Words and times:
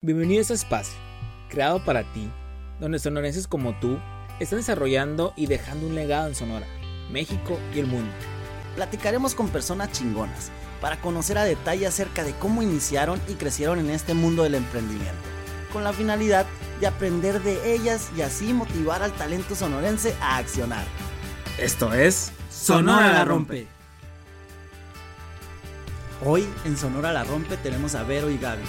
Bienvenido 0.00 0.38
a 0.38 0.42
este 0.42 0.54
espacio, 0.54 0.96
creado 1.48 1.84
para 1.84 2.04
ti, 2.12 2.30
donde 2.78 3.00
sonorenses 3.00 3.48
como 3.48 3.76
tú 3.80 3.98
están 4.38 4.60
desarrollando 4.60 5.32
y 5.34 5.46
dejando 5.46 5.88
un 5.88 5.96
legado 5.96 6.28
en 6.28 6.36
Sonora, 6.36 6.68
México 7.10 7.58
y 7.74 7.80
el 7.80 7.86
mundo. 7.86 8.12
Platicaremos 8.76 9.34
con 9.34 9.48
personas 9.48 9.90
chingonas 9.90 10.52
para 10.80 11.00
conocer 11.00 11.36
a 11.36 11.42
detalle 11.42 11.84
acerca 11.84 12.22
de 12.22 12.32
cómo 12.34 12.62
iniciaron 12.62 13.20
y 13.26 13.34
crecieron 13.34 13.80
en 13.80 13.90
este 13.90 14.14
mundo 14.14 14.44
del 14.44 14.54
emprendimiento, 14.54 15.18
con 15.72 15.82
la 15.82 15.92
finalidad 15.92 16.46
de 16.78 16.86
aprender 16.86 17.42
de 17.42 17.74
ellas 17.74 18.08
y 18.16 18.22
así 18.22 18.54
motivar 18.54 19.02
al 19.02 19.10
talento 19.14 19.56
sonorense 19.56 20.14
a 20.20 20.36
accionar. 20.36 20.84
Esto 21.58 21.92
es 21.92 22.30
Sonora 22.52 23.14
la 23.14 23.24
Rompe. 23.24 23.66
Hoy 26.24 26.46
en 26.64 26.76
Sonora 26.76 27.12
la 27.12 27.24
Rompe 27.24 27.56
tenemos 27.56 27.96
a 27.96 28.04
Vero 28.04 28.30
y 28.30 28.38
Gaby 28.38 28.62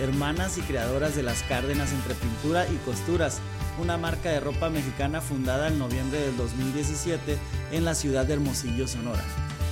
hermanas 0.00 0.58
y 0.58 0.62
creadoras 0.62 1.16
de 1.16 1.22
Las 1.22 1.42
Cárdenas 1.42 1.92
entre 1.92 2.14
pintura 2.14 2.66
y 2.66 2.76
costuras, 2.84 3.40
una 3.80 3.96
marca 3.96 4.30
de 4.30 4.40
ropa 4.40 4.70
mexicana 4.70 5.20
fundada 5.20 5.68
en 5.68 5.78
noviembre 5.78 6.20
del 6.20 6.36
2017 6.36 7.38
en 7.72 7.84
la 7.84 7.94
ciudad 7.94 8.26
de 8.26 8.34
Hermosillo, 8.34 8.86
Sonora. 8.86 9.22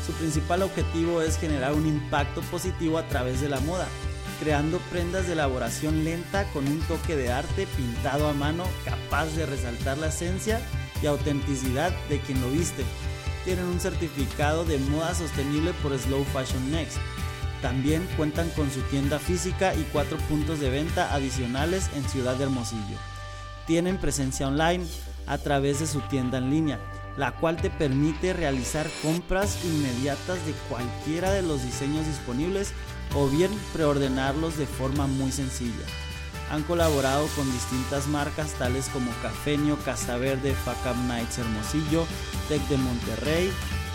Su 0.07 0.13
principal 0.13 0.63
objetivo 0.63 1.23
es 1.23 1.39
generar 1.39 1.73
un 1.73 1.87
impacto 1.87 2.41
positivo 2.43 2.99
a 2.99 3.09
través 3.09 3.41
de 3.41 3.49
la 3.49 3.61
moda, 3.61 3.87
creando 4.41 4.79
prendas 4.91 5.27
de 5.27 5.33
elaboración 5.33 6.05
lenta 6.05 6.45
con 6.53 6.67
un 6.67 6.81
toque 6.83 7.17
de 7.17 7.33
arte 7.33 7.67
pintado 7.77 8.29
a 8.29 8.33
mano 8.33 8.65
capaz 8.85 9.27
de 9.35 9.47
resaltar 9.47 9.99
la 9.99 10.09
esencia 10.09 10.61
y 11.03 11.07
autenticidad 11.07 11.93
de 12.09 12.21
quien 12.21 12.41
lo 12.41 12.51
viste. 12.51 12.85
Tienen 13.45 13.65
un 13.65 13.81
certificado 13.81 14.65
de 14.65 14.79
moda 14.79 15.15
sostenible 15.15 15.73
por 15.83 15.97
Slow 15.99 16.25
Fashion 16.33 16.71
Next 16.71 16.99
también 17.63 18.07
cuentan 18.17 18.49
con 18.51 18.71
su 18.71 18.81
tienda 18.83 19.19
física 19.19 19.75
y 19.75 19.83
cuatro 19.93 20.19
puntos 20.29 20.61
de 20.61 20.71
venta 20.71 21.13
adicionales 21.15 21.91
en 21.95 22.09
Ciudad 22.09 22.37
de 22.37 22.45
Hermosillo. 22.45 22.99
Tienen 23.67 23.99
presencia 23.99 24.49
online 24.49 24.85
a 25.27 25.39
través 25.39 25.81
de 25.81 25.87
su 25.87 26.01
tienda 26.03 26.39
en 26.39 26.51
línea, 26.51 26.79
la 27.17 27.33
cual 27.33 27.57
te 27.57 27.71
permite 27.71 28.33
realizar 28.33 28.87
compras 29.03 29.59
inmediatas 29.65 30.45
de 30.47 30.53
cualquiera 30.69 31.33
de 31.33 31.43
los 31.43 31.63
diseños 31.63 32.07
disponibles 32.07 32.73
o 33.15 33.29
bien 33.29 33.51
preordenarlos 33.73 34.57
de 34.57 34.67
forma 34.67 35.07
muy 35.07 35.33
sencilla. 35.33 35.87
Han 36.51 36.63
colaborado 36.63 37.27
con 37.35 37.51
distintas 37.51 38.07
marcas 38.07 38.53
tales 38.53 38.89
como 38.93 39.11
Cafeño, 39.23 39.77
Casa 39.85 40.17
Verde, 40.17 40.55
Facam 40.55 41.09
Nights 41.09 41.39
Hermosillo, 41.39 42.07
Tech 42.49 42.63
de 42.69 42.77
Monterrey, 42.77 43.51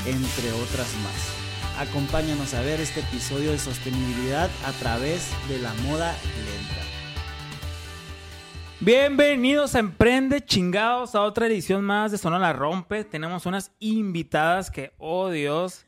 entre 0.06 0.52
otras 0.52 0.88
más. 1.04 1.41
Acompáñanos 1.77 2.53
a 2.53 2.61
ver 2.61 2.80
este 2.80 3.00
episodio 3.00 3.52
de 3.52 3.58
sostenibilidad 3.58 4.50
a 4.66 4.72
través 4.73 5.31
de 5.47 5.58
la 5.58 5.73
moda 5.86 6.16
lenta. 6.45 6.81
Bienvenidos 8.81 9.73
a 9.75 9.80
Emprende 9.80 10.44
Chingados 10.44 11.16
a 11.16 11.22
otra 11.22 11.47
edición 11.47 11.83
más 11.83 12.11
de 12.11 12.17
Sonora 12.17 12.52
Rompe. 12.53 13.03
Tenemos 13.03 13.45
unas 13.45 13.72
invitadas 13.80 14.69
que, 14.69 14.92
oh 14.97 15.30
Dios, 15.30 15.86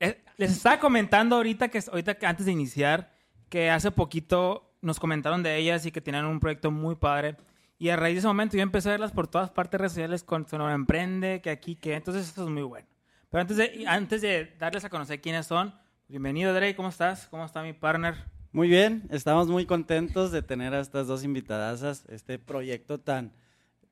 eh, 0.00 0.24
les 0.36 0.52
estaba 0.52 0.80
comentando 0.80 1.36
ahorita 1.36 1.68
que 1.68 1.80
ahorita 1.86 2.16
antes 2.22 2.46
de 2.46 2.52
iniciar 2.52 3.12
que 3.48 3.70
hace 3.70 3.90
poquito 3.90 4.72
nos 4.80 4.98
comentaron 4.98 5.42
de 5.42 5.56
ellas 5.56 5.84
y 5.84 5.92
que 5.92 6.00
tenían 6.00 6.24
un 6.24 6.40
proyecto 6.40 6.70
muy 6.70 6.96
padre. 6.96 7.36
Y 7.78 7.90
a 7.90 7.96
raíz 7.96 8.14
de 8.14 8.18
ese 8.20 8.28
momento 8.28 8.56
yo 8.56 8.62
empecé 8.62 8.88
a 8.88 8.92
verlas 8.92 9.12
por 9.12 9.28
todas 9.28 9.50
partes 9.50 9.78
redes 9.80 9.92
sociales 9.92 10.24
con 10.24 10.48
Sonora 10.48 10.74
Emprende, 10.74 11.40
que 11.42 11.50
aquí, 11.50 11.76
que 11.76 11.94
entonces 11.94 12.26
esto 12.26 12.44
es 12.44 12.50
muy 12.50 12.62
bueno. 12.62 12.89
Pero 13.30 13.42
antes 13.42 13.56
de, 13.56 13.84
antes 13.86 14.22
de 14.22 14.56
darles 14.58 14.84
a 14.84 14.90
conocer 14.90 15.20
quiénes 15.20 15.46
son, 15.46 15.72
bienvenido 16.08 16.52
Drake, 16.52 16.74
¿cómo 16.74 16.88
estás? 16.88 17.28
¿Cómo 17.28 17.44
está 17.44 17.62
mi 17.62 17.72
partner? 17.72 18.16
Muy 18.50 18.66
bien, 18.66 19.04
estamos 19.10 19.46
muy 19.46 19.66
contentos 19.66 20.32
de 20.32 20.42
tener 20.42 20.74
a 20.74 20.80
estas 20.80 21.06
dos 21.06 21.22
invitadas, 21.22 22.04
este 22.08 22.40
proyecto 22.40 22.98
tan, 22.98 23.32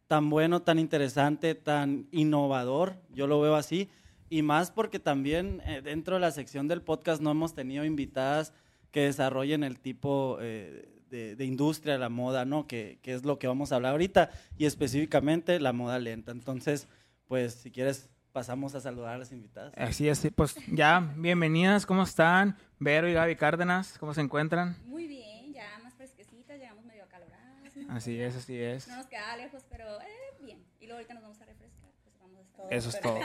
tan 0.09 0.29
bueno, 0.29 0.63
tan 0.63 0.81
interesante, 0.81 1.55
tan 1.55 2.09
innovador, 2.11 2.97
yo 3.11 3.29
lo 3.29 3.41
veo 3.41 3.55
así, 3.55 3.89
y 4.29 4.43
más 4.43 4.73
porque 4.73 4.99
también 4.99 5.63
eh, 5.67 5.83
dentro 5.85 6.17
de 6.17 6.21
la 6.21 6.33
sección 6.33 6.67
del 6.67 6.83
podcast 6.83 7.23
no 7.23 7.31
hemos 7.31 7.55
tenido 7.55 7.85
invitadas 7.85 8.53
que 8.91 9.03
desarrollen 9.03 9.63
el 9.63 9.79
tipo 9.79 10.39
eh, 10.41 11.01
de, 11.11 11.37
de, 11.37 11.45
industria, 11.45 11.97
la 11.97 12.09
moda, 12.09 12.45
¿no? 12.45 12.67
Que, 12.67 12.99
que 13.03 13.15
es 13.15 13.25
lo 13.25 13.39
que 13.39 13.47
vamos 13.47 13.71
a 13.71 13.77
hablar 13.77 13.93
ahorita, 13.93 14.31
y 14.57 14.65
específicamente 14.65 15.61
la 15.61 15.73
moda 15.73 16.01
lenta. 16.01 16.33
Entonces, 16.33 16.89
pues 17.29 17.55
si 17.55 17.71
quieres 17.71 18.11
pasamos 18.39 18.73
a 18.77 18.81
saludar 18.81 19.17
a 19.17 19.19
las 19.19 19.33
invitadas. 19.33 19.73
Así 19.77 20.09
es, 20.09 20.25
pues 20.37 20.55
ya, 20.69 21.13
bienvenidas, 21.17 21.85
¿cómo 21.85 22.05
están? 22.05 22.57
Vero 22.79 23.09
y 23.09 23.13
Gaby 23.13 23.35
Cárdenas, 23.35 23.99
¿cómo 23.99 24.15
se 24.15 24.21
encuentran? 24.21 24.77
Muy 24.85 25.09
bien, 25.09 25.53
ya 25.53 25.67
más 25.83 25.93
fresquecitas, 25.95 26.57
llegamos 26.57 26.85
medio 26.85 27.03
acaloradas. 27.03 27.43
Así 27.89 28.21
es, 28.21 28.37
así 28.37 28.57
es. 28.57 28.87
No 28.87 28.99
nos 28.99 29.07
queda 29.07 29.37
lejos, 29.37 29.65
pero 29.69 30.01
eh, 30.03 30.07
bien. 30.41 30.65
Y 30.79 30.87
luego 30.87 30.99
ahorita 30.99 31.15
nos 31.15 31.25
vamos 31.25 31.41
a 31.41 31.47
refrescar. 31.47 31.91
Pues 32.05 32.15
vamos 32.21 32.39
a 32.39 32.43
estar 32.43 32.73
Eso 32.73 32.91
es 32.91 33.01
todo. 33.01 33.19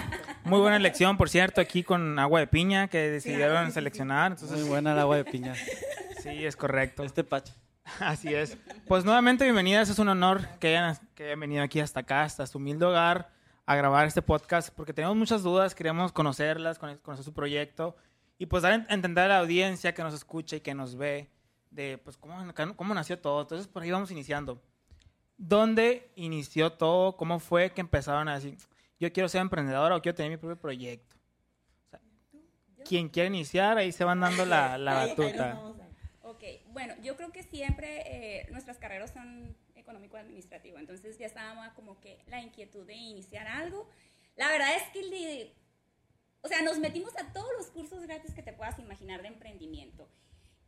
Muy 0.46 0.60
buena 0.60 0.78
elección, 0.78 1.16
por 1.16 1.30
cierto, 1.30 1.62
aquí 1.62 1.84
con 1.84 2.18
agua 2.18 2.40
de 2.40 2.48
piña 2.48 2.88
que 2.88 2.98
decidieron 2.98 3.72
seleccionar. 3.72 4.32
Entonces, 4.32 4.62
Muy 4.62 4.68
buena 4.68 4.94
el 4.94 5.00
agua 5.00 5.18
de 5.18 5.26
piña. 5.26 5.54
sí, 6.24 6.44
es 6.44 6.56
correcto. 6.56 7.04
Este 7.04 7.24
pacho. 7.24 7.54
Así 8.00 8.34
es. 8.34 8.58
Pues 8.88 9.06
nuevamente 9.06 9.44
bienvenidas, 9.44 9.90
es 9.90 10.00
un 10.00 10.10
honor 10.10 10.48
que 10.60 10.70
hayan, 10.70 10.98
que 11.14 11.26
hayan 11.26 11.40
venido 11.40 11.62
aquí 11.62 11.82
hasta 11.82 12.00
acá, 12.00 12.24
hasta 12.24 12.48
su 12.48 12.58
humilde 12.58 12.86
hogar 12.86 13.33
a 13.66 13.76
grabar 13.76 14.08
este 14.08 14.22
podcast 14.22 14.74
porque 14.74 14.94
tenemos 14.94 15.16
muchas 15.16 15.44
dudas, 15.44 15.74
queríamos 15.74 16.12
conocerlas, 16.12 16.80
conocer 16.80 17.24
su 17.24 17.34
proyecto 17.34 17.96
y 18.38 18.46
pues 18.46 18.64
dar 18.64 18.74
a 18.74 18.94
entender 18.94 19.26
a 19.26 19.28
la 19.28 19.40
audiencia 19.40 19.94
que 19.94 20.04
nos 20.04 20.14
escucha 20.14 20.58
y 20.58 20.62
que 20.62 20.74
nos 20.74 20.96
ve 20.96 21.30
de 21.72 21.98
pues 21.98 22.18
cómo, 22.18 22.36
cómo 22.76 22.94
nació 22.94 23.20
todo. 23.20 23.42
Entonces 23.42 23.68
por 23.68 23.84
ahí 23.84 23.92
vamos 23.92 24.12
iniciando. 24.12 24.62
¿Dónde 25.38 26.12
inició 26.16 26.74
todo? 26.74 27.16
¿Cómo 27.18 27.40
fue 27.40 27.72
que 27.72 27.82
empezaron 27.82 28.28
a 28.28 28.36
decir, 28.36 28.58
yo 29.00 29.12
quiero 29.12 29.30
ser 29.30 29.42
emprendedora 29.42 29.96
o 29.96 30.02
quiero 30.02 30.16
tener 30.16 30.32
mi 30.32 30.38
propio 30.38 30.58
proyecto? 30.58 31.16
O 31.88 31.90
sea, 31.90 32.00
quien 32.86 33.10
quiere 33.10 33.28
iniciar, 33.28 33.78
ahí 33.78 33.92
se 33.92 34.04
van 34.04 34.20
dando 34.20 34.46
la, 34.46 34.78
la 34.78 34.94
batuta. 35.08 35.60
Ok, 36.22 36.44
bueno, 36.72 36.94
yo 37.02 37.16
creo 37.16 37.32
que 37.32 37.44
siempre 37.44 38.02
eh, 38.42 38.48
nuestras 38.52 38.78
carreras 38.78 39.12
son 39.12 39.56
económico-administrativo. 39.84 40.78
Entonces 40.80 41.18
ya 41.18 41.28
estábamos 41.28 41.68
como 41.74 42.00
que 42.00 42.24
la 42.28 42.42
inquietud 42.42 42.86
de 42.86 42.96
iniciar 42.96 43.48
algo. 43.48 43.88
La 44.36 44.48
verdad 44.50 44.76
es 44.76 44.84
que, 44.92 45.54
o 46.42 46.48
sea, 46.48 46.62
nos 46.62 46.80
metimos 46.80 47.16
a 47.18 47.32
todos 47.32 47.50
los 47.58 47.68
cursos 47.68 48.02
gratis 48.02 48.34
que 48.34 48.42
te 48.42 48.54
puedas 48.54 48.80
imaginar 48.80 49.22
de 49.22 49.28
emprendimiento. 49.28 50.10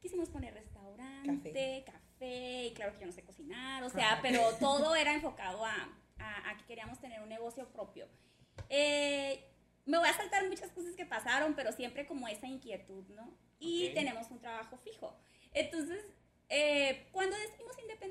Quisimos 0.02 0.30
poner 0.30 0.54
restaurante, 0.54 1.84
café, 1.86 2.66
y 2.68 2.74
claro 2.76 2.94
que 2.94 3.00
yo 3.00 3.08
no 3.08 3.12
sé 3.12 3.24
cocinar, 3.24 3.84
o 3.84 3.90
sea, 3.90 4.20
pero 4.22 4.42
todo 4.60 4.96
era 4.96 5.14
enfocado 5.14 5.66
a, 5.66 5.90
a, 6.20 6.58
que 6.58 6.66
queríamos 6.66 7.00
tener 7.00 7.22
un 7.22 7.30
negocio 7.30 7.68
propio. 7.72 8.08
Eh, 8.70 9.44
me 9.86 9.98
voy 9.98 10.08
a 10.08 10.14
saltar 10.14 10.48
muchas 10.48 10.72
cosas 10.72 10.96
que 10.96 11.06
pasaron, 11.06 11.56
pero 11.56 11.72
siempre 11.72 12.06
como 12.06 12.28
esa 12.28 12.48
inquietud, 12.48 13.06
¿no? 13.10 13.36
Y 13.60 13.90
tenemos 13.94 14.30
un 14.30 14.40
trabajo 14.40 14.78
fijo. 14.78 15.18
Entonces, 15.54 16.06
eh, 16.50 17.08
cuando 17.12 17.36
decidimos 17.38 17.65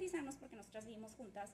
independizarnos, 0.05 0.37
porque 0.37 0.57
nosotras 0.57 0.87
vivimos 0.87 1.15
juntas, 1.15 1.51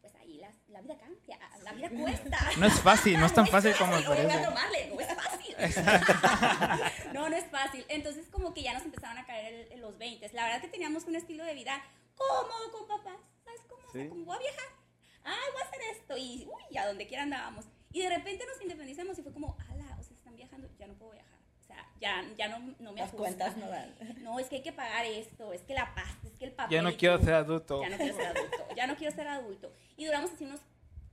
pues 0.00 0.14
ahí 0.16 0.38
la, 0.38 0.50
la 0.68 0.80
vida 0.80 0.96
cambia, 0.98 1.38
la 1.62 1.72
vida 1.72 1.90
cuesta. 1.90 2.50
No 2.58 2.66
es 2.66 2.80
fácil, 2.80 3.20
no 3.20 3.26
es 3.26 3.34
tan 3.34 3.46
fácil 3.46 3.74
como 3.78 3.92
parece. 3.92 4.40
no 4.40 5.00
es 5.00 5.14
fácil. 5.14 5.56
no, 7.12 7.28
no 7.28 7.36
es 7.36 7.46
fácil. 7.46 7.84
Entonces 7.88 8.28
como 8.28 8.52
que 8.52 8.62
ya 8.62 8.74
nos 8.74 8.84
empezaron 8.84 9.18
a 9.18 9.26
caer 9.26 9.68
en 9.70 9.80
los 9.80 9.96
20. 9.98 10.28
La 10.32 10.44
verdad 10.44 10.60
que 10.60 10.68
teníamos 10.68 11.04
un 11.04 11.16
estilo 11.16 11.44
de 11.44 11.54
vida 11.54 11.82
cómodo 12.16 12.72
con 12.72 12.88
papás. 12.88 13.20
¿Sabes 13.44 13.60
cómo? 13.68 13.82
¿Sí? 13.92 14.08
como 14.08 14.24
voy 14.24 14.36
a 14.36 14.40
viajar. 14.40 14.66
Ay, 15.24 15.52
voy 15.52 15.62
a 15.62 15.64
hacer 15.64 15.80
esto. 15.92 16.16
Y 16.16 16.48
uy, 16.48 16.76
a 16.76 16.86
donde 16.86 17.06
quiera 17.06 17.22
andábamos. 17.22 17.66
Y 17.92 18.02
de 18.02 18.08
repente 18.08 18.44
nos 18.46 18.60
independizamos 18.60 19.18
y 19.18 19.22
fue 19.22 19.32
como, 19.32 19.56
ala, 19.70 19.96
o 20.00 20.02
sea, 20.02 20.16
están 20.16 20.34
viajando, 20.34 20.68
ya 20.78 20.86
no 20.86 20.94
puedo 20.94 21.12
viajar 21.12 21.31
ya, 22.02 22.24
ya 22.36 22.48
no, 22.48 22.58
no 22.80 22.92
me 22.92 23.00
Las 23.00 23.12
cuentas 23.12 23.56
no 23.56 23.68
dan. 23.68 23.94
No, 24.22 24.38
es 24.38 24.48
que 24.48 24.56
hay 24.56 24.62
que 24.62 24.72
pagar 24.72 25.06
esto, 25.06 25.52
es 25.52 25.62
que 25.62 25.72
la 25.72 25.94
pasta, 25.94 26.26
es 26.26 26.38
que 26.38 26.44
el 26.46 26.52
papel. 26.52 26.76
Ya 26.76 26.82
no 26.82 26.94
quiero 26.96 27.18
ser 27.18 27.34
adulto. 27.34 27.80
Ya 27.80 27.88
no 27.88 27.96
quiero 27.96 28.16
ser 28.16 28.26
adulto, 28.26 28.68
ya 28.76 28.86
no 28.86 28.96
quiero 28.96 29.14
ser 29.14 29.28
adulto. 29.28 29.72
Y 29.96 30.04
duramos 30.06 30.32
así 30.32 30.44
unos 30.44 30.60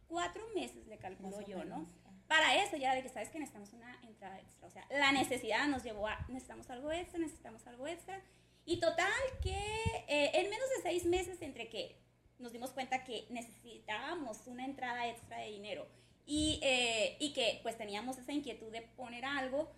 cuatro 0.07 0.43
meses, 0.55 0.87
le 0.87 0.97
calculo 0.97 1.39
yo, 1.41 1.63
¿no? 1.63 1.87
Para 2.27 2.55
eso 2.55 2.75
ya 2.77 2.93
de 2.93 3.03
que 3.03 3.09
sabes 3.09 3.29
que 3.29 3.39
necesitamos 3.39 3.73
una 3.73 3.99
entrada 4.03 4.39
extra. 4.39 4.67
O 4.67 4.71
sea, 4.71 4.85
la 4.89 5.11
necesidad 5.11 5.67
nos 5.67 5.83
llevó 5.83 6.07
a 6.07 6.25
necesitamos 6.27 6.69
algo 6.69 6.91
extra, 6.91 7.19
necesitamos 7.19 7.65
algo 7.67 7.87
extra. 7.87 8.21
Y 8.65 8.79
total 8.79 9.11
que 9.41 9.57
eh, 10.07 10.31
en 10.33 10.49
menos 10.49 10.69
de 10.75 10.81
seis 10.83 11.05
meses 11.05 11.41
entre 11.41 11.69
que 11.69 11.99
nos 12.37 12.51
dimos 12.51 12.71
cuenta 12.71 13.03
que 13.03 13.25
necesitábamos 13.29 14.45
una 14.47 14.65
entrada 14.65 15.07
extra 15.07 15.37
de 15.37 15.51
dinero 15.51 15.87
y, 16.25 16.59
eh, 16.61 17.17
y 17.19 17.33
que 17.33 17.59
pues 17.63 17.77
teníamos 17.77 18.17
esa 18.17 18.31
inquietud 18.31 18.71
de 18.71 18.81
poner 18.81 19.25
algo, 19.25 19.71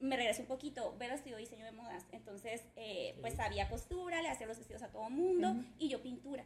me 0.00 0.16
regresé 0.16 0.42
un 0.42 0.48
poquito, 0.48 0.94
Vero 0.98 1.14
estudió 1.14 1.36
diseño 1.36 1.64
de 1.64 1.72
modas, 1.72 2.04
entonces 2.12 2.62
eh, 2.76 3.16
pues 3.20 3.34
sabía 3.34 3.68
costura, 3.68 4.20
le 4.22 4.28
hacía 4.28 4.46
los 4.46 4.58
vestidos 4.58 4.82
a 4.82 4.90
todo 4.90 5.08
mundo 5.10 5.56
y 5.78 5.88
yo 5.88 6.02
pintura. 6.02 6.44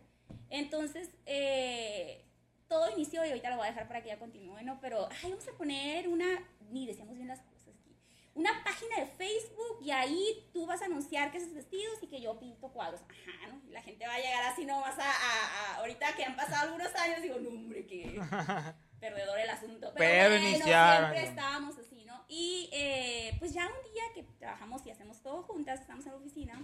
Entonces, 0.48 1.10
eh, 1.26 2.24
todo 2.68 2.90
inició 2.90 3.24
y 3.24 3.28
ahorita 3.28 3.50
lo 3.50 3.56
voy 3.56 3.66
a 3.66 3.70
dejar 3.70 3.88
para 3.88 4.02
que 4.02 4.08
ya 4.08 4.18
continúe, 4.18 4.62
¿no? 4.62 4.80
Pero, 4.80 5.08
ay, 5.10 5.30
vamos 5.30 5.48
a 5.48 5.52
poner 5.52 6.08
una, 6.08 6.26
ni 6.70 6.86
decíamos 6.86 7.16
bien 7.16 7.26
las 7.26 7.40
cosas 7.40 7.68
aquí, 7.68 7.96
una 8.34 8.62
página 8.62 8.96
de 8.96 9.06
Facebook 9.06 9.78
y 9.82 9.90
ahí 9.90 10.48
tú 10.52 10.66
vas 10.66 10.80
a 10.82 10.84
anunciar 10.84 11.32
que 11.32 11.38
esos 11.38 11.52
vestidos 11.52 11.98
y 12.02 12.06
que 12.06 12.20
yo 12.20 12.38
pinto 12.38 12.68
cuadros. 12.68 13.00
Ajá, 13.02 13.48
¿no? 13.48 13.60
La 13.70 13.82
gente 13.82 14.06
va 14.06 14.14
a 14.14 14.20
llegar 14.20 14.44
así 14.44 14.64
nomás 14.64 14.96
a, 14.98 15.10
a, 15.10 15.76
ahorita 15.78 16.14
que 16.14 16.24
han 16.24 16.36
pasado 16.36 16.68
algunos 16.68 16.94
años, 16.94 17.22
digo, 17.22 17.38
no, 17.40 17.48
hombre, 17.50 17.84
que 17.86 18.20
perdedor 19.00 19.40
el 19.40 19.50
asunto. 19.50 19.92
Pero, 19.96 20.30
bueno, 20.30 20.64
siempre 20.64 21.24
estábamos 21.24 21.76
así. 21.76 21.99
Y 22.32 22.70
eh, 22.72 23.34
pues 23.40 23.52
ya 23.52 23.66
un 23.66 23.92
día 23.92 24.04
que 24.14 24.22
trabajamos 24.38 24.86
y 24.86 24.90
hacemos 24.90 25.20
todo 25.20 25.42
juntas, 25.42 25.80
estamos 25.80 26.06
en 26.06 26.12
la 26.12 26.18
oficina 26.18 26.62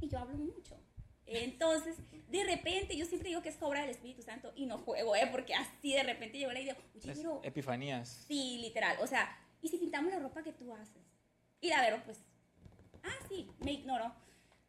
y 0.00 0.08
yo 0.08 0.18
hablo 0.18 0.36
mucho. 0.36 0.76
Entonces, 1.26 1.96
de 2.28 2.44
repente, 2.44 2.96
yo 2.96 3.06
siempre 3.06 3.28
digo 3.28 3.40
que 3.40 3.50
es 3.50 3.56
obra 3.60 3.82
del 3.82 3.90
Espíritu 3.90 4.20
Santo 4.22 4.52
y 4.56 4.66
no 4.66 4.78
juego, 4.78 5.14
¿eh? 5.14 5.28
Porque 5.30 5.54
así 5.54 5.92
de 5.92 6.02
repente 6.02 6.38
llegó 6.38 6.50
la 6.50 6.60
idea, 6.60 6.76
oye, 6.96 7.12
pero... 7.14 7.40
Epifanías. 7.44 8.24
Sí, 8.26 8.58
literal. 8.60 8.96
O 9.00 9.06
sea, 9.06 9.38
¿y 9.62 9.68
si 9.68 9.78
pintamos 9.78 10.12
la 10.12 10.18
ropa 10.18 10.42
que 10.42 10.52
tú 10.52 10.74
haces? 10.74 11.04
Y 11.60 11.68
la 11.68 11.82
Vero, 11.82 12.02
pues, 12.04 12.18
ah, 13.04 13.26
sí, 13.28 13.48
me 13.60 13.70
ignoró. 13.70 14.12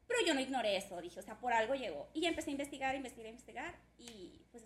Pero 0.07 0.19
yo 0.27 0.35
no 0.35 0.39
ignoré 0.39 0.77
eso, 0.77 1.01
dije, 1.01 1.19
o 1.19 1.23
sea, 1.23 1.39
por 1.39 1.51
algo 1.51 1.73
llegó. 1.73 2.09
Y 2.13 2.25
empecé 2.27 2.51
a 2.51 2.51
investigar, 2.51 2.95
investigar, 2.95 3.29
investigar. 3.31 3.79
Y 3.97 4.43
pues 4.51 4.63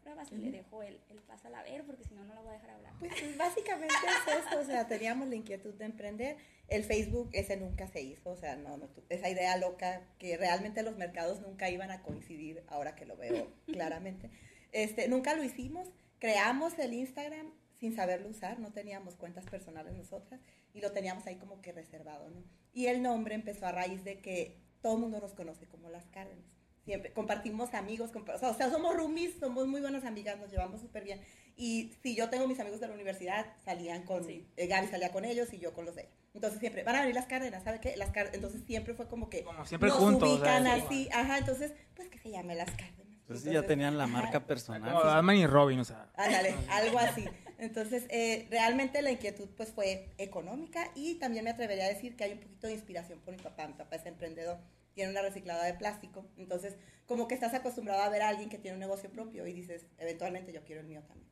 pruebas 0.00 0.30
y 0.32 0.36
le 0.36 0.50
dejo 0.50 0.82
el, 0.82 1.00
el 1.08 1.18
paso 1.20 1.48
a 1.48 1.50
la 1.50 1.62
Vero 1.62 1.84
porque 1.86 2.04
si 2.04 2.14
no, 2.14 2.24
no 2.24 2.34
la 2.34 2.40
voy 2.40 2.50
a 2.50 2.54
dejar 2.54 2.70
hablar. 2.70 2.92
Pues, 2.98 3.12
pues 3.18 3.36
básicamente 3.36 3.94
es 3.94 4.44
esto, 4.44 4.60
o 4.60 4.64
sea, 4.64 4.86
teníamos 4.86 5.28
la 5.28 5.36
inquietud 5.36 5.74
de 5.74 5.84
emprender. 5.84 6.36
El 6.68 6.84
Facebook, 6.84 7.30
ese 7.32 7.56
nunca 7.56 7.86
se 7.88 8.00
hizo, 8.00 8.30
o 8.30 8.36
sea, 8.36 8.56
no, 8.56 8.76
no, 8.76 8.88
esa 9.08 9.28
idea 9.28 9.56
loca 9.56 10.02
que 10.18 10.36
realmente 10.36 10.82
los 10.82 10.96
mercados 10.96 11.40
nunca 11.40 11.68
iban 11.68 11.90
a 11.90 12.02
coincidir, 12.02 12.62
ahora 12.68 12.94
que 12.94 13.06
lo 13.06 13.16
veo 13.16 13.48
claramente. 13.66 14.30
Este, 14.72 15.08
nunca 15.08 15.34
lo 15.34 15.42
hicimos, 15.42 15.88
creamos 16.18 16.78
el 16.78 16.94
Instagram 16.94 17.52
sin 17.80 17.96
saberlo 17.96 18.28
usar, 18.28 18.60
no 18.60 18.72
teníamos 18.72 19.16
cuentas 19.16 19.46
personales 19.46 19.94
nosotras 19.94 20.40
y 20.74 20.80
lo 20.80 20.92
teníamos 20.92 21.26
ahí 21.26 21.36
como 21.36 21.60
que 21.62 21.72
reservado, 21.72 22.28
¿no? 22.28 22.44
Y 22.72 22.86
el 22.86 23.02
nombre 23.02 23.34
empezó 23.34 23.66
a 23.66 23.72
raíz 23.72 24.04
de 24.04 24.20
que 24.20 24.60
todo 24.82 24.94
el 24.94 25.00
mundo 25.00 25.20
nos 25.20 25.34
conoce 25.34 25.66
como 25.66 25.88
las 25.90 26.06
Cárdenas. 26.08 26.59
Siempre 26.90 27.12
compartimos 27.12 27.72
amigos, 27.72 28.10
o 28.42 28.54
sea, 28.54 28.68
somos 28.68 28.96
roomies, 28.96 29.38
somos 29.38 29.68
muy 29.68 29.80
buenas 29.80 30.04
amigas, 30.04 30.36
nos 30.40 30.50
llevamos 30.50 30.80
súper 30.80 31.04
bien. 31.04 31.20
Y 31.56 31.92
si 32.02 32.16
yo 32.16 32.28
tengo 32.30 32.48
mis 32.48 32.58
amigos 32.58 32.80
de 32.80 32.88
la 32.88 32.94
universidad, 32.94 33.46
salían 33.64 34.02
con, 34.02 34.24
sí. 34.24 34.48
Eh, 34.56 34.66
Gaby 34.66 34.88
salía 34.88 35.12
con 35.12 35.24
ellos 35.24 35.52
y 35.52 35.60
yo 35.60 35.72
con 35.72 35.84
los 35.84 35.94
de 35.94 36.02
ella. 36.02 36.10
Entonces 36.34 36.58
siempre, 36.58 36.82
van 36.82 36.96
a 36.96 37.00
venir 37.02 37.14
las 37.14 37.26
Cárdenas, 37.26 37.62
¿sabe 37.62 37.78
qué? 37.78 37.96
Las 37.96 38.10
Entonces 38.32 38.62
siempre 38.66 38.94
fue 38.94 39.06
como 39.06 39.30
que 39.30 39.44
como 39.44 39.64
siempre 39.66 39.90
nos 39.90 39.98
juntos, 39.98 40.28
ubican 40.28 40.66
así, 40.66 41.08
ajá, 41.12 41.38
entonces, 41.38 41.72
pues 41.94 42.08
que 42.08 42.18
se 42.18 42.32
llame 42.32 42.56
las 42.56 42.72
Cárdenas. 42.72 43.06
Entonces, 43.20 43.52
ya 43.52 43.62
tenían 43.62 43.96
la 43.96 44.08
marca 44.08 44.44
personal. 44.44 44.92
Como 44.92 45.04
Batman 45.04 45.36
y 45.36 45.46
Robin, 45.46 45.78
o 45.78 45.84
sea. 45.84 46.08
Ándale, 46.16 46.56
algo 46.70 46.98
así. 46.98 47.24
Entonces, 47.58 48.06
eh, 48.08 48.48
realmente 48.50 49.00
la 49.00 49.12
inquietud 49.12 49.48
pues 49.56 49.70
fue 49.70 50.12
económica 50.18 50.90
y 50.96 51.20
también 51.20 51.44
me 51.44 51.50
atrevería 51.50 51.84
a 51.84 51.88
decir 51.88 52.16
que 52.16 52.24
hay 52.24 52.32
un 52.32 52.40
poquito 52.40 52.66
de 52.66 52.72
inspiración 52.72 53.20
por 53.20 53.36
mi 53.36 53.40
papá. 53.40 53.68
Mi 53.68 53.74
papá 53.74 53.94
es 53.94 54.06
emprendedor, 54.06 54.58
tiene 55.00 55.12
una 55.12 55.22
reciclada 55.22 55.64
de 55.64 55.72
plástico. 55.72 56.26
Entonces, 56.36 56.76
como 57.06 57.26
que 57.26 57.32
estás 57.32 57.54
acostumbrado 57.54 58.02
a 58.02 58.10
ver 58.10 58.20
a 58.20 58.28
alguien 58.28 58.50
que 58.50 58.58
tiene 58.58 58.74
un 58.74 58.80
negocio 58.80 59.10
propio 59.10 59.46
y 59.46 59.54
dices, 59.54 59.86
eventualmente 59.96 60.52
yo 60.52 60.62
quiero 60.62 60.82
el 60.82 60.88
mío 60.88 61.02
también. 61.08 61.26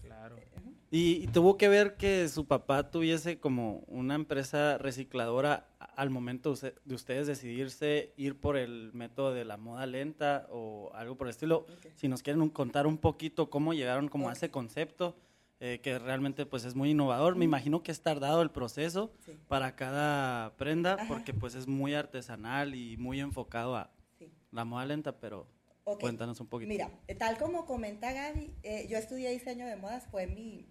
claro. 0.00 0.38
Eh, 0.38 0.46
y, 0.90 1.26
tuvo 1.26 1.58
que 1.58 1.68
ver 1.68 1.96
que 1.96 2.26
su 2.30 2.46
papá 2.46 2.90
tuviese 2.90 3.38
como 3.38 3.80
una 3.86 4.14
empresa 4.14 4.78
recicladora 4.78 5.68
al 5.78 6.08
momento 6.08 6.54
de 6.54 6.94
ustedes 6.94 7.26
decidirse 7.26 8.14
ir 8.16 8.40
por 8.40 8.56
el 8.56 8.94
método 8.94 9.34
de 9.34 9.44
la 9.44 9.58
moda 9.58 9.84
lenta 9.84 10.46
o 10.48 10.90
algo 10.94 11.18
por 11.18 11.26
el 11.26 11.32
estilo. 11.32 11.66
Si 11.96 12.08
nos 12.08 12.22
quieren 12.22 12.48
contar 12.48 12.86
un 12.86 12.96
poquito 12.96 13.50
cómo 13.50 13.74
llegaron 13.74 14.08
como 14.08 14.30
a 14.30 14.32
ese 14.32 14.50
concepto 14.50 15.16
eh, 15.58 15.80
que 15.82 15.98
realmente 15.98 16.44
pues 16.44 16.64
es 16.64 16.74
muy 16.74 16.90
innovador. 16.90 17.34
Me 17.36 17.46
imagino 17.46 17.82
que 17.82 17.90
es 17.90 18.02
tardado 18.02 18.42
el 18.42 18.50
proceso 18.50 19.10
para 19.48 19.74
cada 19.74 20.54
prenda 20.56 20.98
porque 21.08 21.32
pues 21.32 21.54
es 21.54 21.66
muy 21.66 21.94
artesanal 21.94 22.74
y 22.74 22.96
muy 22.98 23.20
enfocado 23.20 23.76
a 23.76 23.90
la 24.52 24.64
moda 24.66 24.84
lenta, 24.84 25.18
pero 25.18 25.48
cuéntanos 25.98 26.40
un 26.40 26.48
poquito. 26.48 26.68
Mira, 26.68 26.90
tal 27.18 27.38
como 27.38 27.64
comenta 27.64 28.12
Gaby, 28.12 28.54
eh, 28.62 28.86
yo 28.88 28.98
estudié 28.98 29.30
diseño 29.30 29.66
de 29.66 29.76
modas, 29.76 30.06
fue 30.10 30.26
mi 30.26 30.68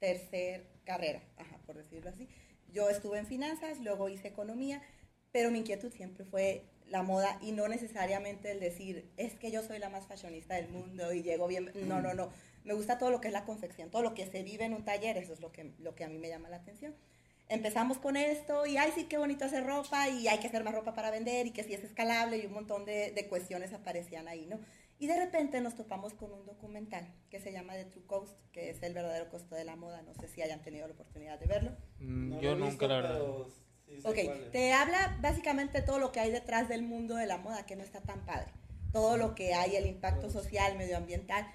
tercer 0.00 0.68
carrera, 0.84 1.22
por 1.66 1.76
decirlo 1.76 2.10
así. 2.10 2.28
Yo 2.72 2.88
estuve 2.88 3.18
en 3.18 3.26
finanzas, 3.26 3.78
luego 3.80 4.08
hice 4.08 4.28
economía, 4.28 4.82
pero 5.30 5.50
mi 5.50 5.58
inquietud 5.58 5.92
siempre 5.92 6.24
fue 6.24 6.64
la 6.88 7.02
moda 7.02 7.38
y 7.40 7.52
no 7.52 7.68
necesariamente 7.68 8.50
el 8.50 8.60
decir, 8.60 9.12
es 9.16 9.34
que 9.34 9.50
yo 9.50 9.62
soy 9.62 9.78
la 9.78 9.90
más 9.90 10.06
fashionista 10.06 10.54
del 10.54 10.68
mundo 10.70 11.12
y 11.12 11.22
llego 11.22 11.46
bien. 11.46 11.70
No, 11.86 12.00
no, 12.00 12.14
no 12.14 12.30
me 12.68 12.74
gusta 12.74 12.98
todo 12.98 13.10
lo 13.10 13.20
que 13.20 13.28
es 13.28 13.34
la 13.34 13.46
confección, 13.46 13.90
todo 13.90 14.02
lo 14.02 14.12
que 14.14 14.26
se 14.26 14.42
vive 14.42 14.64
en 14.64 14.74
un 14.74 14.84
taller, 14.84 15.16
eso 15.16 15.32
es 15.32 15.40
lo 15.40 15.50
que, 15.50 15.72
lo 15.78 15.94
que 15.94 16.04
a 16.04 16.08
mí 16.08 16.18
me 16.18 16.28
llama 16.28 16.50
la 16.50 16.56
atención. 16.56 16.94
Empezamos 17.48 17.96
con 17.96 18.18
esto 18.18 18.66
y, 18.66 18.76
ay, 18.76 18.92
sí, 18.94 19.04
qué 19.04 19.16
bonito 19.16 19.46
hacer 19.46 19.64
ropa 19.64 20.06
y 20.10 20.28
hay 20.28 20.38
que 20.38 20.48
hacer 20.48 20.62
más 20.62 20.74
ropa 20.74 20.94
para 20.94 21.10
vender 21.10 21.46
y 21.46 21.52
que 21.52 21.64
si 21.64 21.72
es 21.72 21.82
escalable 21.82 22.36
y 22.36 22.44
un 22.44 22.52
montón 22.52 22.84
de, 22.84 23.10
de 23.12 23.26
cuestiones 23.26 23.72
aparecían 23.72 24.28
ahí, 24.28 24.44
¿no? 24.44 24.60
Y 24.98 25.06
de 25.06 25.16
repente 25.16 25.60
nos 25.62 25.76
topamos 25.76 26.12
con 26.12 26.30
un 26.32 26.44
documental 26.44 27.06
que 27.30 27.40
se 27.40 27.52
llama 27.52 27.72
The 27.72 27.86
True 27.86 28.04
Cost, 28.06 28.36
que 28.52 28.68
es 28.68 28.82
el 28.82 28.92
verdadero 28.92 29.30
costo 29.30 29.54
de 29.54 29.64
la 29.64 29.76
moda. 29.76 30.02
No 30.02 30.12
sé 30.12 30.28
si 30.28 30.42
hayan 30.42 30.60
tenido 30.60 30.86
la 30.86 30.92
oportunidad 30.92 31.38
de 31.38 31.46
verlo. 31.46 31.70
Mm, 32.00 32.38
yo 32.40 32.56
nunca, 32.56 32.86
la 32.88 32.96
verdad. 32.96 33.20
ok, 33.22 34.50
te 34.52 34.72
habla 34.72 35.16
básicamente 35.22 35.80
todo 35.80 36.00
lo 36.00 36.12
que 36.12 36.20
hay 36.20 36.32
detrás 36.32 36.68
del 36.68 36.82
mundo 36.82 37.14
de 37.14 37.26
la 37.26 37.38
moda, 37.38 37.64
que 37.64 37.76
no 37.76 37.82
está 37.82 38.02
tan 38.02 38.26
padre. 38.26 38.52
Todo 38.92 39.16
lo 39.16 39.34
que 39.34 39.54
hay, 39.54 39.76
el 39.76 39.86
impacto 39.86 40.30
social, 40.30 40.76
medioambiental. 40.76 41.46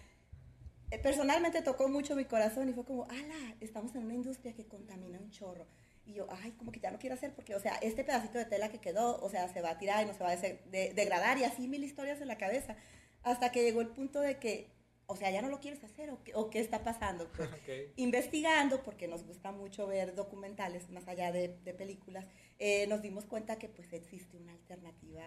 Eh, 0.91 1.00
personalmente 1.00 1.62
tocó 1.62 1.88
mucho 1.88 2.15
mi 2.15 2.25
corazón 2.25 2.69
y 2.69 2.74
fue 2.74 2.85
como, 2.85 3.03
ala, 3.06 3.56
estamos 3.59 3.95
en 3.95 4.03
una 4.06 4.13
industria 4.13 4.53
que 4.53 4.65
contamina 4.65 5.19
un 5.19 5.31
chorro. 5.31 5.65
Y 6.06 6.13
yo, 6.13 6.27
ay, 6.30 6.51
como 6.51 6.71
que 6.71 6.80
ya 6.80 6.91
no 6.91 7.00
quiero 7.00 7.15
hacer 7.15 7.33
porque, 7.33 7.56
o 7.56 7.59
sea, 7.59 7.75
este 7.75 8.03
pedacito 8.03 8.38
de 8.38 8.45
tela 8.45 8.69
que 8.69 8.80
quedó, 8.80 9.19
o 9.21 9.30
sea, 9.30 9.47
se 9.47 9.62
va 9.62 9.71
a 9.71 9.77
tirar 9.77 10.03
y 10.03 10.07
no 10.07 10.13
se 10.13 10.24
va 10.24 10.31
a 10.31 10.35
degradar 10.35 11.38
y 11.38 11.45
así 11.45 11.68
mil 11.68 11.83
historias 11.83 12.19
en 12.21 12.27
la 12.27 12.38
cabeza. 12.38 12.75
Hasta 13.24 13.51
que 13.51 13.63
llegó 13.63 13.80
el 13.80 13.88
punto 13.88 14.19
de 14.19 14.38
que, 14.38 14.69
o 15.06 15.15
sea, 15.15 15.31
ya 15.31 15.41
no 15.41 15.47
lo 15.47 15.62
quieres 15.62 15.81
hacer 15.83 16.09
o, 16.09 16.21
qué, 16.24 16.35
o 16.35 16.50
qué 16.50 16.59
está 16.59 16.83
pasando. 16.83 17.31
Pues, 17.31 17.50
Investigando, 17.95 18.83
porque 18.83 19.07
nos 19.07 19.24
gusta 19.24 19.53
mucho 19.53 19.88
ver 19.88 20.13
documentales 20.13 20.89
más 20.89 21.07
allá 21.07 21.31
de, 21.31 21.50
películas, 21.77 22.25
eh, 22.59 22.86
nos 22.88 23.01
dimos 23.01 23.25
cuenta 23.25 23.57
que 23.57 23.69
pues 23.69 23.94
existe 23.94 24.36
una 24.38 24.51
alternativa 24.51 25.24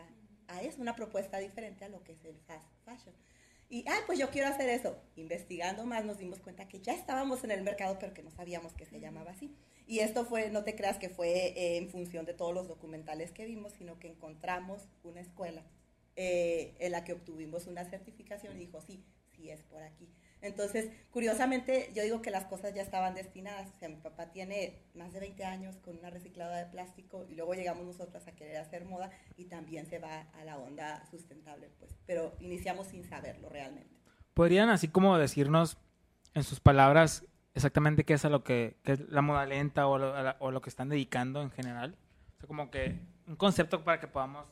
a 0.48 0.62
eso, 0.62 0.80
una 0.80 0.94
propuesta 0.94 1.38
diferente 1.38 1.84
a 1.84 1.88
lo 1.88 2.04
que 2.04 2.12
es 2.12 2.24
el 2.24 2.38
fast 2.46 2.66
fashion. 2.84 3.14
Y, 3.68 3.84
ay, 3.88 4.00
pues 4.06 4.18
yo 4.18 4.30
quiero 4.30 4.48
hacer 4.48 4.68
eso. 4.68 4.96
Investigando 5.16 5.84
más 5.84 6.04
nos 6.04 6.18
dimos 6.18 6.40
cuenta 6.40 6.68
que 6.68 6.80
ya 6.80 6.94
estábamos 6.94 7.42
en 7.44 7.50
el 7.50 7.62
mercado, 7.62 7.98
pero 7.98 8.14
que 8.14 8.22
no 8.22 8.30
sabíamos 8.30 8.72
que 8.74 8.86
se 8.86 9.00
llamaba 9.00 9.32
así. 9.32 9.54
Y 9.86 10.00
esto 10.00 10.24
fue, 10.24 10.50
no 10.50 10.64
te 10.64 10.74
creas 10.74 10.98
que 10.98 11.08
fue 11.08 11.48
eh, 11.48 11.76
en 11.76 11.88
función 11.88 12.26
de 12.26 12.34
todos 12.34 12.54
los 12.54 12.68
documentales 12.68 13.32
que 13.32 13.44
vimos, 13.44 13.72
sino 13.72 13.98
que 13.98 14.08
encontramos 14.08 14.88
una 15.04 15.20
escuela 15.20 15.64
eh, 16.16 16.74
en 16.78 16.92
la 16.92 17.04
que 17.04 17.12
obtuvimos 17.12 17.66
una 17.66 17.84
certificación 17.84 18.56
y 18.56 18.60
dijo, 18.60 18.80
sí, 18.80 19.04
sí 19.34 19.50
es 19.50 19.62
por 19.62 19.82
aquí. 19.82 20.08
Entonces, 20.42 20.90
curiosamente, 21.10 21.90
yo 21.94 22.02
digo 22.02 22.22
que 22.22 22.30
las 22.30 22.44
cosas 22.44 22.74
ya 22.74 22.82
estaban 22.82 23.14
destinadas. 23.14 23.68
O 23.74 23.78
sea, 23.78 23.88
mi 23.88 23.96
papá 23.96 24.30
tiene 24.30 24.82
más 24.94 25.12
de 25.12 25.20
20 25.20 25.44
años 25.44 25.76
con 25.76 25.98
una 25.98 26.10
reciclada 26.10 26.58
de 26.58 26.66
plástico 26.66 27.26
y 27.28 27.34
luego 27.34 27.54
llegamos 27.54 27.84
nosotras 27.84 28.26
a 28.28 28.32
querer 28.32 28.58
hacer 28.58 28.84
moda 28.84 29.10
y 29.36 29.46
también 29.46 29.86
se 29.86 29.98
va 29.98 30.22
a 30.34 30.44
la 30.44 30.58
onda 30.58 31.04
sustentable, 31.10 31.70
pues. 31.78 31.96
Pero 32.06 32.36
iniciamos 32.40 32.88
sin 32.88 33.04
saberlo 33.04 33.48
realmente. 33.48 33.96
¿Podrían 34.34 34.68
así 34.68 34.88
como 34.88 35.16
decirnos 35.18 35.78
en 36.34 36.44
sus 36.44 36.60
palabras 36.60 37.24
exactamente 37.54 38.04
qué 38.04 38.14
es 38.14 38.24
a 38.24 38.28
lo 38.28 38.44
que, 38.44 38.76
es 38.84 39.00
la 39.08 39.22
moda 39.22 39.46
lenta 39.46 39.86
o 39.86 39.98
lo, 39.98 40.14
o 40.38 40.50
lo 40.50 40.60
que 40.60 40.70
están 40.70 40.90
dedicando 40.90 41.42
en 41.42 41.50
general? 41.50 41.96
O 42.36 42.40
sea, 42.40 42.46
como 42.46 42.70
que 42.70 43.00
un 43.26 43.36
concepto 43.36 43.82
para 43.82 43.98
que 43.98 44.06
podamos 44.06 44.44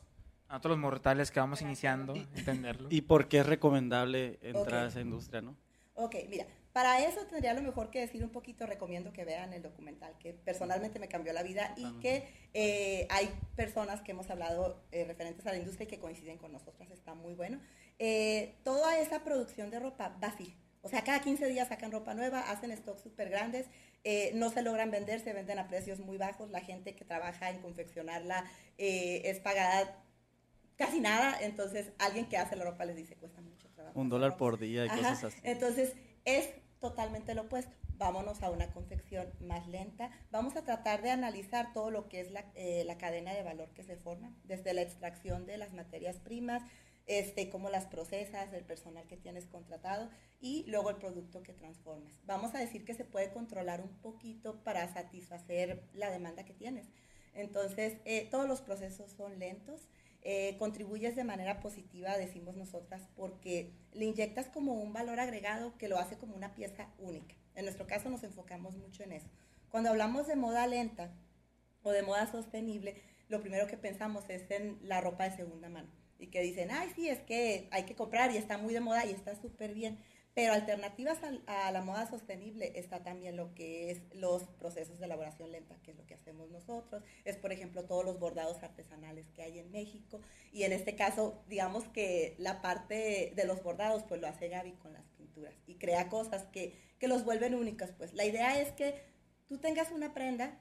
a 0.47 0.59
todos 0.59 0.75
los 0.75 0.79
mortales 0.79 1.31
que 1.31 1.39
vamos 1.39 1.61
iniciando, 1.61 2.15
entenderlo. 2.35 2.87
¿Y 2.91 3.01
por 3.01 3.27
qué 3.27 3.39
es 3.39 3.45
recomendable 3.45 4.39
entrar 4.41 4.85
a 4.85 4.87
esa 4.87 5.01
industria, 5.01 5.41
no? 5.41 5.55
Ok, 5.95 6.15
mira, 6.29 6.45
para 6.73 6.99
eso 6.99 7.21
tendría 7.27 7.53
lo 7.53 7.61
mejor 7.61 7.89
que 7.89 8.01
decir 8.01 8.21
un 8.21 8.29
poquito, 8.29 8.65
recomiendo 8.65 9.13
que 9.13 9.23
vean 9.23 9.53
el 9.53 9.61
documental, 9.61 10.13
que 10.19 10.33
personalmente 10.33 10.99
me 10.99 11.07
cambió 11.07 11.31
la 11.31 11.41
vida 11.41 11.73
y 11.77 11.89
que 12.01 12.27
eh, 12.53 13.07
hay 13.09 13.29
personas 13.55 14.01
que 14.01 14.11
hemos 14.11 14.29
hablado 14.29 14.83
eh, 14.91 15.05
referentes 15.05 15.47
a 15.47 15.51
la 15.51 15.57
industria 15.57 15.85
y 15.85 15.87
que 15.87 15.99
coinciden 15.99 16.37
con 16.37 16.51
nosotras, 16.51 16.91
está 16.91 17.13
muy 17.13 17.33
bueno. 17.33 17.61
Eh, 17.97 18.55
toda 18.65 18.99
esa 18.99 19.23
producción 19.23 19.71
de 19.71 19.79
ropa 19.79 20.17
va 20.21 20.27
así, 20.27 20.53
o 20.81 20.89
sea, 20.89 21.01
cada 21.05 21.21
15 21.21 21.47
días 21.47 21.69
sacan 21.69 21.93
ropa 21.93 22.13
nueva, 22.13 22.41
hacen 22.41 22.75
stocks 22.75 23.01
súper 23.01 23.29
grandes, 23.29 23.67
no 24.33 24.51
se 24.51 24.61
logran 24.61 24.91
vender, 24.91 25.21
se 25.21 25.31
venden 25.31 25.57
a 25.57 25.67
precios 25.69 25.99
muy 25.99 26.17
bajos, 26.17 26.51
la 26.51 26.59
gente 26.59 26.93
que 26.93 27.05
trabaja 27.05 27.49
en 27.49 27.59
confeccionarla 27.61 28.45
es 28.77 29.39
pagada 29.39 30.05
casi 30.77 30.99
nada, 30.99 31.37
entonces 31.41 31.91
alguien 31.99 32.27
que 32.27 32.37
hace 32.37 32.55
la 32.55 32.65
ropa 32.65 32.85
les 32.85 32.95
dice 32.95 33.15
cuesta 33.15 33.41
mucho 33.41 33.69
trabajo. 33.69 33.99
Un 33.99 34.09
dólar 34.09 34.37
por 34.37 34.59
día 34.59 34.85
y 34.85 34.89
cosas 34.89 35.23
así. 35.23 35.39
Entonces 35.43 35.93
es 36.25 36.49
totalmente 36.79 37.33
lo 37.33 37.43
opuesto. 37.43 37.73
Vámonos 37.97 38.43
a 38.43 38.49
una 38.49 38.71
confección 38.73 39.31
más 39.39 39.67
lenta. 39.67 40.11
Vamos 40.29 40.57
a 40.57 40.65
tratar 40.65 41.01
de 41.01 41.11
analizar 41.11 41.71
todo 41.73 41.91
lo 41.91 42.09
que 42.09 42.19
es 42.19 42.31
la, 42.31 42.45
eh, 42.55 42.83
la 42.85 42.97
cadena 42.97 43.33
de 43.33 43.41
valor 43.41 43.69
que 43.73 43.83
se 43.83 43.95
forma, 43.95 44.35
desde 44.43 44.73
la 44.73 44.81
extracción 44.81 45.45
de 45.45 45.57
las 45.57 45.71
materias 45.71 46.17
primas, 46.17 46.61
este, 47.07 47.49
cómo 47.49 47.69
las 47.69 47.85
procesas, 47.85 48.51
el 48.51 48.65
personal 48.65 49.07
que 49.07 49.15
tienes 49.15 49.45
contratado 49.45 50.09
y 50.41 50.65
luego 50.67 50.89
el 50.89 50.97
producto 50.97 51.41
que 51.41 51.53
transformes. 51.53 52.13
Vamos 52.25 52.53
a 52.53 52.59
decir 52.59 52.83
que 52.83 52.93
se 52.93 53.05
puede 53.05 53.31
controlar 53.31 53.81
un 53.81 53.95
poquito 54.01 54.61
para 54.63 54.91
satisfacer 54.91 55.83
la 55.93 56.09
demanda 56.09 56.43
que 56.43 56.53
tienes. 56.53 56.87
Entonces, 57.33 57.97
eh, 58.05 58.27
todos 58.31 58.47
los 58.47 58.61
procesos 58.61 59.11
son 59.11 59.39
lentos. 59.39 59.87
Eh, 60.27 60.55
contribuyes 60.57 61.15
de 61.15 61.23
manera 61.23 61.59
positiva, 61.59 62.17
decimos 62.17 62.55
nosotras, 62.55 63.07
porque 63.15 63.71
le 63.93 64.05
inyectas 64.05 64.47
como 64.47 64.73
un 64.73 64.91
valor 64.91 65.19
agregado 65.19 65.77
que 65.77 65.87
lo 65.87 65.99
hace 65.99 66.17
como 66.17 66.35
una 66.35 66.55
pieza 66.55 66.89
única. 66.97 67.35
En 67.53 67.65
nuestro 67.65 67.85
caso 67.85 68.09
nos 68.09 68.23
enfocamos 68.23 68.75
mucho 68.75 69.03
en 69.03 69.11
eso. 69.11 69.29
Cuando 69.69 69.91
hablamos 69.91 70.25
de 70.25 70.35
moda 70.35 70.65
lenta 70.65 71.13
o 71.83 71.91
de 71.91 72.01
moda 72.01 72.25
sostenible, 72.25 72.95
lo 73.29 73.39
primero 73.39 73.67
que 73.67 73.77
pensamos 73.77 74.27
es 74.29 74.49
en 74.49 74.79
la 74.81 74.99
ropa 74.99 75.29
de 75.29 75.35
segunda 75.35 75.69
mano 75.69 75.89
y 76.17 76.27
que 76.27 76.41
dicen, 76.41 76.71
ay, 76.71 76.91
sí, 76.95 77.07
es 77.07 77.19
que 77.19 77.67
hay 77.69 77.83
que 77.83 77.93
comprar 77.93 78.31
y 78.31 78.37
está 78.37 78.57
muy 78.57 78.73
de 78.73 78.79
moda 78.79 79.05
y 79.05 79.11
está 79.11 79.35
súper 79.35 79.75
bien. 79.75 79.99
Pero 80.35 80.51
alternativas 80.51 81.17
a, 81.47 81.71
la 81.71 81.81
moda 81.81 82.09
sostenible 82.09 82.77
está 82.77 83.01
también 83.03 83.37
lo 83.37 83.55
que 83.55 83.89
es 83.89 84.01
los 84.13 84.43
procesos 84.59 84.99
de 84.99 85.05
elaboración 85.05 85.49
lenta, 85.49 85.77
que 85.81 85.91
es 85.91 85.97
lo 85.97 86.05
que 86.05 86.13
hacemos 86.13 86.51
nosotros. 86.51 87.01
Es, 87.23 87.37
por 87.37 87.53
ejemplo, 87.53 87.85
todos 87.85 88.03
los 88.03 88.19
bordados 88.19 88.61
artesanales 88.61 89.29
que 89.29 89.43
hay 89.43 89.59
en 89.59 89.71
México. 89.71 90.19
Y 90.51 90.63
en 90.63 90.73
este 90.73 90.97
caso, 90.97 91.41
digamos 91.47 91.85
que 91.87 92.35
la 92.37 92.61
parte 92.61 93.31
de 93.33 93.45
los 93.45 93.63
bordados, 93.63 94.03
pues 94.03 94.19
lo 94.19 94.27
hace 94.27 94.49
Gaby 94.49 94.73
con 94.73 94.91
las 94.91 95.07
pinturas 95.17 95.53
y 95.67 95.75
crea 95.75 96.09
cosas 96.09 96.43
que, 96.47 96.77
que 96.99 97.07
los 97.07 97.23
vuelven 97.23 97.55
únicas. 97.55 97.93
Pues 97.93 98.13
la 98.13 98.25
idea 98.25 98.59
es 98.59 98.73
que 98.73 99.01
tú 99.47 99.59
tengas 99.59 99.91
una 99.91 100.13
prenda 100.13 100.59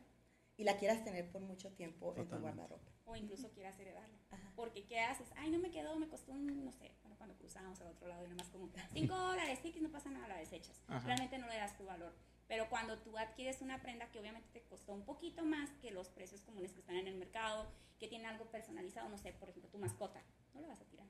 y 0.56 0.62
la 0.62 0.76
quieras 0.76 1.02
tener 1.02 1.32
por 1.32 1.42
mucho 1.42 1.72
tiempo 1.72 2.14
en 2.16 2.28
tu 2.28 2.38
guardarropa. 2.38 2.92
O 3.06 3.16
incluso 3.16 3.50
quieras 3.50 3.76
heredarla. 3.80 4.18
Porque 4.54 4.84
¿qué 4.86 5.00
haces? 5.00 5.26
Ay, 5.36 5.50
no 5.50 5.58
me 5.58 5.72
quedó, 5.72 5.96
me 5.96 6.08
costó 6.08 6.30
un, 6.30 6.64
no 6.64 6.70
sé, 6.70 6.92
cuando 7.24 7.38
cruzamos 7.38 7.80
al 7.80 7.86
otro 7.88 8.06
lado 8.06 8.26
y 8.26 8.34
más 8.34 8.50
como 8.50 8.68
5 8.92 9.16
dólares, 9.16 9.58
sí, 9.62 9.72
que 9.72 9.80
no 9.80 9.90
pasa 9.90 10.10
nada, 10.10 10.28
la 10.28 10.36
desechas. 10.36 10.78
Realmente 11.04 11.38
no 11.38 11.48
le 11.48 11.56
das 11.56 11.74
tu 11.76 11.86
valor. 11.86 12.12
Pero 12.46 12.68
cuando 12.68 12.98
tú 12.98 13.16
adquieres 13.16 13.62
una 13.62 13.80
prenda 13.80 14.10
que 14.10 14.18
obviamente 14.18 14.50
te 14.52 14.62
costó 14.66 14.92
un 14.92 15.06
poquito 15.06 15.42
más 15.46 15.70
que 15.80 15.90
los 15.90 16.10
precios 16.10 16.42
comunes 16.42 16.74
que 16.74 16.80
están 16.80 16.96
en 16.96 17.08
el 17.08 17.16
mercado, 17.16 17.66
que 17.98 18.08
tiene 18.08 18.26
algo 18.26 18.44
personalizado, 18.50 19.08
no 19.08 19.16
sé, 19.16 19.32
por 19.32 19.48
ejemplo, 19.48 19.70
tu 19.70 19.78
mascota, 19.78 20.22
no 20.52 20.60
la 20.60 20.68
vas 20.68 20.82
a 20.82 20.84
tirar. 20.84 21.06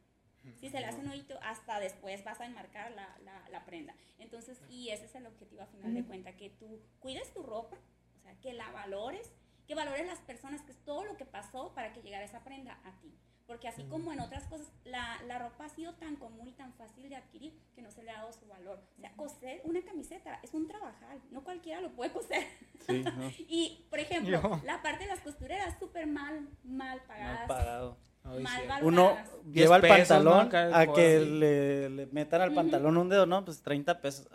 Si 0.60 0.68
se 0.68 0.78
le 0.78 0.86
hace 0.86 1.00
un 1.00 1.08
oído, 1.08 1.40
hasta 1.42 1.80
después 1.80 2.22
vas 2.22 2.38
a 2.40 2.46
enmarcar 2.46 2.92
la, 2.92 3.18
la, 3.24 3.48
la, 3.48 3.64
prenda. 3.64 3.96
Entonces, 4.18 4.60
y 4.68 4.90
ese 4.90 5.06
es 5.06 5.14
el 5.16 5.26
objetivo 5.26 5.62
a 5.62 5.66
final 5.66 5.94
de 5.94 6.04
cuenta, 6.04 6.36
que 6.36 6.50
tú 6.50 6.80
cuides 7.00 7.32
tu 7.32 7.42
ropa, 7.42 7.76
o 8.18 8.20
sea, 8.20 8.38
que 8.40 8.52
la 8.52 8.70
valores, 8.70 9.32
que 9.66 9.74
valores 9.74 10.06
las 10.06 10.20
personas, 10.20 10.60
que 10.60 10.72
es 10.72 10.78
todo 10.84 11.04
lo 11.04 11.16
que 11.16 11.24
pasó 11.24 11.72
para 11.74 11.92
que 11.92 12.02
llegara 12.02 12.24
esa 12.24 12.44
prenda 12.44 12.78
a 12.84 12.92
ti. 13.00 13.18
Porque 13.46 13.68
así 13.68 13.84
como 13.84 14.12
en 14.12 14.20
otras 14.20 14.44
cosas, 14.44 14.72
la, 14.84 15.20
la, 15.26 15.38
ropa 15.38 15.66
ha 15.66 15.68
sido 15.68 15.92
tan 15.94 16.16
común 16.16 16.48
y 16.48 16.52
tan 16.52 16.72
fácil 16.74 17.08
de 17.10 17.16
adquirir 17.16 17.52
que 17.74 17.82
no 17.82 17.90
se 17.90 18.02
le 18.02 18.10
ha 18.10 18.18
dado 18.18 18.32
su 18.32 18.46
valor. 18.46 18.80
O 18.96 19.00
sea, 19.00 19.12
coser 19.16 19.60
una 19.64 19.82
camiseta 19.82 20.40
es 20.42 20.54
un 20.54 20.66
trabajar, 20.66 21.18
no 21.30 21.44
cualquiera 21.44 21.82
lo 21.82 21.90
puede 21.90 22.10
coser. 22.10 22.42
Sí, 22.86 23.04
y, 23.48 23.86
por 23.90 23.98
ejemplo, 23.98 24.60
la 24.64 24.82
parte 24.82 25.04
de 25.04 25.10
las 25.10 25.20
costureras 25.20 25.78
súper 25.78 26.06
mal, 26.06 26.48
mal 26.62 27.02
pagadas. 27.06 27.40
Mal 27.40 27.48
pagado. 27.48 27.98
Mal 28.24 28.82
Uno 28.82 29.18
lleva 29.52 29.76
el 29.76 29.82
pantalón 29.82 30.48
a 30.54 30.86
que 30.94 31.20
le, 31.20 31.90
le, 31.90 32.06
metan 32.06 32.40
al 32.40 32.54
pantalón 32.54 32.96
un 32.96 33.10
dedo, 33.10 33.26
¿no? 33.26 33.44
Pues 33.44 33.62
30 33.62 34.00
pesos. 34.00 34.26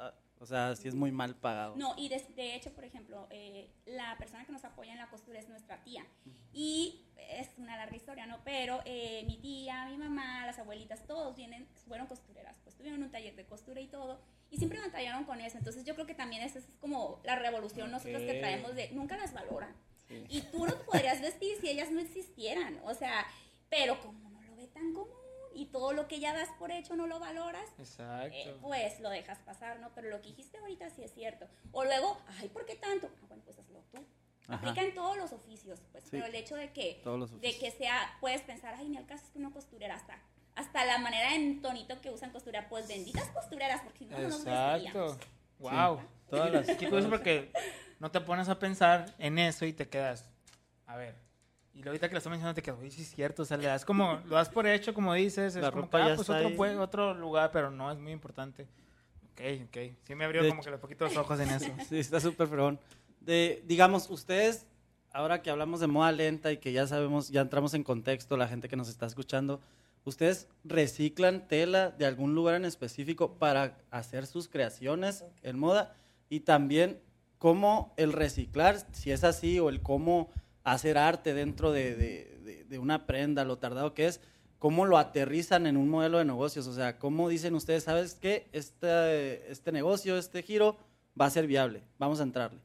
O 0.41 0.45
sea, 0.45 0.75
sí 0.75 0.87
es 0.87 0.95
muy 0.95 1.11
mal 1.11 1.35
pagado. 1.35 1.75
No, 1.75 1.93
y 1.97 2.07
de, 2.07 2.25
de 2.35 2.55
hecho, 2.55 2.71
por 2.71 2.85
ejemplo, 2.85 3.27
eh, 3.29 3.69
la 3.85 4.17
persona 4.17 4.45
que 4.45 4.53
nos 4.53 4.63
apoya 4.63 4.93
en 4.93 4.97
la 4.97 5.09
costura 5.09 5.37
es 5.37 5.49
nuestra 5.49 5.83
tía. 5.83 6.05
Y 6.53 7.05
es 7.17 7.49
una 7.57 7.75
larga 7.75 7.95
historia, 7.95 8.25
¿no? 8.25 8.39
Pero 8.45 8.81
eh, 8.85 9.23
mi 9.27 9.37
tía, 9.37 9.85
mi 9.89 9.97
mamá, 9.97 10.45
las 10.45 10.57
abuelitas, 10.57 11.05
todos 11.05 11.35
vienen, 11.35 11.67
fueron 11.87 12.07
costureras. 12.07 12.55
Pues 12.63 12.75
tuvieron 12.77 13.03
un 13.03 13.11
taller 13.11 13.35
de 13.35 13.45
costura 13.45 13.81
y 13.81 13.87
todo. 13.87 14.21
Y 14.49 14.57
siempre 14.57 14.79
batallaron 14.79 15.25
con 15.25 15.41
eso. 15.41 15.57
Entonces 15.57 15.83
yo 15.83 15.93
creo 15.93 16.07
que 16.07 16.15
también 16.15 16.41
esa 16.41 16.59
es 16.59 16.65
como 16.79 17.19
la 17.25 17.35
revolución 17.35 17.91
nosotros 17.91 18.21
que 18.21 18.35
traemos 18.35 18.75
de 18.75 18.91
nunca 18.91 19.17
las 19.17 19.33
valoran. 19.33 19.75
Y 20.29 20.41
tú 20.43 20.65
no 20.65 20.75
podrías 20.85 21.21
vestir 21.21 21.57
si 21.59 21.69
ellas 21.69 21.91
no 21.91 21.99
existieran. 21.99 22.79
O 22.85 22.93
sea, 22.93 23.27
pero 23.69 23.99
como 23.99 24.29
no 24.29 24.41
lo 24.41 24.55
ve 24.55 24.67
tan 24.67 24.93
común 24.93 25.18
y 25.53 25.67
todo 25.67 25.93
lo 25.93 26.07
que 26.07 26.19
ya 26.19 26.33
das 26.33 26.49
por 26.57 26.71
hecho 26.71 26.95
no 26.95 27.07
lo 27.07 27.19
valoras, 27.19 27.69
eh, 27.99 28.57
pues 28.61 28.99
lo 28.99 29.09
dejas 29.09 29.39
pasar, 29.39 29.79
¿no? 29.79 29.91
Pero 29.95 30.09
lo 30.09 30.21
que 30.21 30.29
dijiste 30.29 30.57
ahorita 30.57 30.89
sí 30.89 31.03
es 31.03 31.13
cierto. 31.13 31.47
O 31.71 31.83
luego, 31.83 32.17
ay, 32.39 32.49
¿por 32.49 32.65
qué 32.65 32.75
tanto? 32.75 33.09
Ah, 33.21 33.25
bueno, 33.27 33.43
pues 33.45 33.59
hazlo 33.59 33.81
tú. 33.91 34.05
Aplica 34.47 34.81
en 34.81 34.95
todos 34.95 35.15
los 35.15 35.31
oficios, 35.31 35.79
pues, 35.91 36.05
pero 36.09 36.25
el 36.25 36.33
hecho 36.33 36.55
de 36.55 36.71
que, 36.73 37.03
de 37.39 37.59
que 37.59 37.69
sea, 37.69 38.17
puedes 38.19 38.41
pensar, 38.41 38.73
ay, 38.75 38.89
ni 38.89 38.97
al 38.97 39.05
caso 39.05 39.25
es 39.25 39.31
que 39.31 39.37
una 39.37 39.51
costurera 39.51 39.93
hasta, 39.93 40.19
hasta 40.55 40.85
la 40.85 40.97
manera 40.97 41.35
en 41.35 41.61
tonito 41.61 42.01
que 42.01 42.09
usan 42.09 42.31
costura, 42.31 42.67
pues 42.67 42.87
benditas 42.87 43.29
costureras, 43.29 43.81
porque 43.83 44.05
no 44.05 44.17
nos 44.17 44.39
Exacto. 44.39 45.17
Wow. 45.59 46.01
Todas 46.29 46.51
las... 46.51 46.77
Qué 46.77 46.87
porque 46.87 47.51
no 47.99 48.09
te 48.11 48.21
pones 48.21 48.49
a 48.49 48.57
pensar 48.57 49.13
en 49.19 49.37
eso 49.37 49.65
y 49.65 49.73
te 49.73 49.87
quedas, 49.87 50.25
a 50.87 50.95
ver, 50.95 51.15
y 51.81 51.87
ahorita 51.87 52.09
que 52.09 52.13
lo 52.13 52.17
estoy 52.17 52.31
mencionando 52.31 52.55
te 52.55 52.61
quedas, 52.61 52.77
uy, 52.81 52.91
sí 52.91 53.03
es 53.03 53.09
cierto, 53.09 53.43
o 53.43 53.45
sea, 53.45 53.55
le 53.55 53.67
das 53.67 53.85
como, 53.85 54.19
lo 54.25 54.35
das 54.35 54.49
por 54.49 54.67
hecho, 54.67 54.93
como 54.93 55.13
dices, 55.13 55.55
es 55.55 55.69
como, 55.69 55.87
ah, 55.93 56.13
pues 56.15 56.29
otro, 56.29 56.81
otro 56.81 57.13
lugar, 57.13 57.51
pero 57.53 57.71
no, 57.71 57.89
es 57.89 57.97
muy 57.97 58.11
importante. 58.11 58.67
Ok, 59.31 59.41
ok. 59.67 59.77
Sí 60.03 60.15
me 60.15 60.25
abrió 60.25 60.47
como 60.49 60.61
que 60.61 60.71
los 60.71 60.79
poquitos 60.81 61.15
ojos 61.15 61.39
en 61.39 61.49
eso. 61.49 61.71
sí, 61.89 61.99
está 61.99 62.19
súper 62.19 62.49
perón. 62.49 62.79
De, 63.21 63.63
digamos, 63.65 64.09
ustedes, 64.09 64.65
ahora 65.13 65.41
que 65.41 65.49
hablamos 65.49 65.79
de 65.79 65.87
moda 65.87 66.11
lenta 66.11 66.51
y 66.51 66.57
que 66.57 66.73
ya 66.73 66.85
sabemos, 66.85 67.29
ya 67.29 67.41
entramos 67.41 67.73
en 67.73 67.83
contexto, 67.83 68.35
la 68.35 68.49
gente 68.49 68.67
que 68.67 68.75
nos 68.75 68.89
está 68.89 69.05
escuchando, 69.05 69.61
¿ustedes 70.03 70.49
reciclan 70.65 71.47
tela 71.47 71.91
de 71.91 72.05
algún 72.05 72.35
lugar 72.35 72.55
en 72.55 72.65
específico 72.65 73.35
para 73.35 73.77
hacer 73.89 74.27
sus 74.27 74.49
creaciones 74.49 75.23
en 75.43 75.57
moda? 75.57 75.95
Y 76.29 76.41
también, 76.41 76.99
¿cómo 77.37 77.93
el 77.95 78.11
reciclar, 78.11 78.85
si 78.91 79.11
es 79.11 79.23
así, 79.23 79.61
o 79.61 79.69
el 79.69 79.81
cómo 79.81 80.29
hacer 80.73 80.97
arte 80.97 81.33
dentro 81.33 81.71
de, 81.71 82.67
una 82.79 83.05
prenda, 83.05 83.43
lo 83.43 83.57
tardado 83.57 83.93
que 83.93 84.07
es, 84.07 84.21
cómo 84.57 84.85
lo 84.85 84.97
aterrizan 84.97 85.67
en 85.67 85.77
un 85.77 85.89
modelo 85.89 86.17
de 86.17 86.25
negocios, 86.25 86.67
o 86.67 86.73
sea, 86.73 86.99
cómo 86.99 87.29
dicen 87.29 87.55
ustedes, 87.55 87.83
¿sabes 87.83 88.15
qué? 88.15 88.49
Este, 88.51 89.51
este 89.51 89.71
negocio, 89.71 90.17
este 90.17 90.43
giro 90.43 90.77
va 91.19 91.25
a 91.25 91.29
ser 91.29 91.47
viable, 91.47 91.83
vamos 91.97 92.19
a 92.19 92.23
entrarle. 92.23 92.59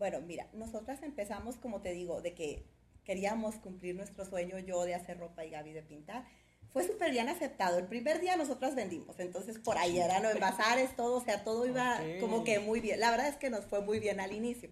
Bueno, 0.00 0.22
mira, 0.22 0.48
nosotras 0.54 1.02
empezamos, 1.02 1.56
como 1.56 1.82
te 1.82 1.92
digo, 1.92 2.22
de 2.22 2.32
que 2.32 2.64
queríamos 3.04 3.56
cumplir 3.56 3.94
nuestro 3.94 4.24
sueño 4.24 4.58
yo 4.58 4.84
de 4.84 4.94
hacer 4.94 5.18
ropa 5.18 5.44
y 5.44 5.50
Gaby 5.50 5.74
de 5.74 5.82
pintar. 5.82 6.24
Fue 6.72 6.86
súper 6.86 7.10
bien 7.10 7.28
aceptado. 7.28 7.76
El 7.76 7.86
primer 7.86 8.18
día 8.18 8.34
nosotras 8.36 8.74
vendimos, 8.74 9.20
entonces 9.20 9.58
por 9.58 9.76
ahí 9.76 9.98
eran 9.98 10.22
los 10.22 10.40
bazares, 10.40 10.96
todo, 10.96 11.18
o 11.18 11.20
sea, 11.20 11.44
todo 11.44 11.66
iba 11.66 12.00
como 12.18 12.44
que 12.44 12.60
muy 12.60 12.80
bien. 12.80 12.98
La 12.98 13.10
verdad 13.10 13.28
es 13.28 13.36
que 13.36 13.50
nos 13.50 13.66
fue 13.66 13.82
muy 13.82 13.98
bien 14.00 14.20
al 14.20 14.32
inicio. 14.32 14.70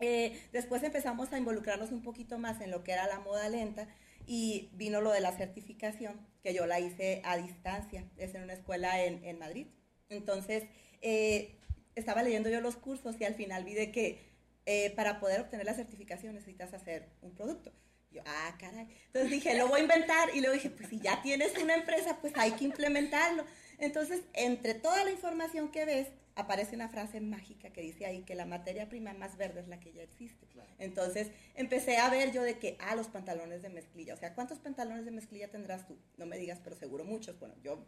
Eh, 0.00 0.40
después 0.52 0.82
empezamos 0.82 1.32
a 1.32 1.38
involucrarnos 1.38 1.92
un 1.92 2.02
poquito 2.02 2.38
más 2.38 2.60
en 2.60 2.70
lo 2.70 2.82
que 2.84 2.92
era 2.92 3.06
la 3.06 3.20
moda 3.20 3.48
lenta 3.48 3.86
y 4.26 4.70
vino 4.74 5.00
lo 5.00 5.12
de 5.12 5.20
la 5.20 5.32
certificación, 5.32 6.26
que 6.42 6.54
yo 6.54 6.66
la 6.66 6.80
hice 6.80 7.20
a 7.24 7.36
distancia, 7.36 8.08
es 8.16 8.34
en 8.34 8.42
una 8.42 8.54
escuela 8.54 9.04
en, 9.04 9.24
en 9.24 9.38
Madrid. 9.38 9.66
Entonces, 10.08 10.64
eh, 11.02 11.58
estaba 11.94 12.22
leyendo 12.22 12.48
yo 12.50 12.60
los 12.60 12.76
cursos 12.76 13.20
y 13.20 13.24
al 13.24 13.34
final 13.34 13.64
vi 13.64 13.74
de 13.74 13.92
que 13.92 14.30
eh, 14.66 14.90
para 14.90 15.20
poder 15.20 15.40
obtener 15.40 15.66
la 15.66 15.74
certificación 15.74 16.34
necesitas 16.34 16.72
hacer 16.74 17.08
un 17.22 17.34
producto. 17.34 17.72
Yo, 18.10 18.22
ah, 18.26 18.56
caray. 18.58 18.88
Entonces 19.06 19.30
dije, 19.30 19.56
lo 19.56 19.68
voy 19.68 19.80
a 19.80 19.82
inventar. 19.82 20.30
Y 20.34 20.40
luego 20.40 20.54
dije, 20.54 20.70
pues 20.70 20.88
si 20.88 21.00
ya 21.00 21.22
tienes 21.22 21.56
una 21.58 21.74
empresa, 21.74 22.18
pues 22.20 22.32
hay 22.36 22.52
que 22.52 22.64
implementarlo. 22.64 23.44
Entonces, 23.78 24.20
entre 24.34 24.74
toda 24.74 25.04
la 25.04 25.12
información 25.12 25.70
que 25.70 25.84
ves, 25.84 26.08
aparece 26.40 26.74
una 26.74 26.88
frase 26.88 27.20
mágica 27.20 27.70
que 27.70 27.80
dice 27.82 28.06
ahí 28.06 28.22
que 28.22 28.34
la 28.34 28.46
materia 28.46 28.88
prima 28.88 29.12
más 29.14 29.36
verde 29.36 29.60
es 29.60 29.68
la 29.68 29.78
que 29.80 29.92
ya 29.92 30.02
existe. 30.02 30.46
Entonces 30.78 31.30
empecé 31.54 31.98
a 31.98 32.08
ver 32.10 32.32
yo 32.32 32.42
de 32.42 32.58
que, 32.58 32.76
ah, 32.80 32.94
los 32.94 33.08
pantalones 33.08 33.62
de 33.62 33.68
mezclilla. 33.68 34.14
O 34.14 34.16
sea, 34.16 34.34
¿cuántos 34.34 34.58
pantalones 34.58 35.04
de 35.04 35.10
mezclilla 35.10 35.48
tendrás 35.50 35.86
tú? 35.86 35.98
No 36.16 36.26
me 36.26 36.38
digas, 36.38 36.60
pero 36.62 36.74
seguro 36.74 37.04
muchos. 37.04 37.38
Bueno, 37.38 37.54
yo... 37.62 37.84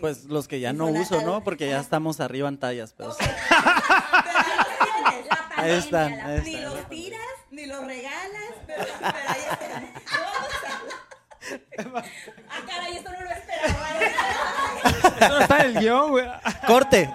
Pues 0.00 0.24
los 0.24 0.48
que 0.48 0.60
ya 0.60 0.72
no 0.72 0.86
uso, 0.88 1.22
¿no? 1.22 1.42
Porque 1.42 1.68
ya 1.68 1.80
estamos 1.80 2.20
arriba 2.20 2.48
en 2.48 2.58
tallas. 2.58 2.92
Pero, 2.92 3.16
ahí 5.56 5.72
están, 5.72 6.44
Ni 6.44 6.60
los 6.60 6.88
tiras, 6.88 7.20
ni 7.50 7.66
los 7.66 7.84
regalas, 7.84 8.52
pero, 8.66 8.82
ahí 9.02 9.42
están. 9.50 9.90
ah, 12.48 12.64
caray, 12.66 12.96
esto 12.96 13.10
no 13.12 13.20
lo 13.20 13.30
esperaba. 13.30 13.98
Eso 15.20 15.28
no 15.28 15.40
está 15.40 15.60
en 15.60 15.66
el 15.66 15.78
guion, 15.80 16.10
güey. 16.10 16.26
Corte. 16.66 17.10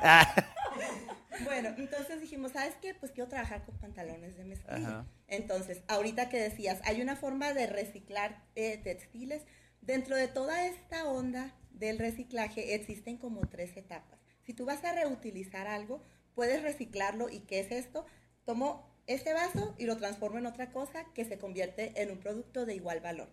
Bueno, 1.45 1.69
entonces 1.77 2.21
dijimos, 2.21 2.51
¿sabes 2.51 2.75
qué? 2.81 2.93
Pues 2.93 3.11
quiero 3.11 3.29
trabajar 3.29 3.63
con 3.65 3.77
pantalones 3.77 4.37
de 4.37 4.43
mezclilla. 4.43 5.05
Entonces, 5.27 5.81
ahorita 5.87 6.29
que 6.29 6.39
decías, 6.39 6.79
hay 6.83 7.01
una 7.01 7.15
forma 7.15 7.53
de 7.53 7.67
reciclar 7.67 8.43
eh, 8.55 8.77
textiles. 8.77 9.43
Dentro 9.81 10.15
de 10.15 10.27
toda 10.27 10.65
esta 10.65 11.07
onda 11.07 11.55
del 11.71 11.99
reciclaje 11.99 12.75
existen 12.75 13.17
como 13.17 13.47
tres 13.47 13.75
etapas. 13.77 14.19
Si 14.43 14.53
tú 14.53 14.65
vas 14.65 14.83
a 14.83 14.93
reutilizar 14.93 15.67
algo, 15.67 16.03
puedes 16.35 16.61
reciclarlo. 16.61 17.29
¿Y 17.29 17.41
qué 17.41 17.59
es 17.59 17.71
esto? 17.71 18.05
Tomo 18.45 18.91
este 19.07 19.33
vaso 19.33 19.75
y 19.77 19.85
lo 19.85 19.97
transformo 19.97 20.37
en 20.37 20.45
otra 20.45 20.71
cosa 20.71 21.05
que 21.13 21.25
se 21.25 21.37
convierte 21.37 22.01
en 22.01 22.11
un 22.11 22.19
producto 22.19 22.65
de 22.65 22.75
igual 22.75 22.99
valor. 22.99 23.29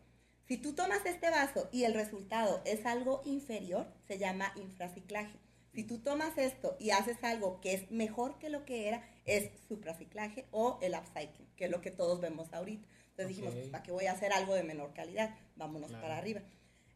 Si 0.47 0.57
tú 0.57 0.75
tomas 0.75 1.05
este 1.05 1.29
vaso 1.29 1.69
y 1.73 1.85
el 1.85 1.93
resultado 1.93 2.63
es 2.65 2.87
algo 2.87 3.21
inferior, 3.27 3.87
se 4.07 4.19
llama 4.19 4.53
infraciclaje. 4.57 5.39
Si 5.73 5.85
tú 5.85 5.99
tomas 5.99 6.37
esto 6.39 6.77
y 6.81 6.91
haces 6.91 7.23
algo 7.23 7.61
que 7.61 7.75
es 7.75 7.91
mejor 7.91 8.39
que 8.39 8.49
lo 8.49 8.65
que 8.65 8.89
era, 8.89 9.09
es 9.25 9.51
supraciclaje 9.69 10.47
o 10.51 10.79
el 10.83 10.95
upcycling, 10.95 11.49
que 11.57 11.67
es 11.67 11.71
lo 11.71 11.81
que 11.81 11.91
todos 11.91 12.21
vemos 12.21 12.53
ahorita. 12.53 12.87
Entonces 13.11 13.29
dijimos, 13.29 13.55
pues, 13.55 13.69
¿para 13.69 13.83
qué 13.83 13.93
voy 13.93 14.07
a 14.07 14.13
hacer 14.13 14.33
algo 14.33 14.55
de 14.55 14.63
menor 14.63 14.95
calidad? 14.95 15.35
Vámonos 15.57 15.93
para 15.93 16.19
arriba 16.19 16.43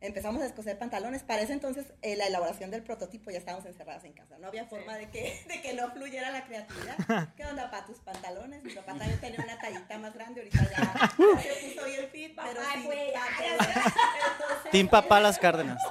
empezamos 0.02 0.42
a 0.42 0.46
escoser 0.46 0.78
pantalones. 0.78 1.22
Para 1.22 1.42
ese 1.42 1.52
entonces, 1.52 1.86
eh, 2.02 2.16
la 2.16 2.26
elaboración 2.26 2.70
del 2.70 2.82
prototipo 2.82 3.30
ya 3.30 3.38
estábamos 3.38 3.64
encerradas 3.66 4.04
en 4.04 4.12
casa. 4.12 4.36
No 4.38 4.48
había 4.48 4.66
forma 4.66 4.96
de, 4.96 5.08
que, 5.08 5.42
de 5.48 5.62
que 5.62 5.72
no 5.74 5.90
fluyera 5.90 6.30
la 6.30 6.44
creatividad. 6.44 6.96
¿Qué 7.36 7.44
onda 7.46 7.70
para 7.70 7.86
tus 7.86 7.98
pantalones? 8.00 8.62
Mi 8.62 8.74
papá 8.74 8.94
también 8.94 9.20
tenía 9.20 9.40
una 9.42 9.58
tallita 9.58 9.98
más 9.98 10.12
grande, 10.12 10.40
ahorita 10.40 10.70
ya, 10.70 11.14
se 11.42 11.68
puso 11.68 11.86
bien 11.86 12.08
fit, 12.10 12.36
pero 12.36 12.60
sí. 12.74 12.88
Entonces, 12.90 14.70
Team 14.70 14.88
Papá 14.88 15.20
Las 15.20 15.38
Cárdenas. 15.38 15.82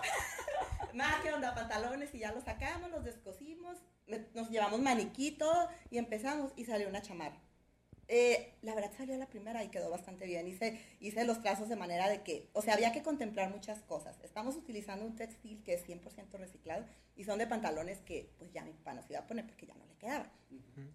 Más, 0.94 1.22
¿qué 1.22 1.32
onda? 1.34 1.54
Pantalones 1.56 2.14
y 2.14 2.20
ya 2.20 2.32
los 2.32 2.44
sacamos, 2.44 2.90
los 2.92 3.04
descosimos, 3.04 3.78
nos 4.34 4.50
llevamos 4.50 4.80
maniquito 4.82 5.50
y 5.90 5.98
empezamos 5.98 6.52
y 6.56 6.66
salió 6.66 6.90
una 6.90 7.02
chamarra. 7.02 7.40
Eh, 8.14 8.56
la 8.62 8.76
verdad 8.76 8.92
salió 8.98 9.16
la 9.16 9.30
primera 9.30 9.64
y 9.64 9.70
quedó 9.70 9.90
bastante 9.90 10.26
bien. 10.26 10.46
Hice, 10.46 10.82
hice 11.00 11.24
los 11.24 11.42
trazos 11.42 11.70
de 11.70 11.78
manera 11.78 12.10
de 12.10 12.24
que, 12.24 12.50
o 12.52 12.62
sea, 12.62 12.74
había 12.74 12.92
que 12.92 13.04
contemplar 13.04 13.50
muchas 13.50 13.82
cosas. 13.84 14.20
Estamos 14.22 14.58
utilizando 14.58 15.06
un 15.06 15.16
textil 15.16 15.64
que 15.64 15.76
es 15.76 15.88
100% 15.88 16.30
reciclado 16.34 16.86
y 17.16 17.24
son 17.24 17.40
de 17.40 17.48
pantalones 17.48 18.00
que 18.00 18.34
pues 18.38 18.52
ya 18.52 18.66
mi 18.66 18.74
papá 18.74 18.96
no 18.96 19.02
se 19.02 19.14
iba 19.14 19.22
a 19.22 19.28
poner 19.28 19.48
porque 19.48 19.66
ya 19.66 19.76
no 19.76 19.86
le 19.86 19.96
quedaban. 19.96 20.30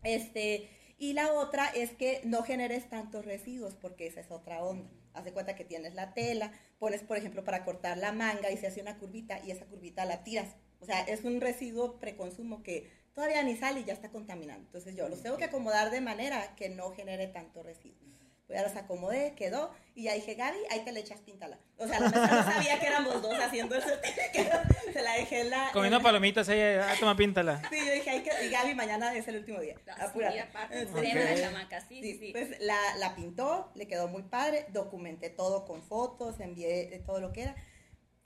este, 0.03 0.69
y 0.99 1.13
la 1.13 1.33
otra 1.33 1.67
es 1.69 1.93
que 1.93 2.21
no 2.25 2.43
generes 2.43 2.89
tantos 2.89 3.25
residuos 3.25 3.75
porque 3.75 4.07
esa 4.07 4.21
es 4.21 4.31
otra 4.31 4.63
onda. 4.63 4.91
Haz 5.13 5.25
de 5.25 5.33
cuenta 5.33 5.55
que 5.55 5.65
tienes 5.65 5.95
la 5.95 6.15
tela, 6.15 6.53
pones, 6.79 7.03
por 7.03 7.17
ejemplo, 7.17 7.45
para 7.45 7.65
cortar 7.65 7.99
la 7.99 8.13
manga 8.13 8.51
y 8.51 8.57
se 8.57 8.67
hace 8.67 8.81
una 8.81 8.99
curvita 8.99 9.39
y 9.45 9.51
esa 9.51 9.67
curvita 9.67 10.05
la 10.05 10.25
tiras. 10.25 10.57
O 10.81 10.87
sea, 10.87 11.03
es 11.03 11.25
un 11.25 11.41
residuo 11.41 11.99
preconsumo 11.99 12.63
que 12.63 12.91
todavía 13.15 13.43
ni 13.43 13.57
sale 13.57 13.81
y 13.81 13.85
ya 13.85 13.95
está 13.95 14.11
contaminando. 14.11 14.67
Entonces 14.67 14.95
yo 14.95 15.09
los 15.09 15.23
tengo 15.23 15.37
que 15.37 15.45
acomodar 15.45 15.91
de 15.91 16.01
manera 16.01 16.55
que 16.55 16.69
no 16.69 16.91
genere 16.93 17.27
tanto 17.29 17.63
residuo. 17.63 18.07
Pues 18.47 18.61
ya 18.61 18.67
los 18.67 18.77
acomodé, 18.77 19.35
quedó, 19.35 19.73
y 19.97 20.05
ya 20.05 20.15
dije, 20.15 20.35
Gaby, 20.35 20.59
ahí 20.71 20.85
te 20.85 20.93
le 20.93 21.01
echas 21.01 21.21
píntala. 21.21 21.59
O 21.79 21.87
sea, 21.87 21.99
la 21.99 22.11
mesa 22.11 22.27
no 22.29 22.53
sabía 22.53 22.79
que 22.79 22.87
éramos 22.87 23.21
dos 23.21 23.35
haciendo 23.41 23.75
eso, 23.75 23.89
se 24.93 25.03
la 25.03 25.15
dejé 25.15 25.41
en 25.41 25.51
la... 25.51 25.71
Comiendo 25.73 26.01
palomitas, 26.01 26.49
ella, 26.49 26.89
ah, 26.89 26.95
toma 27.01 27.17
píntala. 27.17 27.61
Sí, 27.71 27.79
yo 27.85 27.93
dije, 27.93 28.23
que, 28.23 28.47
y 28.47 28.51
Gaby, 28.51 28.75
mañana 28.77 29.15
es 29.17 29.27
el 29.27 29.39
último 29.39 29.61
día. 29.61 29.75
Apúrate. 29.99 30.45
Sí, 30.71 31.13
la 31.13 31.41
chamaca, 31.41 31.81
sí, 31.81 32.01
sí, 32.03 32.19
sí. 32.19 32.33
Pues 32.33 32.61
la, 32.61 32.79
la 32.99 33.17
pintó, 33.17 33.73
le 33.75 33.89
quedó 33.89 34.07
muy 34.07 34.23
padre, 34.23 34.67
documenté 34.69 35.29
todo 35.29 35.65
con 35.65 35.83
fotos, 35.83 36.39
envié 36.39 37.03
todo 37.05 37.19
lo 37.19 37.33
que 37.33 37.43
era 37.43 37.57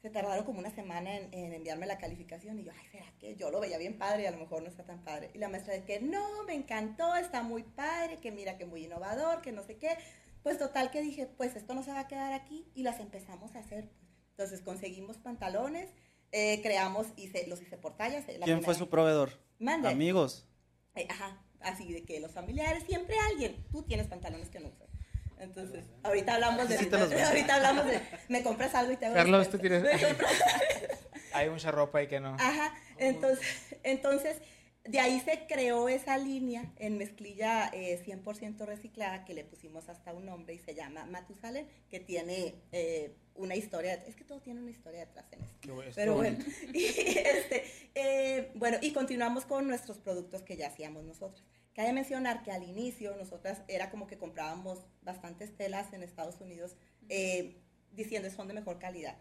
se 0.02 0.10
tardaron 0.10 0.44
como 0.44 0.60
una 0.60 0.70
semana 0.70 1.14
en, 1.14 1.52
enviarme 1.52 1.86
la 1.86 1.98
calificación 1.98 2.58
y 2.58 2.64
yo, 2.64 2.72
ay, 2.72 2.86
¿será 2.90 3.06
que 3.18 3.36
yo 3.36 3.50
lo 3.50 3.60
veía 3.60 3.76
bien 3.78 3.98
padre 3.98 4.22
y 4.22 4.26
a 4.26 4.30
lo 4.30 4.38
mejor 4.38 4.62
no 4.62 4.68
está 4.68 4.84
tan 4.84 5.04
padre? 5.04 5.30
Y 5.34 5.38
la 5.38 5.48
maestra 5.48 5.74
de 5.74 5.84
que 5.84 6.00
no, 6.00 6.44
me 6.44 6.54
encantó, 6.54 7.14
está 7.16 7.42
muy 7.42 7.62
padre, 7.62 8.18
que 8.18 8.30
mira 8.30 8.56
que 8.56 8.64
muy 8.64 8.84
innovador, 8.84 9.42
que 9.42 9.52
no 9.52 9.62
sé 9.62 9.76
qué. 9.76 9.98
Pues 10.42 10.58
total 10.58 10.90
que 10.90 11.02
dije, 11.02 11.26
pues 11.26 11.54
esto 11.54 11.74
no 11.74 11.82
se 11.82 11.92
va 11.92 12.00
a 12.00 12.08
quedar 12.08 12.32
aquí 12.32 12.66
y 12.74 12.82
las 12.82 12.98
empezamos 12.98 13.54
a 13.54 13.58
hacer. 13.58 13.90
Entonces 14.30 14.62
conseguimos 14.62 15.18
pantalones, 15.18 15.90
eh, 16.32 16.60
creamos, 16.62 17.08
hice, 17.16 17.46
los 17.46 17.60
hice 17.60 17.76
por 17.76 17.96
tallas. 17.96 18.26
Eh, 18.28 18.40
¿Quién 18.42 18.62
fue 18.62 18.74
su 18.74 18.88
proveedor? 18.88 19.32
Amigos. 19.90 20.48
Eh, 20.94 21.06
ajá, 21.10 21.44
así 21.60 21.92
de 21.92 22.04
que 22.04 22.20
los 22.20 22.32
familiares, 22.32 22.84
siempre 22.84 23.16
alguien, 23.30 23.66
tú 23.70 23.82
tienes 23.82 24.06
pantalones 24.06 24.48
que 24.48 24.60
no 24.60 24.68
usas. 24.68 24.89
Entonces, 25.40 25.84
ahorita 26.02 26.34
hablamos 26.34 26.68
de. 26.68 26.76
ahorita 27.26 27.54
hablamos 27.54 27.86
de. 27.86 28.00
Me 28.28 28.42
compras 28.42 28.74
algo 28.74 28.92
y 28.92 28.96
te 28.96 29.06
hago. 29.06 29.14
Carlos, 29.14 29.50
tú 29.50 29.58
tienes. 29.58 29.84
Hay 31.32 31.48
mucha 31.48 31.70
ropa 31.70 31.98
ahí 31.98 32.06
que 32.06 32.20
no. 32.20 32.34
Ajá. 32.38 32.74
Entonces, 32.98 33.46
entonces, 33.82 34.36
de 34.84 35.00
ahí 35.00 35.20
se 35.20 35.46
creó 35.46 35.88
esa 35.88 36.18
línea 36.18 36.72
en 36.76 36.98
mezclilla 36.98 37.70
100% 37.72 38.60
eh, 38.60 38.66
reciclada 38.66 39.24
que 39.24 39.34
le 39.34 39.44
pusimos 39.44 39.88
hasta 39.88 40.12
un 40.12 40.26
nombre 40.26 40.54
y 40.54 40.58
se 40.58 40.74
llama 40.74 41.06
Matusalem, 41.06 41.66
que 41.88 42.00
tiene 42.00 42.56
eh, 42.72 43.14
una 43.34 43.54
historia. 43.54 43.94
Es 43.94 44.16
que 44.16 44.24
todo 44.24 44.40
tiene 44.40 44.60
una 44.60 44.70
historia 44.70 45.00
detrás 45.00 45.26
en 45.32 45.42
esto. 45.42 45.82
Pero 45.94 46.16
bueno. 46.16 46.38
Y, 46.74 46.84
este, 46.84 47.64
eh, 47.94 48.50
bueno, 48.54 48.78
y 48.82 48.92
continuamos 48.92 49.46
con 49.46 49.66
nuestros 49.66 49.98
productos 49.98 50.42
que 50.42 50.56
ya 50.56 50.66
hacíamos 50.66 51.04
nosotros. 51.04 51.44
Cabe 51.80 51.94
mencionar 51.94 52.42
que 52.42 52.52
al 52.52 52.62
inicio 52.62 53.16
nosotras 53.16 53.62
era 53.66 53.88
como 53.88 54.06
que 54.06 54.18
comprábamos 54.18 54.80
bastantes 55.00 55.56
telas 55.56 55.90
en 55.94 56.02
Estados 56.02 56.38
Unidos 56.42 56.76
eh, 57.08 57.56
diciendo 57.92 58.28
son 58.28 58.48
de 58.48 58.52
mejor 58.52 58.78
calidad. 58.78 59.16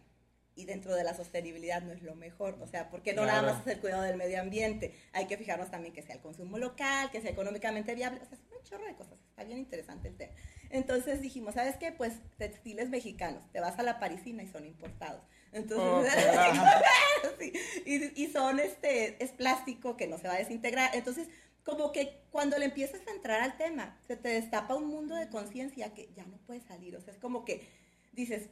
Y 0.56 0.66
dentro 0.66 0.94
de 0.94 1.06
la 1.06 1.14
sostenibilidad 1.14 1.82
no 1.82 1.94
es 1.94 2.02
lo 2.02 2.16
mejor. 2.16 2.58
O 2.60 2.68
sea, 2.68 2.90
porque 2.90 3.14
no 3.14 3.26
nada 3.26 3.44
más 3.44 3.62
es 3.62 3.76
el 3.76 3.80
cuidado 3.80 4.02
del 4.02 4.18
medio 4.18 4.42
ambiente. 4.42 4.94
Hay 5.14 5.28
que 5.28 5.38
fijarnos 5.38 5.72
también 5.72 5.94
que 5.94 6.02
sea 6.02 6.16
el 6.16 6.22
consumo 6.22 6.58
local, 6.58 7.10
que 7.12 7.22
sea 7.22 7.32
económicamente 7.32 7.96
viable. 7.96 8.20
O 8.22 8.26
sea, 8.26 8.38
es 8.38 8.44
un 8.52 8.62
chorro 8.66 8.86
de 8.86 8.96
cosas. 8.96 9.18
Está 9.30 9.46
bien 9.46 9.60
interesante 9.60 10.10
el 10.10 10.18
tema. 10.18 10.34
Entonces 10.70 11.22
dijimos, 11.22 11.54
¿sabes 11.54 11.78
qué? 11.78 11.94
Pues 11.94 12.16
textiles 12.38 12.90
mexicanos. 12.90 13.50
Te 13.54 13.62
vas 13.62 13.80
a 13.80 13.84
la 13.84 14.02
parisina 14.02 14.44
y 14.44 14.48
son 14.48 14.66
importados. 14.66 15.22
Entonces, 15.54 16.14
y, 17.86 18.22
y, 18.22 18.28
son, 18.28 18.60
este, 18.60 19.24
es 19.24 19.32
plástico 19.32 19.96
que 19.96 20.08
no 20.08 20.18
se 20.18 20.28
va 20.28 20.34
a 20.34 20.40
desintegrar. 20.40 20.94
Entonces, 20.94 21.30
como 21.64 21.92
que 21.92 22.24
cuando 22.32 22.58
le 22.58 22.66
empiezas 22.66 23.06
a 23.08 23.12
entrar 23.12 23.42
al 23.42 23.58
tema, 23.58 23.98
se 24.08 24.16
te 24.16 24.30
destapa 24.30 24.76
un 24.76 24.88
mundo 24.88 25.16
de 25.16 25.30
conciencia 25.30 25.94
que 25.94 26.12
ya 26.16 26.26
no 26.26 26.38
puede 26.40 26.62
salir. 26.62 26.96
O 26.96 27.02
sea, 27.02 27.14
es 27.14 27.20
como 27.20 27.46
que 27.46 27.68
dices, 28.14 28.50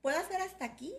puedo 0.00 0.18
hacer 0.18 0.40
hasta 0.40 0.64
aquí, 0.64 0.94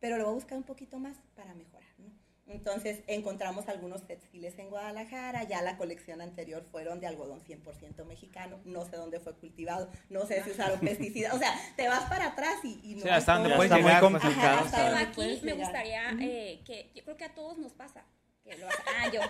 pero 0.00 0.16
lo 0.16 0.24
voy 0.24 0.32
a 0.32 0.34
buscar 0.34 0.58
un 0.58 0.64
poquito 0.64 0.98
más 0.98 1.16
para 1.34 1.54
mejorar, 1.54 1.94
¿no? 1.98 2.10
Entonces 2.46 3.02
encontramos 3.06 3.68
algunos 3.68 4.06
textiles 4.06 4.58
en 4.58 4.68
Guadalajara, 4.68 5.44
ya 5.44 5.62
la 5.62 5.76
colección 5.76 6.20
anterior 6.20 6.64
fueron 6.70 7.00
de 7.00 7.06
algodón 7.06 7.40
100% 7.40 8.04
mexicano, 8.04 8.60
no 8.64 8.84
sé 8.84 8.96
dónde 8.96 9.20
fue 9.20 9.34
cultivado, 9.36 9.90
no 10.10 10.26
sé 10.26 10.42
si 10.42 10.50
usaron 10.50 10.80
pesticidas, 10.80 11.34
o 11.34 11.38
sea, 11.38 11.54
te 11.76 11.88
vas 11.88 12.08
para 12.10 12.26
atrás 12.26 12.56
y, 12.64 12.80
y 12.82 12.94
no... 12.96 13.02
Sí, 13.02 13.08
hasta 13.08 13.38
donde 13.38 13.54
está 13.54 13.78
muy 13.78 14.00
complicado. 14.00 14.66
pero 14.70 14.96
aquí 14.96 15.40
me 15.44 15.52
gustaría 15.54 16.10
eh, 16.20 16.62
que, 16.66 16.90
yo 16.94 17.04
creo 17.04 17.16
que 17.16 17.24
a 17.24 17.34
todos 17.34 17.58
nos 17.58 17.72
pasa, 17.72 18.04
que 18.42 18.56
lo 18.56 18.66
ah, 18.68 19.10
yo, 19.12 19.20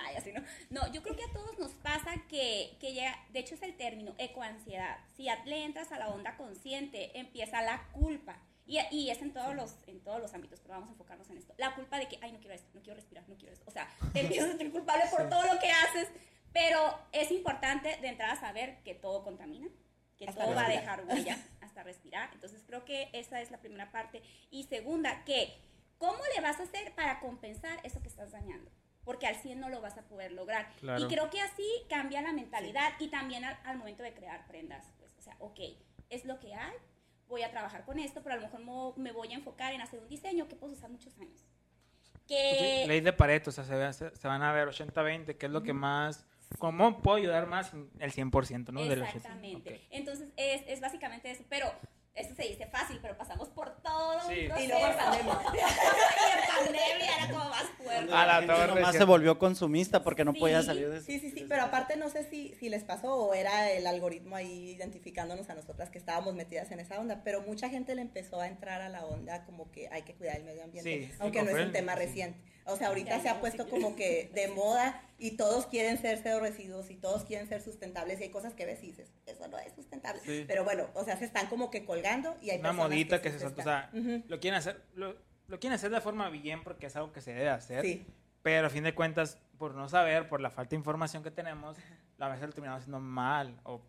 ay, 0.00 0.16
así 0.16 0.32
no. 0.32 0.42
No, 0.70 0.92
yo 0.92 1.02
creo 1.02 1.16
que 1.16 1.24
a 1.24 1.32
todos 1.32 1.58
nos 1.58 1.72
pasa 1.72 2.14
que, 2.28 2.76
que 2.80 2.92
llega, 2.92 3.16
de 3.30 3.40
hecho 3.40 3.54
es 3.54 3.62
el 3.62 3.76
término, 3.76 4.14
ecoansiedad. 4.18 4.98
Si 5.16 5.26
le 5.46 5.64
entras 5.64 5.90
a 5.92 5.98
la 5.98 6.08
onda 6.08 6.36
consciente, 6.36 7.18
empieza 7.18 7.62
la 7.62 7.88
culpa. 7.92 8.40
Y, 8.64 8.78
y, 8.92 9.10
es 9.10 9.20
en 9.20 9.32
todos, 9.32 9.56
los, 9.56 9.76
en 9.88 10.00
todos 10.00 10.20
los 10.20 10.32
ámbitos, 10.34 10.60
pero 10.60 10.74
vamos 10.74 10.90
a 10.90 10.92
enfocarnos 10.92 11.28
en 11.30 11.38
esto. 11.38 11.52
La 11.58 11.74
culpa 11.74 11.98
de 11.98 12.06
que, 12.06 12.18
ay, 12.22 12.30
no 12.30 12.38
quiero 12.38 12.54
esto, 12.54 12.70
no 12.74 12.80
quiero 12.80 12.94
respirar, 12.94 13.28
no 13.28 13.36
quiero 13.36 13.52
esto. 13.52 13.64
O 13.66 13.72
sea, 13.72 13.88
te 14.12 14.20
empiezas 14.20 14.46
a 14.46 14.50
sentir 14.50 14.70
culpable 14.70 15.04
por 15.10 15.28
todo 15.28 15.42
lo 15.52 15.58
que 15.58 15.70
haces, 15.70 16.08
pero 16.52 16.78
es 17.10 17.32
importante 17.32 17.96
de 17.96 18.08
entrada 18.08 18.36
saber 18.36 18.80
que 18.84 18.94
todo 18.94 19.24
contamina, 19.24 19.68
que 20.16 20.26
todo 20.26 20.54
va 20.54 20.66
a 20.66 20.68
dejar 20.68 21.04
huella 21.04 21.36
hasta 21.60 21.82
respirar. 21.82 22.30
Entonces 22.32 22.62
creo 22.64 22.84
que 22.84 23.08
esa 23.12 23.40
es 23.40 23.50
la 23.50 23.58
primera 23.58 23.90
parte. 23.90 24.22
Y 24.50 24.64
segunda, 24.64 25.24
que 25.24 25.52
¿Cómo 26.02 26.18
le 26.34 26.42
vas 26.42 26.58
a 26.58 26.64
hacer 26.64 26.92
para 26.96 27.20
compensar 27.20 27.78
eso 27.84 28.02
que 28.02 28.08
estás 28.08 28.32
dañando? 28.32 28.72
Porque 29.04 29.28
al 29.28 29.36
100 29.36 29.60
no 29.60 29.68
lo 29.68 29.80
vas 29.80 29.96
a 29.96 30.02
poder 30.02 30.32
lograr. 30.32 30.68
Y 30.98 31.06
creo 31.06 31.30
que 31.30 31.40
así 31.40 31.64
cambia 31.88 32.20
la 32.22 32.32
mentalidad 32.32 32.94
y 32.98 33.06
también 33.06 33.44
al, 33.44 33.78
momento 33.78 34.02
de 34.02 34.12
crear 34.12 34.44
prendas. 34.48 34.92
Pues, 34.98 35.14
o 35.16 35.22
sea, 35.22 35.36
ok, 35.38 35.60
es 36.10 36.24
lo 36.24 36.40
que 36.40 36.56
hay, 36.56 36.72
voy 37.28 37.42
a 37.42 37.52
trabajar 37.52 37.84
con 37.84 38.00
esto, 38.00 38.20
pero 38.20 38.34
a 38.34 38.38
lo 38.38 38.42
mejor 38.42 38.98
me 38.98 39.12
voy 39.12 39.32
a 39.32 39.36
enfocar 39.36 39.72
en 39.74 39.80
hacer 39.80 40.00
un 40.00 40.08
diseño 40.08 40.48
que 40.48 40.56
puedo 40.56 40.72
usar 40.72 40.90
muchos 40.90 41.16
años. 41.20 41.46
Que... 42.26 42.84
Ley 42.88 43.00
de 43.00 43.12
Pareto, 43.12 43.50
o 43.50 43.52
sea, 43.52 43.62
se, 43.92 44.26
van 44.26 44.42
a 44.42 44.52
ver 44.52 44.66
80-20, 44.66 45.38
que 45.38 45.46
es 45.46 45.52
lo 45.52 45.62
que 45.62 45.72
más... 45.72 46.26
¿Cómo 46.58 47.00
puedo 47.00 47.18
ayudar 47.18 47.46
más 47.46 47.72
el 47.74 48.12
100%, 48.12 48.72
¿no? 48.72 48.80
Exactamente. 48.80 49.86
Entonces, 49.90 50.30
es, 50.36 50.62
es 50.66 50.80
básicamente 50.80 51.30
eso. 51.30 51.44
Pero 51.48 51.72
esto 52.14 52.34
se 52.34 52.42
dice 52.42 52.66
fácil, 52.66 52.98
pero 53.00 53.16
pasamos 53.16 53.48
por 53.48 53.70
todo 53.82 54.20
sí. 54.28 54.40
Y 54.40 54.66
luego 54.68 54.86
en 54.86 54.96
pandemia. 54.96 55.40
y 55.54 56.38
en 56.38 56.66
pandemia 56.66 57.16
era 57.16 57.32
como 57.32 57.48
más 57.48 57.64
fuerte. 57.78 58.12
A 58.12 58.26
la 58.26 58.46
torre. 58.46 58.80
Más 58.80 58.94
se 58.94 59.04
volvió 59.04 59.38
consumista 59.38 60.02
porque 60.02 60.24
no 60.24 60.34
podía 60.34 60.62
salir 60.62 60.90
de 60.90 60.98
eso. 60.98 61.06
Sí, 61.06 61.18
sí, 61.18 61.30
sí, 61.30 61.46
pero 61.48 61.62
aparte 61.62 61.96
no 61.96 62.10
sé 62.10 62.28
si, 62.28 62.54
si 62.56 62.68
les 62.68 62.84
pasó 62.84 63.14
o 63.14 63.34
era 63.34 63.70
el 63.70 63.86
algoritmo 63.86 64.36
ahí 64.36 64.70
identificándonos 64.70 65.48
a 65.48 65.54
nosotras 65.54 65.90
que 65.90 65.98
estábamos 65.98 66.34
metidas 66.34 66.70
en 66.70 66.80
esa 66.80 66.98
onda, 67.00 67.22
pero 67.24 67.40
mucha 67.42 67.70
gente 67.70 67.94
le 67.94 68.02
empezó 68.02 68.40
a 68.40 68.46
entrar 68.46 68.82
a 68.82 68.90
la 68.90 69.06
onda 69.06 69.44
como 69.44 69.70
que 69.70 69.88
hay 69.88 70.02
que 70.02 70.14
cuidar 70.14 70.36
el 70.36 70.44
medio 70.44 70.64
ambiente, 70.64 71.12
aunque 71.18 71.42
no 71.42 71.50
es 71.56 71.66
un 71.66 71.72
tema 71.72 71.94
reciente. 71.94 72.38
O 72.64 72.76
sea, 72.76 72.88
ahorita 72.88 73.20
se 73.20 73.28
ha 73.28 73.40
puesto 73.40 73.68
como 73.68 73.96
que 73.96 74.30
de 74.34 74.48
moda 74.48 75.00
y 75.18 75.36
todos 75.36 75.66
quieren 75.66 75.98
ser 75.98 76.20
cero 76.22 76.40
residuos 76.40 76.90
y 76.90 76.96
todos 76.96 77.24
quieren 77.24 77.48
ser 77.48 77.62
sustentables 77.62 78.20
y 78.20 78.24
hay 78.24 78.30
cosas 78.30 78.54
que 78.54 78.66
ves 78.66 78.82
y 78.82 78.88
dices, 78.88 79.12
eso 79.26 79.48
no 79.48 79.58
es 79.58 79.72
sustentable. 79.72 80.20
Pero 80.46 80.64
bueno, 80.64 80.88
o 80.94 81.04
sea, 81.04 81.16
se 81.16 81.24
están 81.24 81.46
como 81.46 81.70
que 81.70 81.84
colgando 81.84 82.36
y 82.40 82.50
hay 82.50 82.60
Una 82.60 82.72
modita 82.72 83.20
que, 83.20 83.30
se, 83.30 83.46
o 83.46 83.54
sea, 83.54 83.90
lo 83.92 84.40
quieren 84.40 84.58
hacer, 84.58 84.82
lo, 84.94 85.16
quieren 85.60 85.72
hacer 85.72 85.90
de 85.90 86.00
forma 86.00 86.28
bien 86.30 86.62
porque 86.62 86.86
es 86.86 86.96
algo 86.96 87.12
que 87.12 87.20
se 87.20 87.32
debe 87.32 87.50
hacer. 87.50 87.84
Sí. 87.84 88.06
Pero 88.42 88.66
a 88.66 88.70
fin 88.70 88.82
de 88.84 88.94
cuentas, 88.94 89.38
por 89.58 89.74
no 89.74 89.88
saber, 89.88 90.28
por 90.28 90.40
la 90.40 90.50
falta 90.50 90.70
de 90.70 90.76
información 90.76 91.22
que 91.22 91.30
tenemos, 91.30 91.76
la 92.18 92.28
veces 92.28 92.46
lo 92.46 92.52
terminamos 92.52 92.80
haciendo 92.80 93.00
mal 93.00 93.60
o 93.64 93.82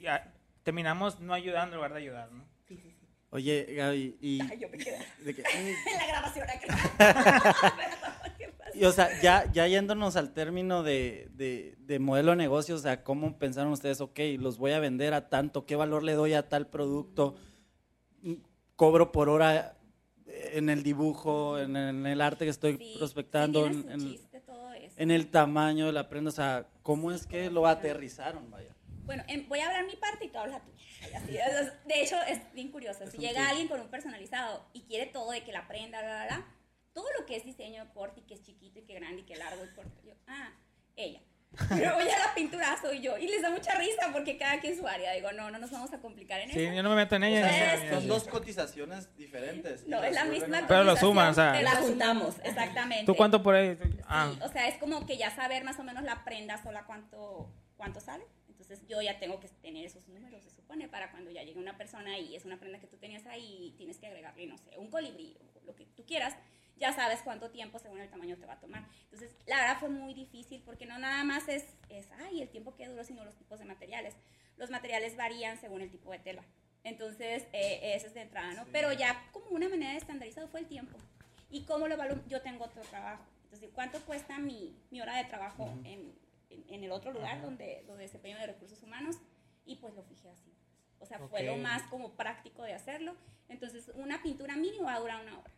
ya, 0.00 0.32
terminamos 0.62 1.20
no 1.20 1.34
ayudando 1.34 1.74
en 1.74 1.76
lugar 1.76 1.92
de 1.92 1.98
ayudar, 1.98 2.30
¿no? 2.30 2.44
Sí, 2.66 2.76
sí, 2.76 2.92
sí. 2.92 3.06
Oye, 3.30 3.66
Gaby, 3.70 4.16
y... 4.20 4.40
Ay, 4.42 4.58
yo 4.58 4.68
me 4.68 4.78
quedé 4.78 4.98
de 5.18 5.34
la 5.98 6.06
grabación 6.06 6.46
acá. 6.48 7.74
Y 8.78 8.84
o 8.84 8.92
sea, 8.92 9.08
ya, 9.22 9.50
ya 9.52 9.66
yéndonos 9.66 10.16
al 10.16 10.32
término 10.32 10.82
de, 10.82 11.28
de- 11.32 11.74
de 11.78 11.98
modelo 11.98 12.32
de 12.32 12.36
negocio, 12.36 12.74
o 12.74 12.78
sea, 12.78 13.02
¿cómo 13.02 13.38
pensaron 13.38 13.72
ustedes, 13.72 14.00
ok, 14.00 14.18
los 14.38 14.58
voy 14.58 14.72
a 14.72 14.78
vender 14.80 15.14
a 15.14 15.28
tanto, 15.28 15.64
qué 15.66 15.76
valor 15.76 16.02
le 16.02 16.12
doy 16.12 16.34
a 16.34 16.48
tal 16.48 16.66
producto, 16.68 17.36
cobro 18.76 19.12
por 19.12 19.28
hora 19.28 19.76
en 20.26 20.68
el 20.68 20.82
dibujo, 20.82 21.58
en, 21.58 21.76
el- 21.76 21.88
en 21.96 22.06
el 22.06 22.20
arte 22.20 22.44
que 22.44 22.50
estoy 22.50 22.76
Sí, 22.76 22.94
prospectando, 22.98 23.66
sí 23.68 23.72
en, 23.86 23.90
en- 23.92 24.00
chiste 24.00 24.42
en 24.98 25.10
el 25.10 25.28
tamaño 25.30 25.86
de 25.86 25.92
la 25.92 26.08
prenda, 26.08 26.30
o 26.30 26.32
sea, 26.32 26.66
¿cómo 26.82 27.12
es 27.12 27.26
que 27.26 27.50
lo 27.50 27.66
aterrizaron, 27.66 28.50
vaya? 28.50 28.74
Bueno, 29.04 29.22
em, 29.28 29.46
voy 29.48 29.58
a 29.60 29.66
hablar 29.66 29.84
mi 29.86 29.94
parte 29.96 30.24
y 30.24 30.28
tú 30.30 30.38
hablas 30.38 30.62
la 31.12 31.20
tuya. 31.20 31.72
De 31.86 32.02
hecho, 32.02 32.16
es 32.28 32.40
bien 32.54 32.70
curioso. 32.70 33.04
Si 33.10 33.18
llega 33.18 33.48
alguien 33.48 33.68
con 33.68 33.80
un 33.80 33.88
personalizado 33.88 34.64
y 34.72 34.82
quiere 34.82 35.06
todo 35.06 35.30
de 35.32 35.42
que 35.44 35.52
la 35.52 35.68
prenda, 35.68 36.00
bla, 36.00 36.24
bla, 36.26 36.36
bla, 36.36 36.46
todo 36.96 37.06
lo 37.18 37.26
que 37.26 37.36
es 37.36 37.44
diseño 37.44 37.84
de 37.84 37.92
corte 37.92 38.20
y 38.20 38.22
que 38.22 38.32
es 38.32 38.42
chiquito 38.42 38.78
y 38.78 38.82
que 38.82 38.94
grande 38.94 39.20
y 39.20 39.24
que 39.24 39.36
largo 39.36 39.62
y 39.62 39.68
corto, 39.74 40.00
yo, 40.02 40.14
ah, 40.28 40.50
ella. 40.96 41.20
Pero 41.68 42.00
ya 42.00 42.18
la 42.18 42.34
pintura 42.34 42.74
soy 42.80 43.00
yo. 43.00 43.18
Y 43.18 43.28
les 43.28 43.42
da 43.42 43.50
mucha 43.50 43.74
risa 43.74 44.08
porque 44.14 44.38
cada 44.38 44.60
quien 44.60 44.74
su 44.78 44.86
área. 44.88 45.12
Digo, 45.12 45.30
no, 45.32 45.50
no 45.50 45.58
nos 45.58 45.70
vamos 45.70 45.92
a 45.92 46.00
complicar 46.00 46.40
en 46.40 46.50
Sí, 46.50 46.64
eso. 46.64 46.72
yo 46.74 46.82
no 46.82 46.88
me 46.88 46.96
meto 46.96 47.16
en 47.16 47.24
ella. 47.24 47.42
Pues, 47.42 47.54
sí. 47.54 47.84
mira, 47.84 47.94
Son 48.00 48.08
dos 48.08 48.24
cotizaciones 48.24 49.14
diferentes. 49.14 49.86
No, 49.86 50.02
es 50.02 50.14
la 50.14 50.24
misma 50.24 50.64
Pero 50.66 50.84
lo 50.84 50.96
suman, 50.96 51.30
o 51.30 51.34
sea. 51.34 51.52
pero 51.52 51.64
La 51.64 51.76
juntamos. 51.76 52.36
Exactamente. 52.42 53.04
¿Tú 53.04 53.14
cuánto 53.14 53.42
por 53.42 53.54
ahí? 53.54 53.76
Ah, 54.06 54.30
Sí, 54.32 54.40
o 54.42 54.48
sea, 54.48 54.66
es 54.68 54.78
como 54.78 55.06
que 55.06 55.18
ya 55.18 55.30
saber 55.36 55.64
más 55.64 55.78
o 55.78 55.84
menos 55.84 56.02
la 56.02 56.24
prenda 56.24 56.62
sola 56.62 56.84
cuánto, 56.86 57.52
cuánto 57.76 58.00
sale. 58.00 58.24
Entonces 58.48 58.88
yo 58.88 59.02
ya 59.02 59.18
tengo 59.18 59.38
que 59.38 59.48
tener 59.48 59.84
esos 59.84 60.08
números, 60.08 60.42
se 60.42 60.50
supone, 60.50 60.88
para 60.88 61.10
cuando 61.10 61.30
ya 61.30 61.42
llegue 61.42 61.58
una 61.60 61.76
persona 61.76 62.18
y 62.18 62.34
es 62.34 62.46
una 62.46 62.58
prenda 62.58 62.80
que 62.80 62.86
tú 62.86 62.96
tenías 62.96 63.26
ahí 63.26 63.66
y 63.68 63.76
tienes 63.76 63.98
que 63.98 64.06
agregarle, 64.06 64.46
no 64.46 64.56
sé, 64.56 64.76
un 64.78 64.90
colibrí 64.90 65.36
o 65.40 65.66
lo 65.66 65.76
que 65.76 65.84
tú 65.84 66.04
quieras, 66.06 66.34
ya 66.78 66.92
sabes 66.92 67.20
cuánto 67.22 67.50
tiempo 67.50 67.78
según 67.78 68.00
el 68.00 68.10
tamaño 68.10 68.36
te 68.36 68.46
va 68.46 68.54
a 68.54 68.60
tomar. 68.60 68.86
Entonces, 69.04 69.34
la 69.46 69.56
verdad 69.56 69.78
fue 69.80 69.88
muy 69.88 70.14
difícil 70.14 70.62
porque 70.64 70.86
no 70.86 70.98
nada 70.98 71.24
más 71.24 71.48
es, 71.48 71.64
es 71.88 72.06
ay, 72.18 72.42
el 72.42 72.48
tiempo 72.48 72.74
que 72.74 72.86
duró, 72.86 73.02
sino 73.04 73.24
los 73.24 73.36
tipos 73.36 73.58
de 73.58 73.64
materiales. 73.64 74.14
Los 74.56 74.70
materiales 74.70 75.16
varían 75.16 75.58
según 75.58 75.82
el 75.82 75.90
tipo 75.90 76.10
de 76.10 76.18
tela. 76.18 76.42
Entonces, 76.84 77.46
eh, 77.52 77.94
eso 77.94 78.06
es 78.06 78.14
de 78.14 78.22
entrada, 78.22 78.52
¿no? 78.52 78.66
Pero 78.72 78.92
ya 78.92 79.28
como 79.32 79.46
una 79.50 79.68
manera 79.68 79.92
de 79.92 79.98
estandarizado 79.98 80.48
fue 80.48 80.60
el 80.60 80.66
tiempo. 80.66 80.96
¿Y 81.50 81.64
cómo 81.64 81.88
lo 81.88 81.94
evalúo? 81.94 82.22
Yo 82.28 82.42
tengo 82.42 82.64
otro 82.64 82.82
trabajo. 82.82 83.24
Entonces, 83.44 83.70
¿cuánto 83.74 84.00
cuesta 84.04 84.38
mi, 84.38 84.76
mi 84.90 85.00
hora 85.00 85.16
de 85.16 85.24
trabajo 85.24 85.68
en, 85.84 86.14
en, 86.50 86.64
en 86.68 86.84
el 86.84 86.92
otro 86.92 87.12
lugar 87.12 87.40
donde, 87.42 87.84
donde 87.86 88.04
desempeño 88.04 88.38
de 88.38 88.46
recursos 88.46 88.82
humanos? 88.82 89.16
Y 89.64 89.76
pues 89.76 89.94
lo 89.94 90.02
fijé 90.04 90.28
así. 90.30 90.52
O 90.98 91.06
sea, 91.06 91.18
fue 91.18 91.42
lo 91.42 91.56
más 91.56 91.82
como 91.84 92.12
práctico 92.12 92.62
de 92.62 92.74
hacerlo. 92.74 93.16
Entonces, 93.48 93.90
una 93.94 94.22
pintura 94.22 94.56
mínimo 94.56 94.84
va 94.84 94.94
a 94.94 95.00
durar 95.00 95.22
una 95.22 95.38
hora. 95.38 95.52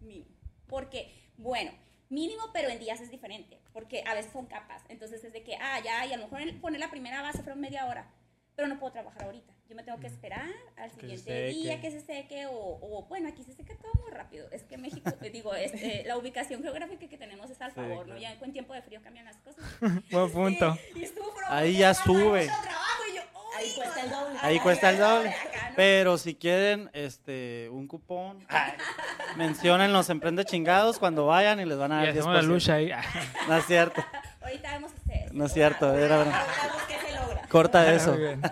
Mínimo. 0.00 0.41
Porque, 0.66 1.12
bueno, 1.36 1.72
mínimo, 2.08 2.42
pero 2.52 2.68
en 2.68 2.78
días 2.78 3.00
es 3.00 3.10
diferente. 3.10 3.58
Porque 3.72 4.04
a 4.06 4.14
veces 4.14 4.32
son 4.32 4.46
capas. 4.46 4.82
Entonces 4.88 5.24
es 5.24 5.32
de 5.32 5.42
que, 5.42 5.56
ah, 5.56 5.80
ya, 5.84 6.06
y 6.06 6.12
a 6.12 6.16
lo 6.16 6.28
mejor 6.28 6.60
poner 6.60 6.80
la 6.80 6.90
primera 6.90 7.22
base 7.22 7.42
fueron 7.42 7.60
media 7.60 7.86
hora. 7.86 8.10
Pero 8.54 8.68
no 8.68 8.78
puedo 8.78 8.92
trabajar 8.92 9.24
ahorita. 9.24 9.52
Yo 9.68 9.76
me 9.76 9.82
tengo 9.82 9.98
que 9.98 10.06
esperar 10.06 10.50
al 10.76 10.90
siguiente 10.90 11.46
día 11.46 11.80
que 11.80 11.90
se 11.90 12.00
seque. 12.00 12.44
O, 12.44 12.52
o, 12.52 13.06
bueno, 13.08 13.30
aquí 13.30 13.42
se 13.42 13.54
seca 13.54 13.74
todo 13.78 13.90
muy 14.02 14.10
rápido. 14.10 14.46
Es 14.50 14.64
que 14.64 14.76
México, 14.76 15.10
eh, 15.22 15.30
digo, 15.30 15.54
este, 15.54 16.04
la 16.04 16.18
ubicación 16.18 16.62
geográfica 16.62 17.08
que 17.08 17.16
tenemos 17.16 17.48
es 17.48 17.60
al 17.62 17.72
favor, 17.72 18.06
¿no? 18.06 18.18
Ya 18.18 18.32
en 18.32 18.52
tiempo 18.52 18.74
de 18.74 18.82
frío 18.82 19.00
cambian 19.02 19.24
las 19.24 19.38
cosas. 19.38 19.64
buen 20.10 20.30
punto. 20.30 20.76
Y, 20.94 21.04
y 21.04 21.06
sufro 21.06 21.46
Ahí 21.48 21.78
ya 21.78 21.94
sube. 21.94 22.44
mucho 22.44 22.60
trabajo, 22.62 23.01
Ahí 23.62 23.68
"Uy, 23.68 23.74
cuesta 23.74 24.00
el 24.02 24.10
doble. 24.10 24.38
Ahí 24.42 24.58
cuesta 24.60 24.90
el 24.90 24.98
doble. 24.98 25.34
Pero 25.76 26.18
si 26.18 26.34
quieren 26.34 26.90
este 26.92 27.68
un 27.70 27.86
cupón, 27.88 28.46
mencionen 29.36 29.92
los 29.92 30.10
emprende 30.10 30.44
chingados 30.44 30.98
cuando 30.98 31.26
vayan 31.26 31.60
y 31.60 31.64
les 31.64 31.78
van 31.78 31.92
a 31.92 31.96
dar 31.98 32.08
hacemos 32.08 32.34
la 32.34 32.40
10%. 32.42 32.46
lucha 32.46 32.74
ahí. 32.74 32.90
No 33.48 33.56
es 33.56 33.66
cierto. 33.66 34.04
Ahorita 34.42 34.72
vamos 34.72 34.92
a 34.92 34.96
hacer 34.96 35.24
eso. 35.24 35.34
No 35.34 35.46
es 35.46 35.52
cierto, 35.52 35.94
era 35.96 36.18
vemos 36.18 36.34
qué 36.88 36.98
se 37.06 37.14
logra. 37.14 37.42
Corta 37.48 37.92
eso. 37.94 38.12
Muy 38.12 38.20
bien. 38.20 38.42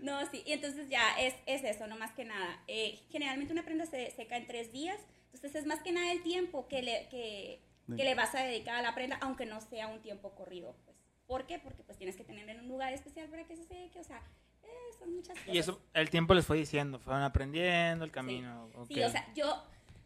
No, 0.00 0.24
sí, 0.30 0.42
y 0.46 0.52
entonces 0.52 0.88
ya 0.88 1.18
es, 1.18 1.34
es 1.46 1.64
eso, 1.64 1.86
no 1.88 1.96
más 1.96 2.12
que 2.12 2.24
nada. 2.24 2.60
Eh, 2.68 3.00
generalmente 3.10 3.52
una 3.52 3.64
prenda 3.64 3.86
se 3.86 4.12
seca 4.12 4.36
en 4.36 4.46
tres 4.46 4.70
días, 4.70 4.98
entonces 5.34 5.62
es 5.62 5.66
más 5.66 5.80
que 5.80 5.90
nada 5.90 6.12
el 6.12 6.22
tiempo 6.22 6.68
que 6.68 6.82
le, 6.82 7.08
que, 7.08 7.60
que 7.96 8.04
le 8.04 8.14
vas 8.14 8.32
a 8.36 8.40
dedicar 8.44 8.76
a 8.76 8.82
la 8.82 8.94
prenda, 8.94 9.18
aunque 9.20 9.46
no 9.46 9.60
sea 9.60 9.88
un 9.88 10.00
tiempo 10.02 10.30
corrido. 10.36 10.76
Pues. 10.84 10.95
¿Por 11.26 11.46
qué? 11.46 11.58
Porque 11.58 11.82
pues 11.82 11.98
tienes 11.98 12.16
que 12.16 12.24
tener 12.24 12.48
en 12.48 12.60
un 12.60 12.68
lugar 12.68 12.92
especial 12.92 13.28
para 13.28 13.44
que 13.44 13.56
se 13.56 13.64
seque, 13.64 13.98
o 13.98 14.04
sea, 14.04 14.22
eh, 14.62 14.68
son 14.98 15.14
muchas 15.14 15.36
cosas. 15.38 15.54
Y 15.54 15.58
eso, 15.58 15.80
el 15.94 16.10
tiempo 16.10 16.34
les 16.34 16.46
fue 16.46 16.56
diciendo, 16.56 16.98
fueron 16.98 17.22
aprendiendo 17.22 18.04
el 18.04 18.10
camino. 18.12 18.70
Sí, 18.88 19.00
ok. 19.02 19.06
o 19.08 19.10
sea, 19.10 19.32
yo 19.34 19.62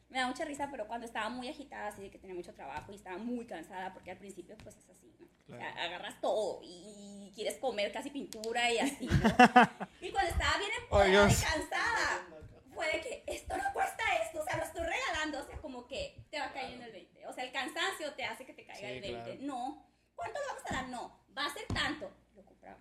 me 0.08 0.18
da 0.18 0.26
mucha 0.26 0.44
risa, 0.44 0.68
pero 0.70 0.86
cuando 0.88 1.06
estaba 1.06 1.28
muy 1.28 1.48
agitada, 1.48 1.88
así 1.88 2.02
de 2.02 2.10
que 2.10 2.18
tenía 2.18 2.34
mucho 2.34 2.52
trabajo 2.54 2.90
y 2.92 2.96
estaba 2.96 3.18
muy 3.18 3.46
cansada, 3.46 3.92
porque 3.92 4.10
al 4.10 4.18
principio 4.18 4.56
pues 4.62 4.76
es 4.76 4.88
así, 4.90 5.12
¿no? 5.18 5.26
O 5.26 5.58
sea, 5.58 5.72
Claro. 5.72 5.80
agarras 5.80 6.20
todo 6.20 6.60
y 6.62 7.32
quieres 7.34 7.58
comer 7.58 7.90
casi 7.92 8.10
pintura 8.10 8.70
y 8.72 8.78
así, 8.78 9.06
¿no? 9.06 9.12
y 10.00 10.10
cuando 10.10 10.30
estaba 10.30 10.58
bien 10.58 10.70
Oh, 10.90 11.04
y 11.04 11.12
cansada, 11.12 12.26
fue 12.74 12.86
de 12.86 13.00
que 13.00 13.24
esto 13.26 13.56
no 13.56 13.64
cuesta 13.72 14.02
esto, 14.24 14.40
o 14.40 14.44
sea, 14.44 14.56
lo 14.58 14.64
estoy 14.64 14.82
regalando, 14.84 15.40
o 15.40 15.44
sea, 15.44 15.58
como 15.58 15.86
que 15.86 16.16
te 16.30 16.38
va 16.38 16.52
cayendo 16.52 16.84
el 16.86 16.92
20. 16.92 17.26
O 17.26 17.32
sea, 17.32 17.44
el 17.44 17.52
cansancio 17.52 18.12
te 18.14 18.24
hace 18.24 18.44
que 18.46 18.54
te 18.54 18.64
caiga 18.64 18.80
Sí, 18.88 18.94
el 18.94 19.00
20. 19.00 19.22
claro. 19.22 19.38
No, 19.42 19.86
¿cuánto 20.20 20.38
le 20.40 20.46
vamos 20.46 20.62
a 20.70 20.72
dar? 20.74 20.88
No, 20.88 21.12
va 21.36 21.46
a 21.46 21.50
ser 21.54 21.66
tanto. 21.66 22.10
Lo 22.36 22.42
compraban. 22.44 22.80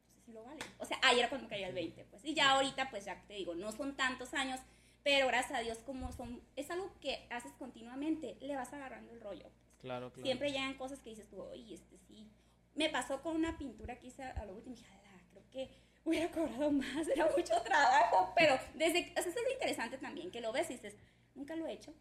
Entonces 0.00 0.24
sí 0.24 0.32
lo 0.32 0.44
vale. 0.44 0.60
O 0.78 0.84
sea, 0.84 0.98
ahí 1.02 1.18
era 1.18 1.28
cuando 1.28 1.48
caía 1.48 1.68
el 1.68 1.74
20, 1.74 2.04
pues. 2.04 2.24
Y 2.24 2.34
ya 2.34 2.52
ahorita, 2.52 2.90
pues 2.90 3.04
ya 3.04 3.22
te 3.26 3.34
digo, 3.34 3.54
no 3.54 3.72
son 3.72 3.96
tantos 3.96 4.34
años, 4.34 4.60
pero 5.02 5.26
gracias 5.26 5.58
a 5.58 5.62
Dios, 5.62 5.78
como 5.78 6.12
son, 6.12 6.42
es 6.56 6.70
algo 6.70 6.92
que 7.00 7.26
haces 7.30 7.52
continuamente, 7.58 8.36
le 8.40 8.54
vas 8.56 8.72
agarrando 8.72 9.12
el 9.12 9.20
rollo. 9.20 9.44
pues. 9.44 9.80
Claro, 9.80 10.10
claro. 10.12 10.24
Siempre 10.24 10.50
llegan 10.50 10.74
cosas 10.74 11.00
que 11.00 11.10
dices 11.10 11.28
tú, 11.28 11.40
oye, 11.40 11.74
este 11.74 11.96
sí. 11.98 12.28
Me 12.74 12.88
pasó 12.90 13.22
con 13.22 13.34
una 13.36 13.56
pintura 13.58 13.98
que 13.98 14.08
hice 14.08 14.22
a 14.22 14.44
lo 14.44 14.54
último 14.54 14.74
y 14.74 14.78
dije, 14.78 14.92
"Ala, 14.92 15.20
creo 15.30 15.42
que 15.50 15.70
hubiera 16.04 16.30
cobrado 16.30 16.70
más, 16.72 17.08
era 17.08 17.28
mucho 17.36 17.60
trabajo, 17.62 18.32
pero 18.36 18.58
desde, 18.74 19.10
o 19.16 19.22
sea, 19.22 19.30
eso 19.30 19.30
es 19.30 19.36
lo 19.44 19.52
interesante 19.52 19.98
también, 19.98 20.30
que 20.30 20.40
lo 20.40 20.52
ves 20.52 20.70
y 20.70 20.74
dices, 20.74 20.94
nunca 21.34 21.56
lo 21.56 21.66
he 21.66 21.72
hecho. 21.72 21.92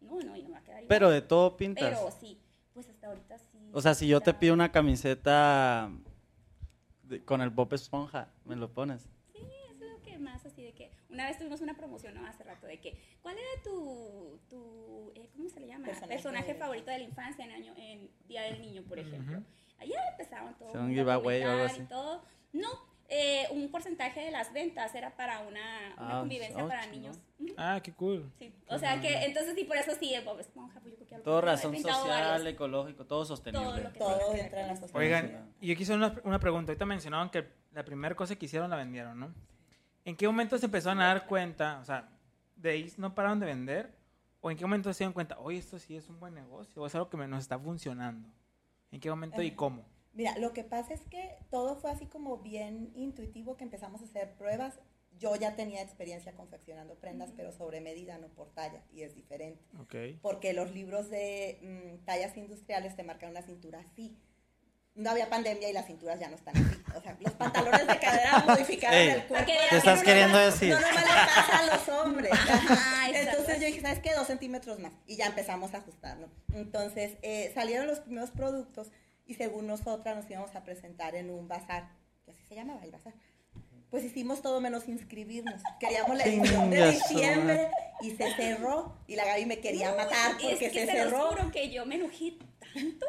No, 0.00 0.20
no, 0.20 0.36
y 0.36 0.42
no 0.42 0.48
me 0.48 0.54
va 0.54 0.58
a 0.58 0.64
quedar 0.64 0.82
igual. 0.82 0.88
Pero 0.88 1.10
de 1.10 1.22
todo 1.22 1.56
pintas. 1.56 1.84
Pero 1.84 2.10
sí, 2.20 2.38
pues 2.74 2.88
hasta 2.88 3.06
ahorita 3.06 3.38
sí. 3.38 3.70
O 3.72 3.80
sea, 3.80 3.94
si 3.94 4.06
yo 4.08 4.20
te 4.20 4.34
pido 4.34 4.52
una 4.52 4.70
camiseta 4.72 5.90
de- 7.04 7.24
con 7.24 7.40
el 7.40 7.50
Bob 7.50 7.72
Esponja, 7.72 8.28
¿me 8.44 8.56
lo 8.56 8.72
pones? 8.72 9.08
Sí, 9.32 9.38
eso 9.70 9.84
es 9.84 9.90
lo 9.92 10.02
que 10.02 10.18
más 10.18 10.44
así 10.44 10.62
de 10.62 10.72
que. 10.74 10.90
Una 11.08 11.26
vez 11.26 11.38
tuvimos 11.38 11.60
una 11.60 11.76
promoción 11.76 12.14
¿no? 12.14 12.26
hace 12.26 12.42
rato 12.44 12.66
de 12.66 12.80
que. 12.80 12.98
¿Cuál 13.22 13.36
era 13.38 13.62
tu. 13.62 14.40
tu 14.50 15.12
eh, 15.14 15.30
¿Cómo 15.36 15.48
se 15.48 15.60
le 15.60 15.68
llama? 15.68 15.86
Personaje 15.86 16.14
Personaje, 16.14 16.52
de- 16.54 16.58
favorito 16.58 16.90
de 16.90 16.98
la 16.98 17.04
infancia 17.04 17.44
en, 17.44 17.52
año, 17.52 17.72
en 17.76 18.10
Día 18.26 18.42
del 18.42 18.60
Niño, 18.60 18.82
por 18.82 18.98
ejemplo. 18.98 19.38
Ujú. 19.38 19.46
Allá 19.78 19.96
empezaron 20.10 20.54
todo. 20.58 20.72
Un 20.72 20.90
giveaway 20.94 21.42
o 21.42 21.50
algo 21.50 21.64
así. 21.64 21.82
y 21.82 21.86
todo. 21.86 22.22
No, 22.52 22.68
eh, 23.16 23.46
un 23.52 23.70
porcentaje 23.70 24.20
de 24.20 24.30
las 24.32 24.52
ventas 24.52 24.92
era 24.94 25.14
para 25.16 25.38
una, 25.40 25.94
una 25.96 26.16
Ah, 26.16 26.20
convivencia 26.20 26.64
oh, 26.64 26.68
para 26.68 26.84
niños. 26.86 27.18
Ujú. 27.38 27.54
Ah, 27.56 27.80
qué 27.82 27.92
cool. 27.92 28.32
Sí, 28.38 28.52
o 28.68 28.76
sea 28.78 29.00
que 29.00 29.24
entonces 29.24 29.54
sí, 29.54 29.64
por 29.64 29.76
eso 29.76 29.92
sí, 30.00 30.12
Bob 30.24 30.40
Esponja, 30.40 30.80
pues 30.80 30.92
yo 30.92 30.96
creo 30.96 31.08
que 31.08 31.14
algo 31.14 31.24
Todo 31.24 31.40
razón 31.40 31.76
social, 31.78 32.28
varios. 32.30 32.46
ecológico, 32.54 33.06
todo 33.06 33.24
sostenible. 33.24 33.70
Todo 33.70 33.80
lo 33.84 33.92
que 33.92 33.98
Todo 34.00 34.34
entra 34.34 34.60
en 34.62 34.66
la 34.68 34.76
sociedad. 34.76 34.98
Oigan, 35.00 35.52
y 35.60 35.68
yo 35.68 35.76
quise 35.76 35.94
una, 35.94 36.14
una 36.24 36.40
pregunta. 36.40 36.72
Ahorita 36.72 36.84
mencionaban 36.86 37.30
que 37.30 37.46
la 37.72 37.84
primera 37.84 38.14
cosa 38.16 38.34
que 38.36 38.46
hicieron 38.46 38.68
la 38.70 38.76
vendieron, 38.76 39.18
¿no? 39.20 39.32
¿En 40.04 40.16
qué 40.16 40.26
momento 40.26 40.58
se 40.58 40.66
empezaron 40.66 41.00
a 41.00 41.06
dar 41.06 41.26
cuenta? 41.26 41.78
O 41.80 41.84
sea, 41.84 42.08
¿de 42.56 42.70
ahí 42.70 42.92
no 42.96 43.14
pararon 43.14 43.38
de 43.38 43.46
vender? 43.46 43.94
¿O 44.40 44.50
en 44.50 44.56
qué 44.58 44.64
momento 44.64 44.92
se 44.92 44.98
dieron 44.98 45.12
cuenta, 45.14 45.38
oye, 45.38 45.58
esto 45.58 45.78
sí 45.78 45.96
es 45.96 46.08
un 46.10 46.18
buen 46.20 46.34
negocio? 46.34 46.82
¿O 46.82 46.86
es 46.86 46.94
algo 46.94 47.08
que 47.08 47.16
me- 47.16 47.28
nos 47.28 47.40
está 47.40 47.58
funcionando? 47.58 48.28
¿En 48.90 49.00
qué 49.00 49.08
momento 49.08 49.40
y 49.40 49.46
Ajá. 49.48 49.56
cómo? 49.56 49.84
Mira, 50.14 50.38
lo 50.38 50.52
que 50.52 50.62
pasa 50.62 50.94
es 50.94 51.00
que 51.10 51.36
todo 51.50 51.76
fue 51.76 51.90
así 51.90 52.06
como 52.06 52.38
bien 52.38 52.92
intuitivo 52.94 53.56
que 53.56 53.64
empezamos 53.64 54.00
a 54.00 54.04
hacer 54.04 54.34
pruebas. 54.34 54.78
Yo 55.18 55.34
ya 55.36 55.56
tenía 55.56 55.82
experiencia 55.82 56.32
confeccionando 56.34 56.94
prendas, 56.94 57.32
pero 57.36 57.52
sobre 57.52 57.80
medida, 57.80 58.18
no 58.18 58.28
por 58.28 58.50
talla, 58.50 58.82
y 58.92 59.02
es 59.02 59.14
diferente. 59.14 59.64
Ok. 59.80 60.20
Porque 60.22 60.52
los 60.52 60.72
libros 60.72 61.10
de 61.10 61.58
mm, 61.62 62.04
tallas 62.04 62.36
industriales 62.36 62.96
te 62.96 63.02
marcan 63.02 63.30
una 63.30 63.42
cintura 63.42 63.80
así. 63.80 64.16
No 64.94 65.10
había 65.10 65.28
pandemia 65.28 65.68
y 65.68 65.72
las 65.72 65.86
cinturas 65.86 66.20
ya 66.20 66.28
no 66.28 66.36
están 66.36 66.56
así. 66.56 66.80
O 66.96 67.00
sea, 67.00 67.16
los 67.18 67.32
pantalones 67.32 67.84
de 67.84 67.98
cadera 67.98 68.38
modificaron 68.46 68.96
Ey, 68.96 69.08
el 69.08 69.24
cuerpo. 69.24 69.46
¿qué 69.46 69.58
¿Qué 69.68 69.76
estás 69.76 69.98
No 69.98 70.04
queriendo 70.04 70.38
decir? 70.38 70.70
No 70.70 70.80
nomás 70.80 71.04
le 71.04 71.10
pasa 71.10 71.58
a 71.58 71.76
los 71.76 71.88
hombres. 71.88 72.32
Ajá. 72.32 73.10
Entonces 73.10 73.60
yo 73.60 73.66
dije, 73.66 73.80
¿sabes 73.80 73.98
qué? 73.98 74.14
Dos 74.14 74.28
centímetros 74.28 74.78
más. 74.78 74.92
Y 75.06 75.16
ya 75.16 75.26
empezamos 75.26 75.74
a 75.74 75.78
ajustar, 75.78 76.18
¿no? 76.18 76.28
Entonces 76.52 77.16
eh, 77.22 77.50
salieron 77.54 77.88
los 77.88 77.98
primeros 78.00 78.30
productos 78.30 78.92
y 79.26 79.34
según 79.34 79.66
nosotras 79.66 80.16
nos 80.16 80.30
íbamos 80.30 80.54
a 80.54 80.64
presentar 80.64 81.14
en 81.14 81.30
un 81.30 81.48
bazar, 81.48 81.90
que 82.24 82.32
así 82.32 82.42
se 82.44 82.54
llamaba 82.54 82.84
el 82.84 82.90
bazar. 82.90 83.14
Pues 83.90 84.04
hicimos 84.04 84.42
todo 84.42 84.60
menos 84.60 84.88
inscribirnos. 84.88 85.62
Queríamos 85.78 86.16
la 86.16 86.24
edición 86.24 86.68
de 86.70 86.90
diciembre 86.90 87.70
y 88.00 88.10
se 88.10 88.34
cerró. 88.34 88.96
Y 89.06 89.14
la 89.14 89.24
Gaby 89.24 89.46
me 89.46 89.60
quería 89.60 89.94
matar 89.94 90.32
Y 90.40 90.46
es 90.46 90.52
porque 90.52 90.70
que 90.70 90.80
se 90.80 90.86
te 90.86 90.92
cerró. 90.92 91.28
juro 91.28 91.52
que 91.52 91.70
yo 91.70 91.86
me 91.86 91.94
enojé 91.94 92.36
tanto. 92.74 93.06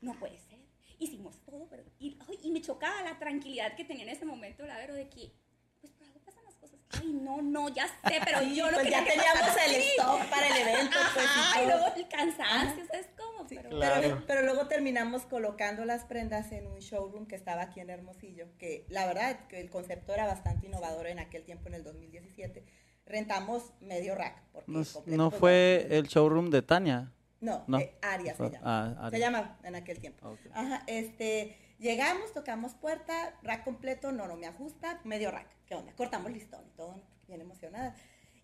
No 0.00 0.14
puede 0.14 0.38
ser. 0.38 0.60
Hicimos 1.00 1.36
todo, 1.44 1.66
pero. 1.68 1.82
Y, 1.98 2.16
y 2.42 2.50
me 2.52 2.60
chocaba 2.60 3.02
la 3.02 3.18
tranquilidad 3.18 3.74
que 3.74 3.84
tenía 3.84 4.04
en 4.04 4.10
ese 4.10 4.24
momento, 4.24 4.64
la 4.66 4.76
verdad, 4.76 4.94
de 4.94 5.08
que. 5.08 5.32
Pues 5.80 5.92
por 5.94 6.06
algo 6.06 6.20
pasan 6.20 6.44
las 6.44 6.54
cosas 6.54 6.77
ay, 6.92 7.12
no, 7.12 7.42
no, 7.42 7.68
ya 7.68 7.86
sé, 7.86 8.20
pero 8.24 8.42
yo 8.42 8.66
no 8.66 8.72
pues 8.72 8.84
quería 8.84 8.98
ya 9.00 9.04
que 9.04 9.10
teníamos 9.12 9.40
el 9.56 9.70
así. 9.76 9.88
stock 9.98 10.26
para 10.30 10.46
el 10.48 10.56
evento. 10.68 10.96
pues, 11.14 11.26
y 11.62 11.66
luego 11.66 11.86
el 11.96 12.08
cansancio, 12.08 12.86
¿sabes 12.86 13.06
cómo? 13.16 13.48
Sí, 13.48 13.56
Pero, 13.56 13.70
Claro. 13.70 14.00
pero, 14.02 14.24
pero 14.26 14.42
luego 14.42 14.66
terminamos 14.68 15.22
colocando 15.22 15.84
las 15.84 16.04
prendas 16.04 16.52
en 16.52 16.66
un 16.66 16.78
showroom 16.80 17.26
que 17.26 17.36
estaba 17.36 17.62
aquí 17.62 17.80
en 17.80 17.90
Hermosillo, 17.90 18.46
que 18.58 18.84
la 18.88 19.06
verdad 19.06 19.46
que 19.48 19.60
el 19.60 19.70
concepto 19.70 20.12
era 20.14 20.26
bastante 20.26 20.66
innovador 20.66 21.06
en 21.06 21.18
aquel 21.18 21.44
tiempo, 21.44 21.68
en 21.68 21.74
el 21.74 21.82
2017. 21.84 22.64
Rentamos 23.06 23.72
medio 23.80 24.14
rack. 24.14 24.42
Porque 24.52 24.70
No, 24.70 24.84
completo, 24.84 25.16
no 25.16 25.30
pues, 25.30 25.40
fue 25.40 25.86
el 25.90 26.06
showroom 26.08 26.50
de 26.50 26.62
Tania. 26.62 27.10
No, 27.40 27.64
no. 27.68 27.78
eh, 27.78 27.94
Aria 28.02 28.34
se 28.34 28.50
llama. 28.50 28.58
ah, 28.64 29.06
Aria. 29.06 29.10
Se 29.10 29.18
llama 29.24 29.58
en 29.62 29.74
aquel 29.76 29.98
tiempo. 30.00 30.28
Ok. 30.28 30.40
Ajá, 30.52 30.82
este, 30.86 31.56
llegamos, 31.78 32.32
tocamos 32.32 32.74
puerta, 32.74 33.34
rack 33.42 33.64
completo, 33.64 34.12
no, 34.12 34.26
no 34.26 34.36
me 34.36 34.46
ajusta, 34.46 35.00
medio 35.04 35.30
rack. 35.30 35.48
¿Qué 35.66 35.74
onda? 35.74 35.92
Cortamos 35.94 36.32
listón 36.32 36.66
y 36.66 36.76
todo, 36.76 37.00
bien 37.26 37.40
emocionada. 37.40 37.94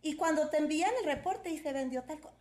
Y 0.03 0.17
cuando 0.17 0.49
te 0.51 0.59
envían 0.59 0.91
el 1.01 1.07
reporte 1.07 1.51
y 1.51 1.59
se 1.59 1.73
vendió 1.73 2.03
tal 2.03 2.21
cosa, 2.21 2.37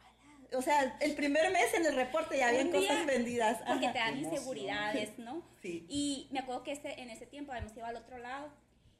o 0.56 0.62
sea, 0.62 0.98
el 1.00 1.16
primer 1.16 1.52
mes 1.52 1.74
en 1.74 1.86
el 1.86 1.96
reporte 1.96 2.38
ya 2.38 2.52
día, 2.52 2.70
cosas 2.72 3.06
vendidas. 3.06 3.58
porque 3.66 3.86
Ajá. 3.86 3.94
te 3.94 4.00
dan 4.00 4.18
inseguridades, 4.18 5.18
¿no? 5.18 5.44
Sí. 5.62 5.86
Y 5.90 6.28
me 6.32 6.40
acuerdo 6.40 6.64
que 6.64 6.74
ese, 6.74 7.02
en 7.02 7.10
ese 7.10 7.26
tiempo 7.26 7.52
habíamos 7.52 7.76
ido 7.76 7.86
al 7.86 7.96
otro 7.96 8.18
lado 8.18 8.52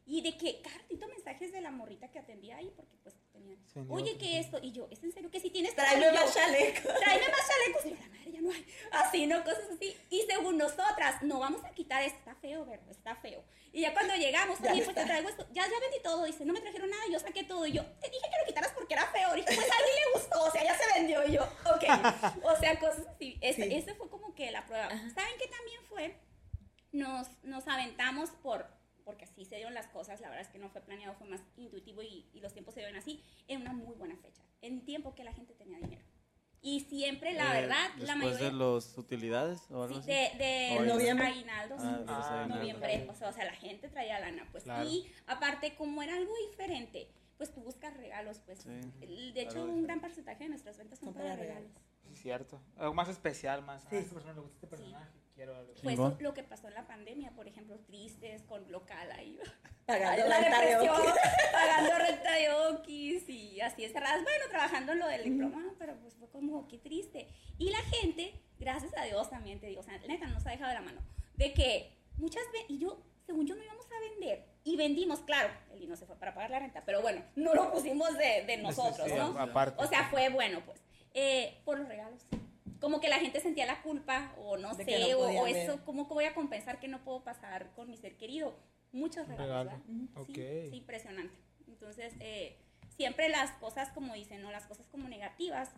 y 0.06 0.22
de 0.22 0.38
que 0.38 0.62
cada 0.62 0.78
ratito 0.78 1.08
mensajes 1.08 1.52
de 1.52 1.62
la 1.62 1.72
morrita 1.72 2.10
que 2.12 2.20
atendía 2.20 2.58
ahí, 2.58 2.72
porque 2.76 2.98
pues 3.04 3.16
tenían, 3.32 3.58
Señor, 3.68 3.88
oye, 3.92 4.18
¿qué 4.18 4.40
esto? 4.40 4.60
Y 4.62 4.72
yo, 4.72 4.88
¿es 4.92 5.02
en 5.04 5.12
serio 5.14 5.32
que 5.32 5.40
si 5.40 5.50
tienes 5.50 5.76
Tráeme 5.76 6.02
trabajo?" 6.10 6.24
Y 6.24 6.26
más 6.26 6.34
chalecos. 6.36 7.00
tráeme 7.00 7.28
más 7.30 7.48
chalecos. 7.48 7.86
Y 7.86 7.90
yo, 7.92 7.96
la 7.96 8.10
madre, 8.10 8.32
ya 8.32 8.42
no 8.42 8.52
hay. 8.52 8.66
Así, 8.92 9.26
¿no? 9.28 9.44
Cosas 9.44 9.64
así. 9.74 9.96
Y 10.10 10.22
según 10.24 10.58
nosotras, 10.58 11.22
no 11.24 11.40
vamos 11.40 11.64
a 11.64 11.72
quitar 11.72 12.04
esto. 12.04 12.18
Está 12.20 12.36
feo, 12.36 12.66
¿verdad? 12.66 12.90
Está 12.92 13.16
feo. 13.16 13.44
Y 13.72 13.82
ya 13.82 13.94
cuando 13.94 14.14
llegamos, 14.16 14.60
Ya 14.60 14.72
oye, 14.74 14.84
pues 14.84 14.96
te 14.96 15.04
traigo 15.06 15.30
esto. 15.30 15.48
Ya, 15.52 15.64
ya 15.64 15.80
vendí 15.80 15.98
todo. 16.04 16.26
Dice, 16.26 16.46
no 16.46 16.54
me 16.54 16.62
trajeron 16.62 16.90
nada. 16.90 17.04
Yo 17.12 17.18
saqué 17.20 17.44
todo. 17.44 17.66
Y 17.66 17.72
yo, 17.72 17.84
te 18.02 18.10
dije 18.10 18.22
que 18.30 18.40
lo 18.40 18.46
quitaras 18.46 18.72
porque 18.74 18.94
era 18.94 19.08
feo. 19.08 19.34
Dije, 19.34 19.48
pues 19.48 19.72
a 19.72 19.76
alguien 19.78 19.96
le 19.96 20.20
gustó. 20.20 20.44
O 20.44 20.52
sea, 20.52 20.64
ya 20.64 20.78
se 20.78 21.00
vendió. 21.00 21.26
Y 21.28 21.32
yo, 21.34 21.44
ok. 21.44 21.84
O 22.44 22.56
sea, 22.60 22.80
cosas 22.80 23.08
así. 23.08 23.38
Ese, 23.42 23.64
Sí. 23.64 23.74
ese 23.76 23.96
fue 23.96 24.10
como 24.10 24.36
que 24.36 24.52
la 24.52 24.66
prueba. 24.66 24.90
¿Saben 24.90 25.34
qué 25.40 25.48
también 25.48 25.82
fue? 25.90 26.20
Nos, 26.92 27.28
nos 27.44 27.68
aventamos 27.68 28.30
por 28.30 28.68
porque 29.04 29.26
así 29.26 29.46
se 29.46 29.56
dieron 29.56 29.74
las 29.74 29.88
cosas, 29.88 30.20
la 30.22 30.30
verdad 30.30 30.46
es 30.46 30.50
que 30.52 30.60
no 30.60 30.70
fue 30.70 30.82
planeado, 30.82 31.14
fue 31.16 31.28
más 31.28 31.42
intuitivo 31.58 32.02
y, 32.02 32.30
y 32.34 32.40
los 32.40 32.54
tiempos 32.54 32.74
se 32.74 32.80
dieron 32.82 32.96
así, 32.98 33.24
en 33.48 33.62
una 33.62 33.74
muy 33.74 33.96
buena 33.96 34.16
fecha, 34.18 34.44
en 34.62 34.84
tiempo 34.86 35.14
que 35.16 35.24
la 35.24 35.34
gente 35.34 35.54
tenía 35.54 35.78
dinero. 35.80 36.04
Y 36.66 36.80
siempre, 36.80 37.34
la 37.34 37.58
Eh, 37.58 37.62
verdad, 37.62 37.90
la 37.98 38.14
Después 38.14 38.18
mayoría... 38.18 38.46
de 38.48 38.54
los 38.54 38.98
utilidades 38.98 39.70
o 39.70 39.84
algo 39.84 40.02
Sí, 40.02 40.10
así. 40.12 40.38
de, 40.38 40.44
de 40.46 40.76
los 40.80 40.88
Noviembre. 40.96 41.28
aguinaldos, 41.28 41.82
Ah, 41.84 41.98
de 41.98 42.06
ah, 42.08 42.46
noviembre, 42.48 43.06
o 43.10 43.14
sea, 43.16 43.28
o 43.30 43.34
sea, 43.34 43.44
la 43.44 43.54
gente 43.56 43.90
traía 43.90 44.18
lana, 44.22 44.48
pues. 44.50 44.64
Claro. 44.64 44.88
Y 44.90 45.12
aparte, 45.28 45.76
como 45.76 46.02
era 46.02 46.16
algo 46.16 46.34
diferente, 46.50 47.12
pues 47.36 47.54
tú 47.54 47.60
buscas 47.62 47.98
regalos, 47.98 48.40
pues. 48.46 48.60
Sí, 48.60 49.32
de 49.34 49.42
hecho, 49.42 49.62
un 49.66 49.84
gran 49.84 50.00
porcentaje 50.00 50.46
de 50.46 50.50
nuestras 50.52 50.78
ventas 50.78 51.00
son 51.00 51.08
Son 51.08 51.14
para 51.16 51.32
para 51.36 51.42
regalos. 51.42 51.72
Sí, 52.08 52.16
cierto. 52.16 52.62
Algo 52.78 52.94
más 52.94 53.10
especial, 53.10 53.62
más. 53.64 53.82
Sí. 53.90 53.98
a 53.98 54.00
esta 54.00 54.14
persona 54.14 54.34
le 54.34 54.40
gusta 54.40 54.56
este 54.56 54.68
personaje. 54.68 55.10
Quiero 55.36 55.56
algo. 55.56 55.74
Pues 55.82 55.98
lo 56.20 56.34
que 56.34 56.44
pasó 56.44 56.68
en 56.68 56.76
la 56.76 56.86
pandemia, 56.86 57.32
por 57.32 57.48
ejemplo, 57.48 57.80
tristes, 57.80 58.44
con 58.44 58.72
local 58.72 59.12
ahí. 59.12 59.40
Pagando 59.86 60.28
la 60.28 60.40
renta 60.40 60.62
de 60.62 60.76
pagando 61.52 61.98
renta 61.98 62.36
de 62.36 62.50
Oquis 62.52 63.28
y 63.28 63.60
así 63.60 63.84
encerradas. 63.84 64.24
Bueno, 64.24 64.46
trabajando 64.50 64.94
en 64.94 65.00
lo 65.00 65.08
del 65.08 65.24
diploma, 65.24 65.74
pero 65.78 65.96
pues 65.98 66.16
fue 66.16 66.30
como 66.30 66.68
qué 66.68 66.78
triste. 66.78 67.28
Y 67.58 67.70
la 67.70 67.80
gente, 67.80 68.34
gracias 68.60 68.96
a 68.98 69.04
Dios 69.04 69.30
también 69.30 69.60
te 69.60 69.68
digo, 69.68 69.82
o 69.82 69.84
sea, 69.84 69.98
neta, 70.08 70.28
no 70.28 70.36
nos 70.36 70.48
ha 70.48 70.52
dejado 70.52 70.70
de 70.70 70.76
la 70.76 70.82
mano. 70.82 71.02
De 71.36 71.54
que 71.54 71.92
muchas 72.18 72.44
veces, 72.54 72.70
y 72.70 72.78
yo, 72.78 73.04
según 73.26 73.46
yo, 73.46 73.56
no 73.56 73.64
íbamos 73.64 73.86
a 73.88 74.00
vender. 74.12 74.46
Y 74.64 74.78
vendimos, 74.78 75.20
claro, 75.22 75.50
el 75.74 75.80
dinero 75.80 75.98
se 75.98 76.06
fue 76.06 76.16
para 76.16 76.34
pagar 76.34 76.52
la 76.52 76.60
renta, 76.60 76.84
pero 76.86 77.02
bueno, 77.02 77.22
no 77.36 77.54
lo 77.54 77.70
pusimos 77.72 78.18
de, 78.18 78.46
de 78.46 78.58
nosotros, 78.58 79.08
Sí, 79.10 79.16
¿no? 79.16 79.38
aparte. 79.38 79.84
O 79.84 79.88
sea, 79.88 80.08
fue 80.10 80.30
bueno, 80.30 80.62
pues. 80.66 80.82
Eh, 81.14 81.62
por 81.66 81.78
los 81.78 81.88
regalos. 81.90 82.26
Como 82.84 83.00
que 83.00 83.08
la 83.08 83.20
gente 83.20 83.40
sentía 83.40 83.66
la 83.66 83.82
culpa, 83.82 84.36
o 84.38 84.58
no 84.58 84.76
De 84.76 84.84
sé, 84.84 85.12
no 85.14 85.20
o, 85.20 85.48
eso, 85.48 85.86
¿cómo 85.86 86.06
que 86.06 86.16
voy 86.16 86.26
a 86.26 86.36
compensar 86.36 86.82
que 86.82 86.90
no 86.90 87.02
puedo 87.06 87.24
pasar 87.24 87.72
con 87.76 87.90
mi 87.90 87.96
ser 87.96 88.18
querido? 88.18 88.60
Muchos 88.92 89.26
regalos, 89.26 89.48
regalo. 89.48 89.70
¿verdad? 89.70 90.22
Ok. 90.22 90.36
Sí, 90.36 90.70
sí, 90.70 90.76
impresionante. 90.76 91.34
Entonces, 91.66 92.14
eh, 92.20 92.60
siempre 92.90 93.30
las 93.30 93.52
cosas, 93.52 93.90
como 93.94 94.14
dicen, 94.16 94.42
¿no? 94.42 94.52
Las 94.52 94.66
cosas 94.66 94.86
como 94.88 95.08
negativas, 95.08 95.72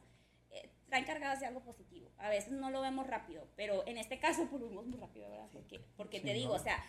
eh, 0.49 0.71
traen 0.87 1.05
cargadas 1.05 1.39
de 1.41 1.45
algo 1.45 1.61
positivo. 1.61 2.09
A 2.17 2.29
veces 2.29 2.53
no 2.53 2.71
lo 2.71 2.81
vemos 2.81 3.05
rápido, 3.05 3.47
pero 3.55 3.85
en 3.85 3.99
este 3.99 4.17
caso 4.17 4.47
pues, 4.49 4.59
lo 4.59 4.69
vimos 4.69 4.87
muy 4.87 4.97
rápido, 4.97 5.29
¿verdad? 5.29 5.49
Porque, 5.53 5.85
porque 5.97 6.19
te 6.19 6.33
digo, 6.33 6.53
o 6.53 6.59
sea, 6.59 6.83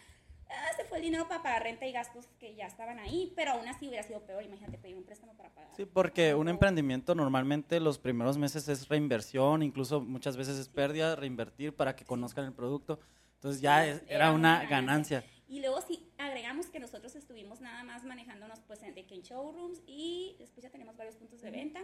ah, 0.50 0.72
se 0.76 0.84
fue 0.84 0.98
el 0.98 1.04
dinero 1.04 1.28
para 1.28 1.42
pagar 1.42 1.62
renta 1.64 1.86
y 1.86 1.92
gastos 1.92 2.26
que 2.38 2.54
ya 2.54 2.66
estaban 2.66 2.98
ahí, 2.98 3.32
pero 3.36 3.52
aún 3.52 3.66
así 3.68 3.88
hubiera 3.88 4.02
sido 4.02 4.20
peor. 4.26 4.42
Imagínate 4.44 4.78
pedir 4.78 4.96
un 4.96 5.04
préstamo 5.04 5.36
para 5.36 5.50
pagar. 5.54 5.70
Sí, 5.76 5.84
porque 5.86 6.34
un 6.34 6.48
emprendimiento 6.48 7.14
normalmente 7.14 7.80
los 7.80 7.98
primeros 7.98 8.38
meses 8.38 8.68
es 8.68 8.88
reinversión, 8.88 9.62
incluso 9.62 10.00
muchas 10.00 10.36
veces 10.36 10.58
es 10.58 10.68
pérdida, 10.68 11.16
reinvertir 11.16 11.74
para 11.74 11.96
que 11.96 12.04
conozcan 12.04 12.44
el 12.44 12.52
producto. 12.52 12.98
Entonces 13.34 13.60
ya 13.60 13.82
Sí, 13.84 13.90
es- 13.90 14.02
era 14.08 14.32
una 14.32 14.64
ganancia. 14.64 15.20
ganancia. 15.20 15.24
Y 15.48 15.60
luego 15.60 15.80
si 15.80 16.10
agregamos 16.18 16.66
que 16.66 16.80
nosotros 16.80 17.14
estuvimos 17.14 17.60
nada 17.60 17.84
más 17.84 18.02
manejándonos 18.04 18.60
pues 18.60 18.82
en, 18.82 18.94
de 18.94 19.06
que 19.06 19.14
en 19.14 19.22
showrooms 19.22 19.80
y 19.86 20.34
después 20.40 20.64
ya 20.64 20.70
tenemos 20.70 20.96
varios 20.96 21.14
puntos 21.16 21.40
de 21.40 21.50
venta 21.52 21.80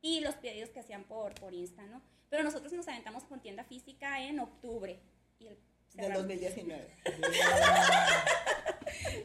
y 0.00 0.20
los 0.20 0.34
pedidos 0.36 0.70
que 0.70 0.80
hacían 0.80 1.04
por, 1.04 1.34
por 1.34 1.52
Insta, 1.52 1.84
¿no? 1.86 2.00
Pero 2.28 2.44
nosotros 2.44 2.72
nos 2.72 2.86
aventamos 2.88 3.24
con 3.24 3.40
tienda 3.40 3.64
física 3.64 4.20
en 4.24 4.38
octubre. 4.40 5.00
Y 5.40 5.48
el, 5.48 5.58
Del 5.94 6.06
cerramos. 6.06 6.28
2019. 6.28 6.96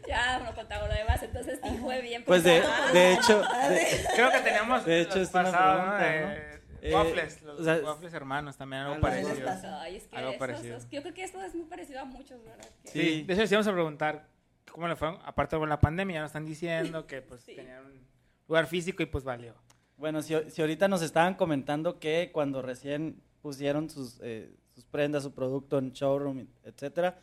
Ya 0.07 0.39
no 0.39 0.55
contaba 0.55 0.87
lo 0.87 0.93
demás, 0.93 1.21
entonces 1.21 1.59
sí 1.61 1.77
fue 1.81 2.01
bien. 2.01 2.23
Pues 2.25 2.43
de, 2.43 2.63
de 2.93 3.13
hecho, 3.13 3.41
de- 3.69 4.05
Creo 4.15 4.31
que 4.31 4.39
teníamos. 4.39 4.85
De 4.85 5.01
hecho, 5.01 5.19
los 5.19 5.27
es 5.27 5.33
una 5.33 5.43
pasados, 5.43 5.85
¿no? 5.85 5.97
pregunta, 5.97 6.39
De- 6.39 6.57
Eh, 6.89 6.93
waffles, 6.93 7.41
los 7.41 7.59
o 7.59 7.63
sea, 7.63 7.75
waffles 7.83 8.13
hermanos 8.13 8.55
también, 8.55 8.83
algo 8.83 9.05
así. 9.07 9.23
parecido. 9.23 9.49
Ay, 9.79 9.95
es 9.97 10.07
que 10.07 10.15
Algo 10.15 10.29
eso- 10.29 10.39
parecido. 10.39 10.77
eso- 10.77 10.87
yo 10.91 11.01
creo 11.01 11.13
que 11.13 11.23
esto 11.23 11.43
es 11.43 11.55
muy 11.55 11.65
parecido 11.65 11.99
a 12.01 12.05
muchos, 12.05 12.41
¿verdad? 12.43 12.69
Sí. 12.85 12.91
Sí. 13.01 13.23
de 13.23 13.33
hecho, 13.33 13.41
les 13.41 13.51
íbamos 13.51 13.67
a 13.67 13.73
preguntar 13.73 14.27
cómo 14.71 14.87
le 14.87 14.95
fue, 14.95 15.09
aparte 15.25 15.57
con 15.57 15.67
la 15.69 15.79
pandemia, 15.79 16.15
ya 16.15 16.21
nos 16.21 16.29
están 16.29 16.45
diciendo 16.45 17.05
que 17.07 17.21
pues 17.21 17.41
Sí. 17.41 17.55
tenían 17.55 17.83
un 17.85 18.07
lugar 18.47 18.67
físico 18.67 19.03
y 19.03 19.07
pues 19.07 19.23
valió. 19.23 19.53
bueno, 19.97 20.21
si, 20.21 20.35
si 20.51 20.61
ahorita 20.61 20.87
nos 20.87 21.01
estaban 21.01 21.33
comentando 21.33 21.99
que 21.99 22.29
cuando 22.31 22.61
recién 22.61 23.19
pusieron 23.41 23.89
sus, 23.89 24.19
eh, 24.21 24.51
sus 24.77 24.85
prendas, 24.85 25.23
su 25.23 25.33
producto 25.33 25.79
en 25.79 25.91
showroom, 25.91 26.45
etcétera, 26.63 27.19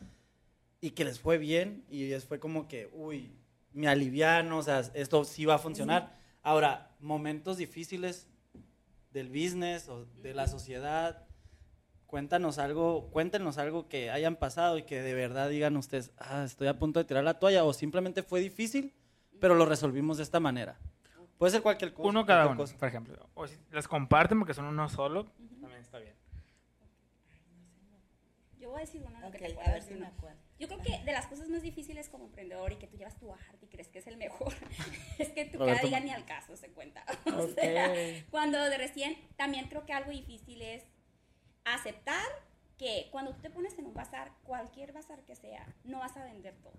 y 0.80 0.90
que 0.90 1.04
les 1.04 1.20
fue 1.20 1.38
bien, 1.38 1.84
y 1.88 2.12
fue 2.14 2.40
como 2.40 2.66
que, 2.66 2.90
uy, 2.92 3.30
me 3.72 3.86
aliviano, 3.86 4.58
o 4.58 4.62
sea, 4.64 4.80
esto 4.94 5.22
sí 5.22 5.44
va 5.44 5.54
a 5.54 5.58
funcionar. 5.58 6.18
Ahora, 6.42 6.90
momentos 6.98 7.56
difíciles 7.56 8.26
del 9.12 9.28
business 9.28 9.88
o 9.88 10.04
de 10.20 10.34
la 10.34 10.48
sociedad, 10.48 11.28
cuéntanos 12.06 12.58
algo, 12.58 13.08
cuéntenos 13.12 13.56
algo 13.56 13.88
que 13.88 14.10
hayan 14.10 14.34
pasado 14.34 14.76
y 14.76 14.82
que 14.82 15.00
de 15.00 15.14
verdad 15.14 15.48
digan 15.48 15.76
ustedes, 15.76 16.10
ah, 16.18 16.42
estoy 16.42 16.66
a 16.66 16.76
punto 16.76 16.98
de 16.98 17.04
tirar 17.04 17.22
la 17.22 17.38
toalla, 17.38 17.62
o 17.62 17.72
simplemente 17.72 18.24
fue 18.24 18.40
difícil, 18.40 18.92
pero 19.38 19.54
lo 19.54 19.64
resolvimos 19.64 20.16
de 20.16 20.24
esta 20.24 20.40
manera. 20.40 20.76
Puede 21.38 21.52
ser 21.52 21.62
cualquier 21.62 21.94
cosa. 21.94 22.08
Uno 22.08 22.26
cada 22.26 22.48
uno, 22.48 22.56
cosa. 22.56 22.76
por 22.76 22.88
ejemplo. 22.88 23.14
O 23.34 23.46
si 23.46 23.56
las 23.70 23.86
comparten 23.86 24.40
porque 24.40 24.54
son 24.54 24.64
uno 24.64 24.88
solo, 24.88 25.26
también 25.60 25.80
está 25.80 26.00
bien. 26.00 26.23
Voy 28.74 28.82
a 28.82 28.86
decir 28.86 29.04
uno, 29.06 29.20
lo 29.20 29.30
que 29.30 29.38
te 29.38 29.60
a 29.60 29.72
ver 29.72 29.82
si. 29.84 29.94
Yo 30.58 30.66
creo 30.66 30.82
que 30.82 30.98
de 31.04 31.12
las 31.12 31.28
cosas 31.28 31.48
más 31.48 31.62
difíciles 31.62 32.08
como 32.08 32.24
emprendedor 32.24 32.72
y 32.72 32.76
que 32.76 32.88
tú 32.88 32.96
llevas 32.96 33.16
tu 33.16 33.32
arte 33.32 33.66
y 33.66 33.68
crees 33.68 33.86
que 33.86 34.00
es 34.00 34.06
el 34.08 34.16
mejor, 34.16 34.52
es 35.20 35.28
que 35.28 35.44
tu 35.44 35.58
Roberto 35.58 35.82
cada 35.82 35.88
día 35.88 36.00
ni 36.00 36.10
al 36.10 36.24
caso 36.24 36.56
se 36.56 36.72
cuenta. 36.72 37.04
O 37.26 37.46
sea, 37.46 37.94
cuando 38.32 38.58
de 38.58 38.76
recién, 38.76 39.16
también 39.36 39.68
creo 39.68 39.86
que 39.86 39.92
algo 39.92 40.10
difícil 40.10 40.60
es 40.60 40.82
aceptar 41.64 42.26
que 42.76 43.10
cuando 43.12 43.32
tú 43.32 43.42
te 43.42 43.50
pones 43.50 43.78
en 43.78 43.86
un 43.86 43.94
bazar, 43.94 44.32
cualquier 44.42 44.92
bazar 44.92 45.24
que 45.24 45.36
sea, 45.36 45.72
no 45.84 46.00
vas 46.00 46.16
a 46.16 46.24
vender 46.24 46.56
todo. 46.56 46.74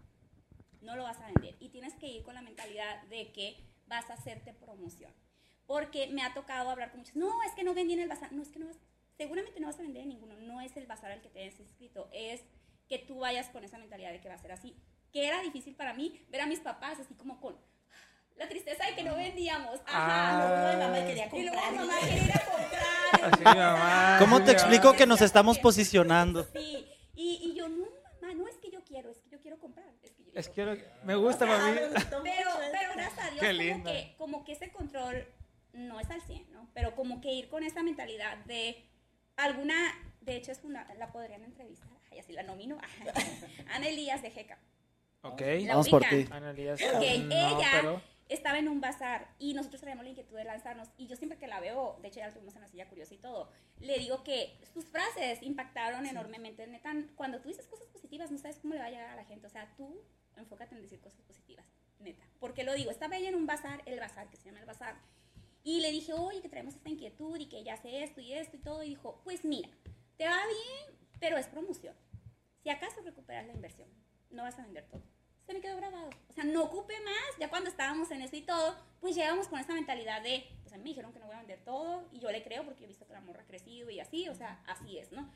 No 0.81 0.97
lo 0.97 1.03
vas 1.03 1.21
a 1.21 1.27
vender. 1.27 1.55
Y 1.61 1.69
tienes 1.69 1.93
que 1.93 2.07
ir 2.07 2.23
con 2.23 2.35
la 2.35 2.41
mentalidad 2.41 3.03
de 3.03 3.31
que 3.31 3.55
vas 3.87 4.09
a 4.09 4.15
hacerte 4.15 4.53
promoción. 4.53 5.13
Porque 5.65 6.07
me 6.07 6.23
ha 6.23 6.33
tocado 6.33 6.69
hablar 6.69 6.91
con 6.91 6.99
muchos, 6.99 7.15
no, 7.15 7.41
es 7.43 7.53
que 7.53 7.63
no 7.63 7.73
vendí 7.73 7.93
en 7.93 8.01
el 8.01 8.09
bazar. 8.09 8.33
No, 8.33 8.41
es 8.41 8.49
que 8.49 8.59
no 8.59 8.65
vas, 8.65 8.79
seguramente 9.17 9.59
no 9.59 9.67
vas 9.67 9.79
a 9.79 9.81
vender 9.83 10.03
en 10.03 10.09
ninguno. 10.09 10.35
No 10.37 10.61
es 10.61 10.75
el 10.77 10.85
bazar 10.87 11.11
al 11.11 11.21
que 11.21 11.29
te 11.29 11.41
hayas 11.41 11.59
inscrito. 11.59 12.09
Es 12.13 12.43
que 12.87 12.99
tú 12.99 13.19
vayas 13.19 13.49
con 13.49 13.63
esa 13.63 13.77
mentalidad 13.77 14.11
de 14.11 14.21
que 14.21 14.27
va 14.29 14.35
a 14.35 14.39
ser 14.39 14.51
así. 14.51 14.75
Que 15.11 15.27
era 15.27 15.41
difícil 15.41 15.75
para 15.75 15.93
mí 15.93 16.25
ver 16.29 16.41
a 16.41 16.45
mis 16.45 16.59
papás 16.59 16.99
así 16.99 17.13
como 17.15 17.39
con 17.39 17.57
la 18.35 18.49
tristeza 18.49 18.85
de 18.85 18.95
que 18.95 19.03
no 19.03 19.15
vendíamos. 19.15 19.79
Ajá. 19.85 19.87
Ah. 19.87 20.47
Luego 20.49 20.73
mi 20.73 20.83
mamá 20.83 21.07
quería 21.07 21.25
Y 21.33 21.43
luego 21.43 21.61
comprar. 21.61 21.73
mamá 21.85 21.99
quería 22.01 22.23
ir 22.25 22.31
a 22.31 22.45
comprar. 22.45 23.33
Así, 23.33 23.39
mi 23.39 23.61
mamá. 23.61 24.17
¿Cómo 24.19 24.43
te 24.43 24.51
explico 24.51 24.93
que 24.93 25.05
nos 25.07 25.21
estamos 25.21 25.57
posicionando? 25.59 26.43
Sí, 26.53 26.85
y, 27.15 27.39
y 27.51 27.55
yo, 27.55 27.69
no, 27.69 27.85
mamá, 28.21 28.33
no 28.33 28.47
es 28.47 28.57
que 28.57 28.69
yo 28.69 28.83
quiero, 28.83 29.09
es 29.09 29.19
que 29.19 29.29
yo 29.29 29.39
quiero 29.39 29.57
comprar. 29.57 29.87
Es 30.03 30.11
que 30.11 30.23
yo 30.25 30.31
Es 30.35 30.49
quiero 30.49 30.75
que 30.75 30.85
me 31.05 31.15
gusta, 31.15 31.45
Ah, 31.47 31.71
me 31.73 31.87
gustó 31.87 32.21
Pero, 32.23 32.49
pero 32.73 32.91
gracias 32.93 33.19
a 33.25 33.31
Dios, 33.31 33.39
Qué 33.39 33.71
como 33.71 33.83
que, 33.85 34.15
como 34.17 34.43
que 34.43 34.51
ese 34.51 34.71
control 34.71 35.25
no 35.71 35.99
es 36.01 36.09
al 36.11 36.21
100, 36.21 36.51
¿no? 36.51 36.69
Pero 36.73 36.93
como 36.93 37.21
que 37.21 37.31
ir 37.31 37.47
con 37.47 37.63
esa 37.63 37.83
mentalidad 37.83 38.37
de 38.45 38.85
alguna, 39.37 39.75
de 40.21 40.35
hecho 40.35 40.51
es 40.51 40.63
una, 40.63 40.91
la 40.95 41.11
podrían 41.11 41.43
entrevistar, 41.43 41.89
ay, 42.11 42.19
así 42.19 42.33
la 42.33 42.43
nomino, 42.43 42.77
Ana 43.73 43.87
Elías 43.87 44.21
de 44.21 44.31
Jeca. 44.31 44.59
Ok. 45.21 45.41
La 45.61 45.73
Vamos 45.73 45.89
por 45.89 46.01
ubican. 46.01 46.25
ti. 46.25 46.31
Ana 46.31 46.51
Elías. 46.51 46.79
Ok, 46.81 46.93
no, 46.93 46.99
ella 47.01 47.69
pero- 47.73 48.01
estaba 48.29 48.57
en 48.57 48.67
un 48.69 48.81
bazar 48.81 49.27
y 49.37 49.53
nosotros 49.53 49.81
traíamos 49.81 50.03
la 50.03 50.09
inquietud 50.11 50.35
de 50.35 50.43
lanzarnos 50.45 50.89
y 50.97 51.07
yo 51.07 51.15
siempre 51.15 51.37
que 51.37 51.47
la 51.47 51.59
veo, 51.59 51.97
de 52.01 52.07
hecho 52.07 52.19
ya 52.19 52.27
la 52.27 52.33
tuvimos 52.33 52.55
en 52.55 52.61
la 52.61 52.67
silla 52.67 52.87
curiosa 52.87 53.13
y 53.13 53.17
todo, 53.19 53.51
le 53.79 53.99
digo 53.99 54.23
que 54.23 54.57
sus 54.73 54.85
frases 54.85 55.41
impactaron 55.43 56.05
enormemente. 56.07 56.65
Neta, 56.67 56.91
cuando 57.15 57.39
tú 57.41 57.49
dices 57.49 57.67
cosas 57.67 57.87
positivas 57.87 58.31
no 58.31 58.37
sabes 58.39 58.57
cómo 58.59 58.73
le 58.73 58.79
va 58.79 58.87
a 58.87 58.89
llegar 58.89 59.09
a 59.09 59.15
la 59.15 59.25
gente, 59.25 59.45
o 59.47 59.49
sea, 59.49 59.71
tú 59.77 60.01
enfócate 60.37 60.75
en 60.75 60.81
decir 60.81 60.99
cosas 61.01 61.21
positivas, 61.21 61.65
neta. 61.99 62.23
Porque 62.39 62.63
lo 62.63 62.73
digo, 62.73 62.89
estaba 62.91 63.15
ella 63.17 63.29
en 63.29 63.35
un 63.35 63.45
bazar, 63.45 63.81
el 63.85 63.99
bazar, 63.99 64.27
que 64.29 64.37
se 64.37 64.45
llama 64.45 64.59
el 64.59 64.65
bazar, 64.65 64.95
y 65.65 65.81
le 65.81 65.91
dije, 65.91 66.13
oye, 66.13 66.41
que 66.41 66.47
traemos 66.47 66.75
esta 66.75 66.89
inquietud 66.89 67.37
y 67.37 67.47
que 67.47 67.57
ella 67.57 67.73
hace 67.73 68.03
esto 68.03 68.21
y 68.21 68.31
esto 68.31 68.55
y 68.55 68.59
todo, 68.59 68.83
y 68.83 68.89
dijo, 68.91 69.19
pues 69.25 69.43
mira, 69.43 69.69
te 70.15 70.25
va 70.25 70.39
bien, 70.47 70.97
pero 71.19 71.37
es 71.37 71.47
promoción. 71.47 71.95
Si 72.63 72.69
acaso 72.69 73.01
recuperas 73.01 73.45
la 73.45 73.53
inversión, 73.53 73.89
no 74.29 74.43
vas 74.43 74.57
a 74.57 74.63
vender 74.63 74.87
todo 74.87 75.03
se 75.45 75.53
me 75.53 75.61
quedó 75.61 75.77
grabado. 75.77 76.09
O 76.29 76.33
sea, 76.33 76.43
no 76.43 76.63
ocupe 76.63 76.99
más. 77.01 77.37
Ya 77.39 77.49
cuando 77.49 77.69
estábamos 77.69 78.09
en 78.11 78.21
eso 78.21 78.35
y 78.35 78.41
todo, 78.41 78.75
pues 78.99 79.15
llegamos 79.15 79.47
con 79.47 79.59
esa 79.59 79.73
mentalidad 79.73 80.21
de, 80.21 80.45
pues 80.63 80.73
a 80.73 80.77
mí 80.77 80.83
me 80.83 80.89
dijeron 80.89 81.13
que 81.13 81.19
no 81.19 81.27
voy 81.27 81.35
a 81.35 81.39
vender 81.39 81.63
todo 81.63 82.07
y 82.11 82.19
yo 82.19 82.31
le 82.31 82.43
creo 82.43 82.65
porque 82.65 82.85
he 82.85 82.87
visto 82.87 83.05
que 83.05 83.13
la 83.13 83.21
morra 83.21 83.41
ha 83.41 83.45
crecido 83.45 83.89
y 83.89 83.99
así, 83.99 84.27
o 84.29 84.35
sea, 84.35 84.63
así 84.67 84.97
es, 84.97 85.11
¿no? 85.11 85.29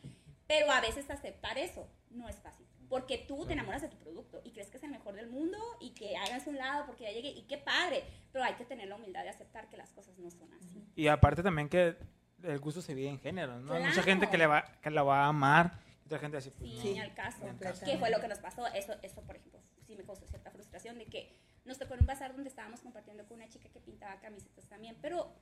Pero 0.48 0.72
a 0.72 0.82
veces 0.82 1.10
aceptar 1.10 1.58
eso 1.58 1.88
no 2.10 2.28
es 2.28 2.38
fácil. 2.38 2.66
Porque 2.90 3.20
tú 3.20 3.46
te 3.46 3.54
enamoras 3.54 3.82
de 3.82 3.88
tu 3.88 3.98
producto 3.98 4.42
y 4.44 4.52
crees 4.52 4.70
que 4.70 4.78
es 4.78 4.84
el 4.84 4.90
mejor 4.90 5.16
del 5.16 5.30
mundo 5.30 5.58
y 5.80 5.92
que 5.92 6.18
hagas 6.18 6.48
un 6.48 6.58
lado 6.58 6.86
porque 6.88 7.04
ya 7.04 7.12
llegue 7.12 7.30
y 7.30 7.44
qué 7.44 7.58
padre. 7.58 8.04
Pero 8.32 8.44
hay 8.44 8.56
que 8.56 8.66
tener 8.66 8.88
la 8.88 8.96
humildad 8.96 9.24
de 9.24 9.30
aceptar 9.30 9.70
que 9.70 9.78
las 9.78 9.92
cosas 9.94 10.18
no 10.18 10.32
son 10.32 10.52
así. 10.54 10.84
Y 10.96 11.08
aparte 11.08 11.44
también 11.44 11.70
que 11.70 11.96
el 12.44 12.60
gusto 12.60 12.82
se 12.82 12.94
vive 12.94 13.10
en 13.10 13.20
género, 13.20 13.60
¿no? 13.60 13.74
Hay 13.74 13.84
mucha 13.84 14.04
gente 14.04 14.30
que, 14.30 14.38
le 14.38 14.48
va, 14.48 14.66
que 14.82 14.90
la 14.90 15.04
va 15.04 15.26
a 15.26 15.28
amar 15.28 15.80
y 16.04 16.06
otra 16.06 16.20
gente 16.20 16.38
así. 16.38 16.50
Pues, 16.52 16.72
sí, 16.82 16.98
al 16.98 17.14
caso. 17.14 17.46
¿Qué 17.86 17.98
fue 17.98 18.10
lo 18.10 18.20
que 18.20 18.28
nos 18.28 18.40
pasó? 18.40 18.66
Eso, 18.68 18.96
eso 19.02 19.22
por 19.22 19.36
ejemplo, 19.36 19.62
sí 19.86 19.96
me 19.96 20.04
causó 20.04 20.26
cierta 20.26 20.50
frustración 20.52 20.98
de 20.98 21.06
que 21.06 21.38
nos 21.66 21.78
tocó 21.78 21.94
en 21.94 22.02
un 22.02 22.08
bazar 22.08 22.34
donde 22.34 22.50
estábamos 22.50 22.82
compartiendo 22.82 23.26
con 23.28 23.38
una 23.38 23.50
chica 23.50 23.70
que 23.70 23.80
pintaba 23.80 24.20
camisetas 24.20 24.68
también, 24.68 24.98
pero 25.02 25.36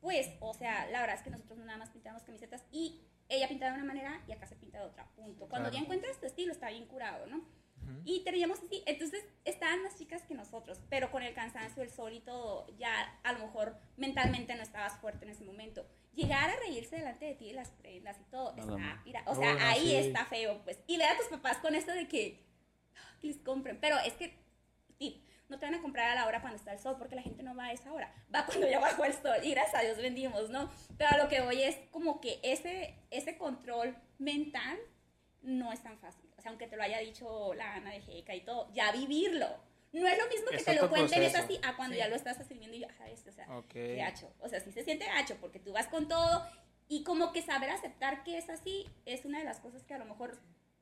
pues, 0.00 0.30
o 0.40 0.52
sea, 0.52 0.86
la 0.90 1.00
verdad 1.00 1.16
es 1.16 1.22
que 1.22 1.30
nosotros 1.30 1.58
no 1.58 1.64
nada 1.64 1.78
más 1.78 1.90
pintábamos 1.90 2.22
camisetas 2.24 2.64
y 2.70 3.00
ella 3.28 3.48
pintaba 3.48 3.72
de 3.72 3.82
una 3.82 3.92
manera 3.92 4.22
y 4.26 4.32
acá 4.32 4.46
se 4.46 4.56
pinta 4.56 4.78
de 4.78 4.84
otra, 4.84 5.06
punto. 5.16 5.48
Cuando 5.48 5.70
ya 5.70 5.78
encuentras 5.78 6.18
tu 6.20 6.26
estilo 6.26 6.52
está 6.52 6.70
bien 6.70 6.86
curado, 6.86 7.26
¿no? 7.26 7.44
Y 8.06 8.20
teníamos 8.24 8.62
así, 8.62 8.82
entonces 8.86 9.24
estaban 9.44 9.82
más 9.82 9.98
chicas 9.98 10.22
que 10.22 10.34
nosotros, 10.34 10.80
pero 10.88 11.10
con 11.10 11.22
el 11.22 11.34
cansancio, 11.34 11.82
el 11.82 11.90
sol 11.90 12.12
y 12.12 12.20
todo, 12.20 12.66
ya 12.78 13.18
a 13.22 13.32
lo 13.32 13.40
mejor 13.40 13.78
mentalmente 13.96 14.54
no 14.54 14.62
estabas 14.62 14.98
fuerte 15.00 15.24
en 15.24 15.32
ese 15.32 15.44
momento. 15.44 15.86
Llegar 16.14 16.48
a 16.48 16.56
reírse 16.56 16.96
delante 16.96 17.26
de 17.26 17.34
ti 17.34 17.48
de 17.48 17.54
las 17.54 17.70
prendas 17.70 18.18
y 18.20 18.30
todo, 18.30 18.54
está, 18.56 19.02
mira, 19.04 19.22
o 19.26 19.34
sea, 19.34 19.68
ahí 19.68 19.96
está 19.96 20.24
feo, 20.26 20.62
pues. 20.64 20.78
Y 20.86 20.96
ver 20.96 21.08
a 21.08 21.16
tus 21.18 21.26
papás 21.26 21.58
con 21.58 21.74
esto 21.74 21.92
de 21.92 22.08
que, 22.08 22.44
les 23.22 23.38
compren. 23.38 23.78
Pero 23.80 23.98
es 23.98 24.12
que, 24.14 24.38
no 25.48 25.58
te 25.58 25.66
van 25.66 25.74
a 25.74 25.82
comprar 25.82 26.10
a 26.10 26.14
la 26.14 26.26
hora 26.26 26.40
cuando 26.40 26.56
está 26.56 26.72
el 26.72 26.78
sol, 26.78 26.96
porque 26.98 27.16
la 27.16 27.22
gente 27.22 27.42
no 27.42 27.54
va 27.54 27.66
a 27.66 27.72
esa 27.72 27.92
hora, 27.92 28.12
va 28.34 28.46
cuando 28.46 28.68
ya 28.68 28.78
bajó 28.78 29.04
el 29.04 29.12
sol, 29.12 29.36
y 29.42 29.50
gracias 29.50 29.74
a 29.74 29.84
Dios 29.84 29.98
vendimos, 29.98 30.50
¿no? 30.50 30.70
Pero 30.96 31.10
a 31.10 31.18
lo 31.18 31.28
que 31.28 31.40
voy 31.40 31.62
es 31.62 31.76
como 31.90 32.20
que 32.20 32.40
ese, 32.42 32.94
ese 33.10 33.36
control 33.36 33.96
mental 34.18 34.78
no 35.42 35.72
es 35.72 35.82
tan 35.82 35.98
fácil. 35.98 36.30
O 36.36 36.40
sea, 36.40 36.50
aunque 36.50 36.66
te 36.66 36.76
lo 36.76 36.82
haya 36.82 36.98
dicho 36.98 37.54
la 37.54 37.74
Ana 37.74 37.90
de 37.90 38.00
Jeca 38.00 38.34
y 38.34 38.40
todo, 38.40 38.70
ya 38.72 38.92
vivirlo. 38.92 39.48
No 39.92 40.08
es 40.08 40.18
lo 40.18 40.26
mismo 40.28 40.50
que 40.50 40.58
te 40.58 40.74
lo 40.74 40.88
cuenten, 40.88 41.22
es 41.22 41.36
así, 41.36 41.60
a 41.62 41.76
cuando 41.76 41.96
ya 41.96 42.08
lo 42.08 42.16
estás 42.16 42.40
escribiendo 42.40 42.76
y 42.76 42.80
ya, 42.80 42.92
¿sabes? 42.94 43.24
O 43.28 43.32
sea, 43.32 43.48
okay. 43.56 44.00
O 44.40 44.48
sea, 44.48 44.58
sí 44.58 44.72
se 44.72 44.82
siente 44.82 45.06
gacho, 45.06 45.36
porque 45.40 45.60
tú 45.60 45.72
vas 45.72 45.86
con 45.86 46.08
todo 46.08 46.44
y 46.88 47.04
como 47.04 47.32
que 47.32 47.42
saber 47.42 47.70
aceptar 47.70 48.24
que 48.24 48.36
es 48.36 48.48
así 48.50 48.90
es 49.06 49.24
una 49.24 49.38
de 49.38 49.44
las 49.44 49.60
cosas 49.60 49.84
que 49.84 49.94
a 49.94 49.98
lo 49.98 50.04
mejor 50.04 50.38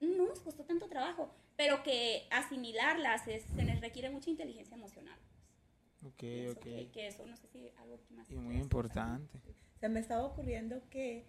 no 0.06 0.26
nos 0.26 0.40
costó 0.40 0.64
tanto 0.64 0.88
trabajo, 0.88 1.34
pero 1.56 1.82
que 1.82 2.26
asimilarlas 2.30 3.26
es, 3.28 3.44
se 3.44 3.62
les 3.62 3.80
requiere 3.80 4.10
mucha 4.10 4.30
inteligencia 4.30 4.76
emocional. 4.76 5.18
Ok, 6.04 6.24
ok. 6.50 6.92
Que, 6.92 7.06
eso, 7.06 7.24
no 7.26 7.36
sé 7.36 7.46
si 7.48 7.70
algo 7.78 8.00
más. 8.10 8.28
Y 8.30 8.34
muy 8.36 8.56
importante. 8.56 9.38
Se 9.80 9.88
me 9.88 10.00
estaba 10.00 10.24
ocurriendo 10.24 10.82
que 10.90 11.24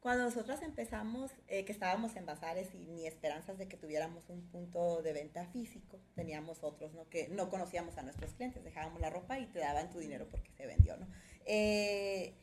cuando 0.00 0.24
nosotros 0.24 0.60
empezamos, 0.60 1.30
eh, 1.48 1.64
que 1.64 1.72
estábamos 1.72 2.14
en 2.16 2.26
bazares 2.26 2.74
y 2.74 2.86
ni 2.86 3.06
esperanzas 3.06 3.56
de 3.56 3.68
que 3.68 3.78
tuviéramos 3.78 4.28
un 4.28 4.42
punto 4.50 5.00
de 5.00 5.14
venta 5.14 5.46
físico, 5.46 5.98
teníamos 6.14 6.62
otros, 6.62 6.92
¿no? 6.92 7.08
Que 7.08 7.28
no 7.28 7.48
conocíamos 7.48 7.96
a 7.96 8.02
nuestros 8.02 8.34
clientes, 8.34 8.62
dejábamos 8.62 9.00
la 9.00 9.08
ropa 9.08 9.38
y 9.38 9.46
te 9.46 9.60
daban 9.60 9.90
tu 9.90 9.98
dinero 9.98 10.28
porque 10.30 10.52
se 10.52 10.66
vendió, 10.66 10.98
¿no? 10.98 11.08
Eh, 11.46 12.34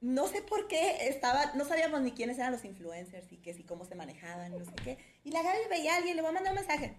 no 0.00 0.28
sé 0.28 0.42
por 0.42 0.68
qué 0.68 1.08
estaba, 1.08 1.52
no 1.54 1.64
sabíamos 1.64 2.00
ni 2.02 2.12
quiénes 2.12 2.38
eran 2.38 2.52
los 2.52 2.64
influencers 2.64 3.32
y 3.32 3.38
que 3.38 3.54
si 3.54 3.64
cómo 3.64 3.84
se 3.84 3.94
manejaban, 3.94 4.52
no 4.52 4.64
sé 4.64 4.72
qué. 4.84 4.98
Y 5.24 5.32
la 5.32 5.42
Gaby 5.42 5.58
veía 5.68 5.94
a 5.94 5.96
alguien, 5.96 6.16
le 6.16 6.22
voy 6.22 6.30
a 6.30 6.34
mandar 6.34 6.52
un 6.52 6.60
mensaje. 6.60 6.96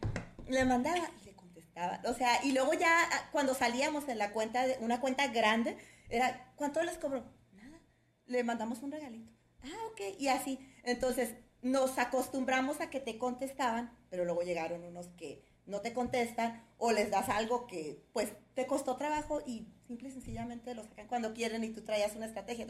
Le 0.47 0.65
mandaba 0.65 1.09
y 1.21 1.25
le 1.25 1.35
contestaba. 1.35 2.01
O 2.05 2.13
sea, 2.13 2.43
y 2.43 2.51
luego 2.51 2.73
ya 2.73 2.89
ah, 2.89 3.29
cuando 3.31 3.53
salíamos 3.53 4.09
en 4.09 4.17
la 4.17 4.31
cuenta, 4.31 4.67
de, 4.67 4.77
una 4.81 4.99
cuenta 4.99 5.27
grande, 5.27 5.77
era, 6.09 6.53
¿cuánto 6.55 6.83
les 6.83 6.97
cobró? 6.97 7.23
Nada. 7.53 7.79
Le 8.25 8.43
mandamos 8.43 8.81
un 8.81 8.91
regalito. 8.91 9.31
Ah, 9.63 9.87
ok. 9.91 10.01
Y 10.19 10.27
así. 10.27 10.59
Entonces, 10.83 11.35
nos 11.61 11.97
acostumbramos 11.99 12.81
a 12.81 12.89
que 12.89 12.99
te 12.99 13.17
contestaban, 13.17 13.97
pero 14.09 14.25
luego 14.25 14.41
llegaron 14.41 14.83
unos 14.83 15.07
que 15.09 15.45
no 15.65 15.81
te 15.81 15.93
contestan 15.93 16.65
o 16.77 16.91
les 16.91 17.11
das 17.11 17.29
algo 17.29 17.67
que 17.67 18.03
pues 18.11 18.33
te 18.55 18.65
costó 18.65 18.97
trabajo 18.97 19.41
y 19.45 19.67
simple 19.89 20.09
y 20.09 20.11
sencillamente 20.11 20.75
lo 20.75 20.83
sacan 20.83 21.07
cuando 21.07 21.33
quieren 21.33 21.63
y 21.63 21.69
tú 21.71 21.81
traías 21.81 22.15
una 22.15 22.27
estrategia. 22.27 22.63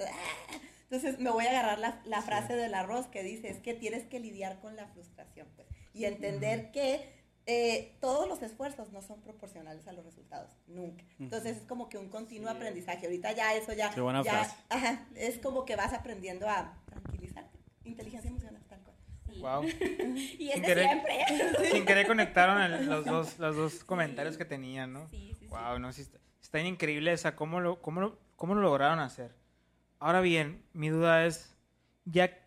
Entonces, 0.89 1.15
¡ah! 1.15 1.21
me 1.21 1.29
voy 1.29 1.45
a 1.45 1.49
agarrar 1.49 1.77
la, 1.77 2.01
la 2.05 2.21
frase 2.21 2.55
del 2.55 2.73
arroz 2.73 3.07
que 3.07 3.23
dice, 3.23 3.49
es 3.49 3.59
que 3.59 3.73
tienes 3.73 4.05
que 4.05 4.21
lidiar 4.21 4.59
con 4.61 4.77
la 4.77 4.87
frustración 4.87 5.47
pues, 5.55 5.67
y 5.93 6.05
entender 6.05 6.71
que 6.71 7.13
eh, 7.45 7.97
todos 7.99 8.27
los 8.29 8.41
esfuerzos 8.41 8.93
no 8.93 9.01
son 9.01 9.21
proporcionales 9.21 9.85
a 9.89 9.91
los 9.91 10.05
resultados, 10.05 10.49
nunca. 10.67 11.03
Entonces 11.19 11.57
es 11.57 11.63
como 11.63 11.89
que 11.89 11.97
un 11.97 12.07
continuo 12.07 12.49
aprendizaje. 12.49 13.05
Ahorita 13.05 13.33
ya 13.33 13.53
eso 13.53 13.73
ya, 13.73 13.93
ya 14.23 14.57
ajá, 14.69 15.05
es 15.15 15.39
como 15.39 15.65
que 15.65 15.75
vas 15.75 15.91
aprendiendo 15.91 16.47
a 16.47 16.73
tranquilizarte. 16.85 17.59
Inteligencia 17.83 18.29
emocional. 18.29 18.59
Wow. 19.39 19.63
y 20.37 20.51
sin 20.51 20.61
querer, 20.61 20.85
siempre. 20.85 21.71
sin 21.71 21.85
querer 21.85 22.07
conectaron 22.07 22.85
los 22.87 23.05
dos, 23.05 23.39
los 23.39 23.55
dos 23.55 23.83
comentarios 23.83 24.37
que 24.37 24.45
tenían, 24.45 24.93
¿no? 24.93 25.07
Sí, 25.07 25.35
sí, 25.39 25.47
wow, 25.47 25.79
no, 25.79 25.93
sí, 25.93 26.05
está, 26.49 26.61
increíble 26.61 27.11
esa, 27.13 27.35
¿cómo 27.35 27.59
lo, 27.59 27.81
cómo, 27.81 28.01
lo, 28.01 28.19
¿cómo 28.35 28.55
lo 28.55 28.61
lograron 28.61 28.99
hacer? 28.99 29.35
Ahora 29.99 30.21
bien, 30.21 30.63
mi 30.73 30.89
duda 30.89 31.25
es, 31.25 31.55
ya, 32.05 32.37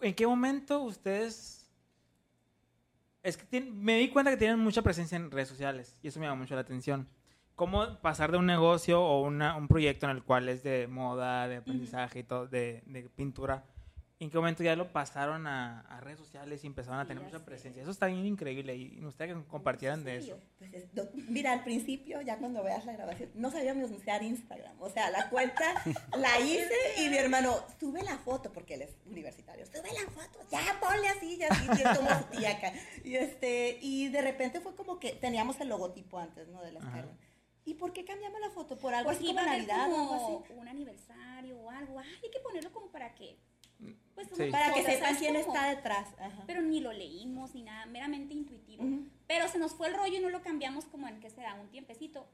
¿en 0.00 0.14
qué 0.14 0.26
momento 0.26 0.80
ustedes... 0.80 1.70
Es 3.22 3.36
que 3.36 3.60
me 3.60 3.98
di 3.98 4.08
cuenta 4.08 4.30
que 4.30 4.36
tienen 4.36 4.60
mucha 4.60 4.82
presencia 4.82 5.16
en 5.16 5.30
redes 5.30 5.48
sociales 5.48 5.98
y 6.00 6.08
eso 6.08 6.20
me 6.20 6.26
llama 6.26 6.40
mucho 6.42 6.54
la 6.54 6.60
atención. 6.60 7.08
¿Cómo 7.56 8.00
pasar 8.00 8.30
de 8.30 8.38
un 8.38 8.46
negocio 8.46 9.02
o 9.02 9.22
una, 9.22 9.56
un 9.56 9.66
proyecto 9.66 10.06
en 10.06 10.16
el 10.16 10.22
cual 10.22 10.48
es 10.48 10.62
de 10.62 10.86
moda, 10.86 11.48
de 11.48 11.56
aprendizaje 11.56 12.20
y 12.20 12.22
todo, 12.22 12.46
de, 12.46 12.84
de 12.86 13.08
pintura, 13.08 13.64
¿En 14.18 14.30
qué 14.30 14.38
momento 14.38 14.62
ya 14.62 14.74
lo 14.76 14.92
pasaron 14.92 15.46
a, 15.46 16.00
redes 16.00 16.18
sociales 16.18 16.64
y 16.64 16.66
empezaron 16.66 16.98
a 17.00 17.06
tener 17.06 17.22
mucha 17.22 17.44
presencia? 17.44 17.82
Eso 17.82 17.90
está 17.90 18.06
bien 18.06 18.24
increíble 18.24 18.74
y 18.74 18.92
me 18.92 19.06
gustaría 19.06 19.34
que 19.34 19.44
compartieran 19.44 20.04
de 20.04 20.16
eso. 20.16 20.40
Pues 20.58 21.14
mira, 21.28 21.52
al 21.52 21.64
principio, 21.64 22.22
ya 22.22 22.38
cuando 22.38 22.62
veas 22.62 22.86
la 22.86 22.94
grabación, 22.94 23.30
no 23.34 23.50
sabíamos 23.50 23.90
usar 23.90 24.22
Instagram. 24.22 24.80
O 24.80 24.88
sea, 24.88 25.10
la 25.10 25.28
cuenta 25.28 25.74
la 26.16 26.40
hice 26.40 26.74
y 26.96 27.10
mi 27.10 27.18
hermano, 27.18 27.56
sube 27.78 28.02
la 28.02 28.16
foto, 28.16 28.50
porque 28.54 28.74
él 28.74 28.82
es 28.82 28.96
universitario, 29.04 29.66
sube 29.66 29.92
la 29.92 30.10
foto, 30.10 30.38
ya 30.50 30.80
ponle 30.80 31.08
así, 31.08 31.36
ya 31.36 31.48
así, 31.48 31.66
como 31.66 32.08
su 32.18 32.24
tía 32.30 32.52
acá. 32.52 32.72
Y, 33.04 33.16
este, 33.16 33.78
y 33.82 34.08
de 34.08 34.22
repente 34.22 34.60
fue 34.60 34.74
como 34.74 34.98
que 34.98 35.12
teníamos 35.12 35.60
el 35.60 35.68
logotipo 35.68 36.18
antes, 36.18 36.48
¿no? 36.48 36.62
De 36.62 36.72
las 36.72 36.82
carnes. 36.84 37.16
¿Y 37.66 37.74
por 37.74 37.92
qué 37.92 38.04
cambiamos 38.04 38.40
la 38.40 38.48
foto? 38.50 38.78
¿Por 38.78 38.94
algo 38.94 39.10
así 39.10 39.26
como 39.26 39.42
Navidad 39.42 39.92
o 39.92 40.00
algo 40.00 40.14
así? 40.14 40.52
Un 40.54 40.68
aniversario 40.68 41.58
o 41.58 41.68
algo. 41.68 41.98
Ay, 41.98 42.08
hay 42.22 42.30
que 42.30 42.38
ponerlo 42.38 42.72
como 42.72 42.90
para 42.92 43.12
que 43.14 43.40
pues 44.14 44.28
para 44.50 44.72
que 44.72 44.82
sepan 44.82 45.16
quién 45.16 45.36
está 45.36 45.68
detrás. 45.68 46.08
Pero 46.46 46.62
ni 46.62 46.80
lo 46.80 46.92
leímos 46.92 47.54
ni 47.54 47.62
nada, 47.62 47.86
meramente 47.86 48.34
intuitivo. 48.34 48.84
Pero 49.26 49.48
se 49.48 49.58
nos 49.58 49.74
fue 49.74 49.88
el 49.88 49.94
rollo 49.94 50.16
y 50.16 50.20
no 50.20 50.30
lo 50.30 50.42
cambiamos 50.42 50.86
como 50.86 51.06
en 51.08 51.20
que 51.20 51.30
se 51.30 51.42
da 51.42 51.54
un 51.54 51.68
tiempecito, 51.68 52.26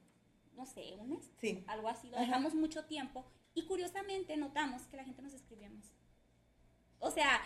no 0.57 0.65
sé, 0.67 0.95
un 0.99 1.11
mes, 1.11 1.31
sí. 1.41 1.65
algo 1.67 1.89
así. 1.89 2.09
Lo 2.11 2.19
dejamos 2.19 2.55
mucho 2.55 2.85
tiempo 2.85 3.25
y 3.55 3.67
curiosamente 3.67 4.37
notamos 4.37 4.83
que 4.83 4.97
la 4.97 5.05
gente 5.05 5.23
nos 5.23 5.35
escribía 5.35 5.71
más. 5.71 5.93
O 7.01 7.11
sea, 7.11 7.43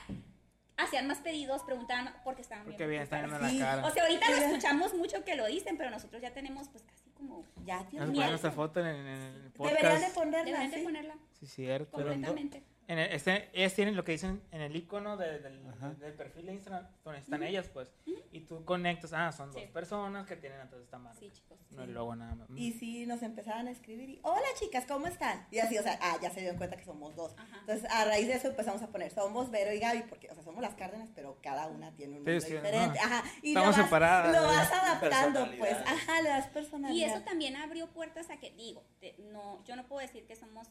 hacían 0.76 1.06
más 1.06 1.18
pedidos, 1.18 1.62
preguntaban 1.62 2.14
por 2.22 2.34
qué 2.34 2.42
estaban 2.42 2.64
Porque 2.64 2.86
bien. 2.86 3.02
están 3.02 3.30
la 3.30 3.38
cara. 3.38 3.86
O 3.86 3.90
sea, 3.90 4.02
ahorita 4.04 4.30
lo 4.30 4.36
escuchamos 4.36 4.94
mucho 4.94 5.24
que 5.24 5.34
lo 5.34 5.46
dicen, 5.46 5.78
pero 5.78 5.90
nosotros 5.90 6.20
ya 6.20 6.32
tenemos 6.32 6.68
pues 6.68 6.84
casi 6.84 7.10
como... 7.10 7.44
Ya 7.64 7.86
tienen 7.86 8.12
nuestra 8.12 8.52
foto 8.52 8.80
en, 8.80 8.86
el 8.86 9.50
podcast. 9.52 9.80
Deberían 9.80 10.00
de 10.02 10.14
ponerla. 10.14 10.44
Deberían 10.44 10.70
de 10.70 10.84
ponerla. 10.84 11.14
Sí, 11.40 11.46
cierto. 11.46 11.92
Completamente. 11.92 12.62
En 12.88 12.98
el- 12.98 13.12
este, 13.12 13.50
ellas 13.52 13.74
tienen 13.74 13.96
lo 13.96 14.04
que 14.04 14.12
dicen 14.12 14.42
en 14.52 14.60
el 14.60 14.74
icono 14.76 15.16
de- 15.16 15.40
del, 15.40 15.62
del 15.98 16.14
perfil 16.14 16.46
de 16.46 16.52
Instagram, 16.54 16.86
donde 17.04 17.20
están 17.20 17.42
ellas, 17.42 17.68
pues. 17.72 17.88
Y 18.32 18.40
tú 18.40 18.64
conectas, 18.64 19.12
ah, 19.12 19.32
son 19.32 19.50
dos 19.52 19.60
Sí. 19.62 19.68
personas 19.72 20.26
que 20.26 20.36
tienen 20.36 20.60
entonces 20.60 20.84
esta 20.84 20.98
marca. 20.98 21.18
Sí, 21.18 21.30
chicos. 21.32 21.58
No 21.70 21.82
el 21.82 21.92
logo 21.94 22.14
nada 22.14 22.34
más. 22.34 22.48
Y 22.54 22.72
sí, 22.72 23.06
nos 23.06 23.22
empezaban 23.22 23.66
a 23.68 23.70
escribir 23.70 24.08
y, 24.10 24.20
hola 24.22 24.46
chicas, 24.58 24.84
¿cómo 24.86 25.06
están? 25.06 25.46
Y 25.50 25.58
así, 25.58 25.76
o 25.78 25.82
sea, 25.82 25.98
ah, 26.00 26.16
ya 26.22 26.30
se 26.30 26.40
dieron 26.40 26.56
cuenta 26.58 26.76
que 26.76 26.84
somos 26.84 27.14
dos. 27.16 27.34
Ajá. 27.36 27.58
Entonces, 27.60 27.90
a 27.90 28.04
raíz 28.04 28.26
de 28.28 28.34
eso 28.34 28.48
empezamos 28.48 28.82
a 28.82 28.88
poner, 28.88 29.10
somos 29.10 29.50
Vero 29.50 29.72
y 29.72 29.78
Gaby, 29.80 30.04
porque, 30.08 30.28
o 30.30 30.34
sea, 30.34 30.42
somos 30.44 30.62
las 30.62 30.74
Cárdenas, 30.74 31.08
pero 31.14 31.38
cada 31.42 31.66
una 31.66 31.94
tiene 31.96 32.18
un 32.18 32.24
Sí, 32.24 32.30
nombre 32.30 32.40
sí, 32.40 32.52
diferente. 32.54 32.98
ajá. 33.00 33.18
Ajá. 33.20 33.30
Y 33.42 33.48
Estamos 33.48 33.76
lo 33.76 33.82
vas, 33.82 33.84
separadas, 33.90 34.36
Lo 34.36 34.42
vas 34.46 34.72
adaptando, 34.72 35.48
pues. 35.58 35.76
Ajá, 35.86 36.22
le 36.22 36.28
das 36.28 36.46
Y 36.46 36.50
personalidad. 36.50 37.16
eso 37.16 37.24
también 37.24 37.56
abrió 37.56 37.88
puertas 37.88 38.30
a 38.30 38.38
que, 38.38 38.50
digo, 38.52 38.84
te- 39.00 39.16
no, 39.32 39.62
yo 39.64 39.76
no 39.76 39.86
puedo 39.86 40.00
decir 40.06 40.26
que 40.26 40.36
somos... 40.36 40.68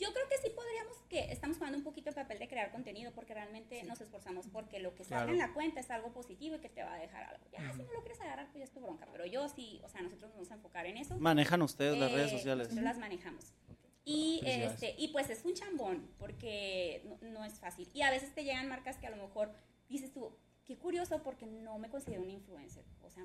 Yo 0.00 0.12
creo 0.14 0.26
que 0.28 0.38
sí 0.38 0.50
podríamos, 0.54 0.96
que 1.10 1.30
estamos 1.30 1.58
jugando 1.58 1.76
un 1.78 1.84
poquito 1.84 2.08
el 2.08 2.14
papel 2.14 2.38
de 2.38 2.48
crear 2.48 2.72
contenido 2.72 3.12
porque 3.12 3.34
realmente 3.34 3.82
nos 3.84 4.00
esforzamos 4.00 4.46
porque 4.48 4.78
lo 4.80 4.94
que 4.94 5.04
Claro. 5.04 5.22
sale 5.26 5.32
en 5.32 5.38
la 5.38 5.52
cuenta 5.52 5.80
es 5.80 5.90
algo 5.90 6.12
positivo 6.12 6.56
y 6.56 6.60
que 6.60 6.70
te 6.70 6.82
va 6.82 6.94
a 6.94 6.98
dejar 6.98 7.22
algo. 7.24 7.44
Ya, 7.52 7.70
si 7.72 7.82
no 7.82 7.92
lo 7.92 8.00
quieres 8.00 8.20
agarrar, 8.20 8.46
pues 8.46 8.58
ya 8.60 8.64
es 8.64 8.72
tu 8.72 8.80
bronca. 8.80 9.06
Pero 9.12 9.26
yo 9.26 9.48
sí, 9.50 9.80
o 9.84 9.88
sea, 9.88 10.00
nosotros 10.00 10.30
nos 10.30 10.36
vamos 10.36 10.50
a 10.50 10.54
enfocar 10.54 10.86
en 10.86 10.96
eso. 10.96 11.18
Manejan 11.18 11.60
ustedes 11.62 11.98
las 11.98 12.10
Eh, 12.10 12.14
redes 12.14 12.30
sociales. 12.30 12.68
Nosotros 12.68 12.84
las 12.84 12.98
manejamos. 12.98 13.52
Y, 14.04 14.40
este, 14.44 14.94
y 14.98 15.08
pues 15.08 15.28
es 15.28 15.44
un 15.44 15.52
chambón, 15.52 16.10
porque 16.18 17.02
no, 17.04 17.28
no 17.28 17.44
es 17.44 17.60
fácil. 17.60 17.88
Y 17.92 18.00
a 18.02 18.10
veces 18.10 18.34
te 18.34 18.42
llegan 18.44 18.68
marcas 18.68 18.96
que 18.96 19.06
a 19.06 19.10
lo 19.10 19.16
mejor 19.18 19.52
dices 19.88 20.10
tú, 20.12 20.34
qué 20.64 20.78
curioso, 20.78 21.22
porque 21.22 21.44
no 21.46 21.78
me 21.78 21.90
considero 21.90 22.22
una 22.22 22.32
influencer. 22.32 22.84
O 23.02 23.10
sea, 23.10 23.22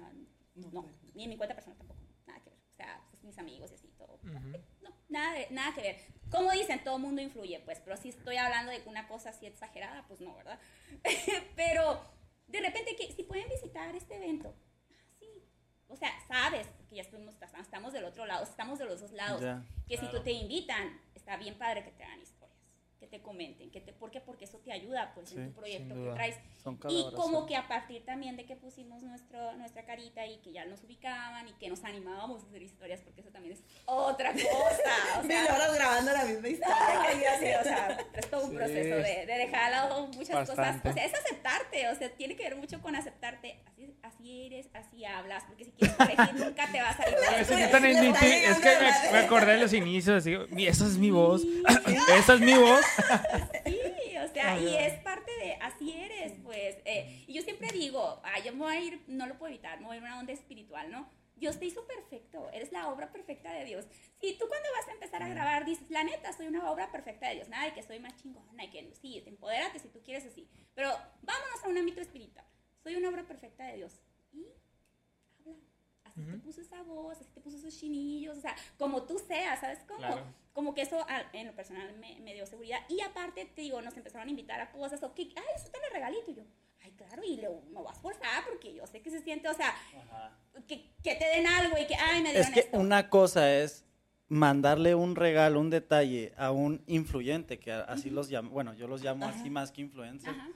no, 0.53 0.69
No, 0.71 0.81
pues. 0.83 1.15
ni 1.15 1.23
en 1.23 1.29
mi 1.29 1.37
cuenta 1.37 1.55
personal 1.55 1.77
tampoco, 1.77 2.01
nada 2.27 2.41
que 2.41 2.49
ver. 2.49 2.59
O 2.71 2.75
sea, 2.75 3.01
pues 3.09 3.23
mis 3.23 3.37
amigos 3.39 3.71
y 3.71 3.75
así, 3.75 3.87
todo. 3.97 4.19
No, 4.81 4.89
nada, 5.07 5.33
de- 5.33 5.47
nada 5.51 5.73
que 5.73 5.81
ver. 5.81 5.97
Como 6.31 6.51
dicen, 6.51 6.83
todo 6.83 6.97
mundo 6.99 7.21
influye, 7.21 7.59
pues, 7.59 7.79
pero 7.79 7.97
si 7.97 8.09
estoy 8.09 8.37
hablando 8.37 8.71
de 8.71 8.81
una 8.85 9.07
cosa 9.07 9.29
así 9.29 9.45
exagerada, 9.45 10.05
pues 10.07 10.21
no, 10.21 10.35
¿verdad? 10.35 10.59
pero 11.55 12.01
de 12.47 12.61
repente, 12.61 12.95
que 12.95 13.11
si 13.11 13.23
pueden 13.23 13.49
visitar 13.49 13.95
este 13.95 14.15
evento, 14.15 14.55
ah, 14.91 15.03
sí. 15.19 15.27
O 15.87 15.95
sea, 15.95 16.09
sabes, 16.27 16.67
porque 16.77 16.95
ya 16.95 17.01
estuvimos, 17.01 17.35
estamos 17.59 17.93
del 17.93 18.05
otro 18.05 18.25
lado, 18.25 18.43
estamos 18.43 18.79
de 18.79 18.85
los 18.85 19.01
dos 19.01 19.11
lados. 19.11 19.43
Que 19.87 19.97
si 19.97 20.07
tú 20.09 20.21
te 20.21 20.31
invitan, 20.31 20.99
está 21.13 21.37
bien 21.37 21.57
padre 21.57 21.83
que 21.83 21.91
te 21.91 22.03
hagan 22.03 22.21
historias, 22.21 22.44
que 22.99 23.07
te 23.07 23.21
comenten, 23.21 23.69
que 23.71 23.81
te, 23.81 23.91
¿por 23.93 24.09
qué? 24.09 24.21
Porque 24.21 24.45
eso 24.45 24.57
te 24.59 24.71
ayuda, 24.71 25.11
pues, 25.13 25.29
Sí, 25.29 25.35
en 25.37 25.47
tu 25.53 25.59
proyecto 25.59 25.93
que 25.95 26.11
traes. 26.13 26.37
Y 26.89 27.05
como 27.13 27.45
que 27.45 27.55
a 27.55 27.67
partir 27.67 28.03
también 28.05 28.37
de 28.37 28.45
que 28.45 28.55
pusimos 28.55 29.03
nuestro, 29.03 29.53
nuestra 29.57 29.83
carita 29.85 30.25
y 30.25 30.37
que 30.37 30.51
ya 30.51 30.65
nos 30.65 30.83
ubicaban 30.83 31.47
y 31.47 31.53
que 31.53 31.69
nos 31.69 31.83
animábamos 31.83 32.43
a 32.43 32.47
hacer 32.47 32.61
historias, 32.63 33.01
porque 33.01 33.21
eso 33.21 33.29
también 33.31 33.53
es 33.53 33.63
otra 33.85 34.31
cosa. 34.31 35.21
Mil 35.23 35.35
horas 35.37 35.75
grabando 35.75 36.11
la 36.13 36.25
misma 36.25 36.47
historia. 36.47 37.59
o 37.59 37.63
sea, 37.63 37.97
es 38.13 38.29
todo 38.29 38.45
un 38.45 38.51
Sí. 38.51 38.55
proceso 38.55 38.95
de, 38.95 39.25
de 39.25 39.33
dejar 39.37 39.63
a 39.65 39.69
lado 39.69 40.07
muchas 40.07 40.47
Bastante. 40.47 40.55
cosas. 40.81 40.91
O 40.91 40.93
sea, 40.93 41.05
es 41.05 41.13
aceptarte, 41.13 41.89
o 41.89 41.95
sea, 41.95 42.09
tiene 42.15 42.35
que 42.35 42.43
ver 42.43 42.55
mucho 42.55 42.81
con 42.81 42.95
aceptarte. 42.95 43.59
Así, 43.67 43.93
así 44.03 44.45
eres, 44.47 44.69
así 44.73 45.03
hablas, 45.05 45.43
porque 45.45 45.65
si 45.65 45.71
quieres 45.71 45.95
corregir 45.97 46.33
nunca 46.45 46.71
te 46.71 46.81
va 46.81 46.89
a 46.89 46.97
salir. 46.97 47.15
Es 47.39 47.47
que 47.47 47.55
mí- 47.55 47.65
es 48.45 48.57
que 48.59 49.11
me, 49.11 49.17
acordé 49.19 49.53
de 49.53 49.59
los 49.59 49.73
inicios, 49.73 50.17
así, 50.17 50.35
"Mi- 50.49 50.65
esa 50.67 50.85
es 50.85 50.97
mi 50.97 51.11
voz, 51.11 51.43
esa 52.17 52.33
es 52.35 52.39
mi 52.39 52.53
voz. 52.53 52.84
Sí, 53.65 54.17
o 54.17 54.27
sea, 54.33 54.59
y 54.59 54.75
es 54.75 54.99
parte 55.01 55.31
de, 55.39 55.53
así 55.61 55.91
eres, 55.91 56.33
pues. 56.43 56.77
eh, 56.85 57.23
y 57.27 57.33
yo 57.33 57.41
siempre 57.41 57.69
digo, 57.71 58.21
ah, 58.23 58.39
yo 58.43 58.53
me 58.53 58.59
voy 58.59 58.75
a 58.75 58.79
ir, 58.81 59.03
no 59.07 59.25
lo 59.27 59.37
puedo 59.37 59.53
evitar, 59.53 59.79
me 59.79 59.87
voy 59.87 59.97
a 59.97 59.99
ir 59.99 60.05
a 60.05 60.07
una 60.07 60.19
onda 60.19 60.33
espiritual, 60.33 60.91
¿no? 60.91 61.09
Dios 61.35 61.59
te 61.59 61.65
hizo 61.65 61.85
perfecto, 61.85 62.49
eres 62.51 62.71
la 62.71 62.87
obra 62.89 63.11
perfecta 63.11 63.51
de 63.51 63.65
Dios. 63.65 63.85
Si 64.21 64.37
tú 64.37 64.47
cuando 64.47 64.69
vas 64.77 64.87
a 64.87 64.93
empezar 64.93 65.21
a 65.21 65.27
grabar 65.27 65.65
dices, 65.65 65.89
la 65.89 66.03
neta, 66.03 66.31
soy 66.31 66.47
una 66.47 66.69
obra 66.71 66.91
perfecta 66.91 67.27
de 67.27 67.35
Dios, 67.35 67.49
nada 67.49 67.65
de 67.65 67.73
que 67.73 67.83
soy 67.83 67.99
más 67.99 68.15
chingona, 68.15 68.63
y 68.63 68.69
que 68.69 68.93
sí, 69.01 69.21
te 69.23 69.29
empodérate 69.29 69.79
si 69.79 69.89
tú 69.89 70.01
quieres 70.01 70.25
así. 70.25 70.47
Pero 70.73 70.89
vámonos 71.21 71.63
a 71.63 71.67
un 71.67 71.77
ámbito 71.77 71.99
espiritual. 72.01 72.45
Soy 72.83 72.95
una 72.95 73.09
obra 73.09 73.23
perfecta 73.27 73.65
de 73.65 73.77
Dios. 73.77 73.99
Y. 74.31 74.45
Así 76.17 76.31
te 76.31 76.37
puso 76.37 76.61
esa 76.61 76.81
voz, 76.83 77.17
así 77.19 77.29
te 77.33 77.41
puso 77.41 77.57
esos 77.57 77.77
chinillos, 77.77 78.37
o 78.37 78.41
sea, 78.41 78.55
como 78.77 79.03
tú 79.03 79.19
seas, 79.27 79.59
¿sabes 79.59 79.79
cómo? 79.87 79.99
Claro. 79.99 80.23
Como 80.53 80.73
que 80.73 80.81
eso 80.83 81.05
a- 81.09 81.25
en 81.33 81.47
lo 81.47 81.53
personal 81.53 81.93
me, 81.99 82.19
me 82.21 82.33
dio 82.33 82.45
seguridad. 82.45 82.79
Y 82.87 83.01
aparte, 83.01 83.45
te 83.53 83.61
digo, 83.61 83.81
nos 83.81 83.97
empezaron 83.97 84.27
a 84.27 84.31
invitar 84.31 84.61
a 84.61 84.71
cosas, 84.71 85.03
o 85.03 85.13
que, 85.13 85.23
ay, 85.23 85.43
eso 85.55 85.69
te 85.69 85.77
el 85.85 85.91
regalito. 85.93 86.31
Y 86.31 86.35
yo, 86.35 86.43
ay, 86.83 86.91
claro, 86.91 87.21
y 87.23 87.35
lo, 87.41 87.61
me 87.69 87.79
voy 87.79 87.87
a 87.89 87.91
esforzar 87.91 88.45
porque 88.49 88.73
yo 88.73 88.87
sé 88.87 89.01
que 89.01 89.11
se 89.11 89.19
siente, 89.21 89.49
o 89.49 89.53
sea, 89.53 89.75
que, 90.67 90.89
que 91.03 91.15
te 91.15 91.25
den 91.25 91.47
algo 91.47 91.77
y 91.77 91.85
que, 91.85 91.95
ay, 91.95 92.23
me 92.23 92.29
dieron 92.31 92.47
Es 92.47 92.53
que 92.53 92.59
esto. 92.61 92.79
una 92.79 93.09
cosa 93.09 93.53
es 93.53 93.83
mandarle 94.29 94.95
un 94.95 95.15
regalo, 95.15 95.59
un 95.59 95.69
detalle 95.69 96.33
a 96.37 96.51
un 96.51 96.81
influyente, 96.87 97.59
que 97.59 97.71
así 97.73 98.09
los 98.09 98.29
llamo, 98.31 98.49
bueno, 98.51 98.73
yo 98.73 98.87
los 98.87 99.03
llamo 99.03 99.27
así 99.27 99.49
más 99.49 99.71
que 99.71 99.81
influencer, 99.81 100.29
Ajá. 100.29 100.47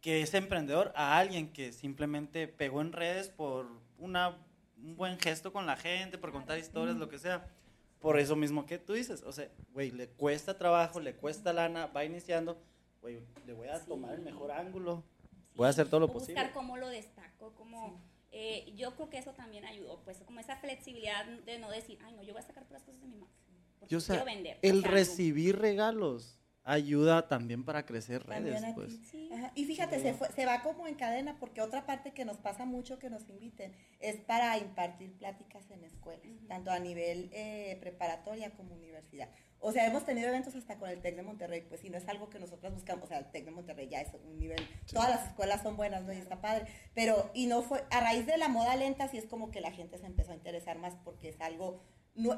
que 0.00 0.22
es 0.22 0.32
emprendedor, 0.34 0.92
a 0.96 1.18
alguien 1.18 1.52
que 1.52 1.72
simplemente 1.72 2.48
pegó 2.48 2.80
en 2.80 2.92
redes 2.92 3.28
por 3.28 3.70
una, 3.98 4.36
un 4.82 4.96
buen 4.96 5.18
gesto 5.18 5.52
con 5.52 5.66
la 5.66 5.76
gente, 5.76 6.18
por 6.18 6.32
contar 6.32 6.58
historias, 6.58 6.96
lo 6.96 7.08
que 7.08 7.18
sea. 7.18 7.48
Por 8.00 8.18
eso 8.18 8.34
mismo 8.34 8.64
que 8.64 8.78
tú 8.78 8.94
dices, 8.94 9.22
o 9.22 9.32
sea, 9.32 9.50
güey, 9.72 9.90
le 9.90 10.08
cuesta 10.08 10.56
trabajo, 10.56 11.00
le 11.00 11.14
cuesta 11.14 11.52
lana, 11.52 11.86
va 11.86 12.04
iniciando, 12.04 12.58
güey, 13.02 13.20
le 13.46 13.52
voy 13.52 13.68
a 13.68 13.84
tomar 13.84 14.14
el 14.14 14.22
mejor 14.22 14.52
ángulo, 14.52 15.04
voy 15.54 15.66
a 15.66 15.70
hacer 15.70 15.88
todo 15.88 16.00
lo 16.00 16.06
O 16.06 16.12
posible. 16.14 16.34
Buscar 16.34 16.52
cómo 16.54 16.78
lo 16.78 16.88
destaco, 16.88 17.52
como... 17.54 18.00
eh, 18.32 18.72
yo 18.74 18.94
creo 18.94 19.10
que 19.10 19.18
eso 19.18 19.32
también 19.34 19.66
ayudó, 19.66 20.00
pues 20.02 20.18
como 20.22 20.40
esa 20.40 20.56
flexibilidad 20.56 21.26
de 21.26 21.58
no 21.58 21.70
decir, 21.70 21.98
ay, 22.02 22.14
no, 22.14 22.22
yo 22.22 22.32
voy 22.32 22.42
a 22.42 22.46
sacar 22.46 22.64
puras 22.66 22.82
cosas 22.84 23.02
de 23.02 23.08
mi 23.08 23.16
marca. 23.16 23.34
Porque 23.78 23.94
Y, 23.94 23.98
o 23.98 24.00
sea, 24.00 24.16
quiero 24.16 24.24
vender. 24.24 24.58
el 24.62 24.78
O 24.78 24.82
sea, 24.82 24.90
recibir 24.90 25.58
regalos 25.58 26.39
ayuda 26.64 27.28
también 27.28 27.64
para 27.64 27.86
crecer 27.86 28.24
También 28.24 28.54
redes, 28.56 28.64
aquí. 28.64 28.72
pues. 28.74 28.98
Sí. 29.10 29.28
Ajá, 29.32 29.52
Y 29.54 29.64
fíjate, 29.64 29.98
se, 30.00 30.14
fue- 30.14 30.28
se 30.32 30.46
va 30.46 30.62
como 30.62 30.86
en 30.86 30.94
cadena 30.94 31.38
porque 31.38 31.62
otra 31.62 31.86
parte 31.86 32.12
que 32.12 32.24
nos 32.24 32.36
pasa 32.38 32.64
mucho 32.64 32.98
que 32.98 33.10
nos 33.10 33.28
inviten 33.28 33.72
es 33.98 34.16
para 34.16 34.56
impartir 34.58 35.12
pláticas 35.16 35.70
en 35.70 35.84
escuelas, 35.84 36.22
tanto 36.48 36.70
a 36.70 36.78
nivel 36.78 37.30
eh, 37.32 37.76
preparatoria 37.80 38.50
como 38.52 38.74
universidad. 38.74 39.28
O 39.62 39.72
sea, 39.72 39.86
hemos 39.86 40.06
tenido 40.06 40.28
eventos 40.28 40.54
hasta 40.54 40.78
con 40.78 40.88
el 40.88 41.02
TEC 41.02 41.16
de 41.16 41.22
Monterrey, 41.22 41.60
pues 41.68 41.82
si 41.82 41.90
no 41.90 41.98
es 41.98 42.08
algo 42.08 42.30
que 42.30 42.38
nosotros 42.38 42.72
buscamos, 42.72 43.04
o 43.04 43.08
sea, 43.08 43.18
el 43.18 43.30
TEC 43.30 43.44
de 43.44 43.50
Monterrey 43.50 43.88
ya 43.88 44.00
es 44.00 44.08
un 44.14 44.38
nivel, 44.38 44.66
todas 44.90 45.10
las 45.10 45.26
escuelas 45.26 45.62
son 45.62 45.76
buenas, 45.76 46.02
¿no? 46.04 46.14
Y 46.14 46.16
está 46.16 46.40
padre, 46.40 46.64
pero, 46.94 47.30
y 47.34 47.46
no 47.46 47.60
fue, 47.60 47.84
a 47.90 48.00
raíz 48.00 48.24
de 48.26 48.38
la 48.38 48.48
moda 48.48 48.74
lenta, 48.76 49.06
sí 49.08 49.18
es 49.18 49.26
como 49.26 49.50
que 49.50 49.60
la 49.60 49.70
gente 49.70 49.98
se 49.98 50.06
empezó 50.06 50.32
a 50.32 50.34
interesar 50.34 50.78
más 50.78 50.94
porque 51.04 51.28
es 51.28 51.40
algo 51.42 51.82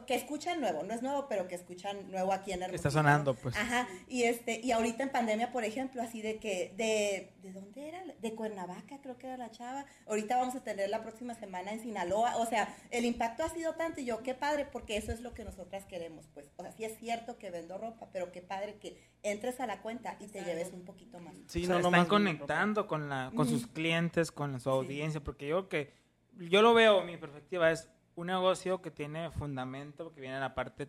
que 0.06 0.14
escuchan 0.14 0.60
nuevo, 0.60 0.82
no 0.82 0.94
es 0.94 1.02
nuevo, 1.02 1.26
pero 1.28 1.48
que 1.48 1.54
escuchan 1.54 2.10
nuevo 2.10 2.32
aquí 2.32 2.52
en 2.52 2.62
Hermosillo. 2.62 2.76
Está 2.76 2.90
sonando, 2.90 3.34
pues. 3.34 3.56
Ajá, 3.56 3.88
y 4.06 4.24
este, 4.24 4.60
y 4.62 4.72
ahorita 4.72 5.02
en 5.02 5.10
pandemia, 5.10 5.50
por 5.50 5.64
ejemplo, 5.64 6.02
así 6.02 6.22
de 6.22 6.38
que, 6.38 6.72
de, 6.76 7.32
¿de 7.42 7.52
dónde 7.52 7.88
era? 7.88 8.02
De 8.20 8.34
Cuernavaca, 8.34 9.00
creo 9.02 9.18
que 9.18 9.26
era 9.26 9.36
la 9.36 9.50
chava. 9.50 9.86
Ahorita 10.06 10.36
vamos 10.36 10.54
a 10.54 10.62
tener 10.62 10.88
la 10.90 11.02
próxima 11.02 11.34
semana 11.34 11.72
en 11.72 11.80
Sinaloa. 11.80 12.36
O 12.36 12.46
sea, 12.46 12.74
el 12.90 13.04
impacto 13.04 13.44
ha 13.44 13.48
sido 13.48 13.74
tanto 13.74 14.00
y 14.00 14.04
yo, 14.04 14.22
qué 14.22 14.34
padre, 14.34 14.66
porque 14.66 14.96
eso 14.96 15.10
es 15.10 15.20
lo 15.20 15.34
que 15.34 15.44
nosotras 15.44 15.84
queremos, 15.86 16.28
pues. 16.34 16.50
O 16.56 16.62
sea, 16.62 16.72
sí 16.72 16.84
es 16.84 16.98
cierto 16.98 17.38
que 17.38 17.50
vendo 17.50 17.78
ropa, 17.78 18.08
pero 18.12 18.30
qué 18.30 18.42
padre 18.42 18.76
que 18.76 18.96
entres 19.22 19.60
a 19.60 19.66
la 19.66 19.82
cuenta 19.82 20.16
y 20.20 20.28
te 20.28 20.44
lleves 20.44 20.72
un 20.72 20.84
poquito 20.84 21.18
más. 21.18 21.34
Sí, 21.46 21.64
O 21.64 21.66
sea, 21.66 21.76
no, 21.76 21.80
no 21.80 21.88
están 21.88 22.00
más 22.00 22.08
conectando 22.08 22.86
con, 22.86 23.08
la, 23.08 23.32
con 23.34 23.48
sus 23.48 23.66
clientes, 23.66 24.30
con 24.30 24.60
su 24.60 24.70
audiencia, 24.70 25.22
porque 25.22 25.48
yo 25.48 25.68
que 25.68 25.92
yo 26.36 26.62
lo 26.62 26.74
veo, 26.74 27.02
mi 27.02 27.16
perspectiva 27.16 27.70
es 27.70 27.88
un 28.16 28.26
negocio 28.26 28.82
que 28.82 28.90
tiene 28.90 29.30
fundamento, 29.30 30.12
que 30.12 30.20
viene 30.20 30.36
de 30.36 30.40
la 30.40 30.54
parte 30.54 30.88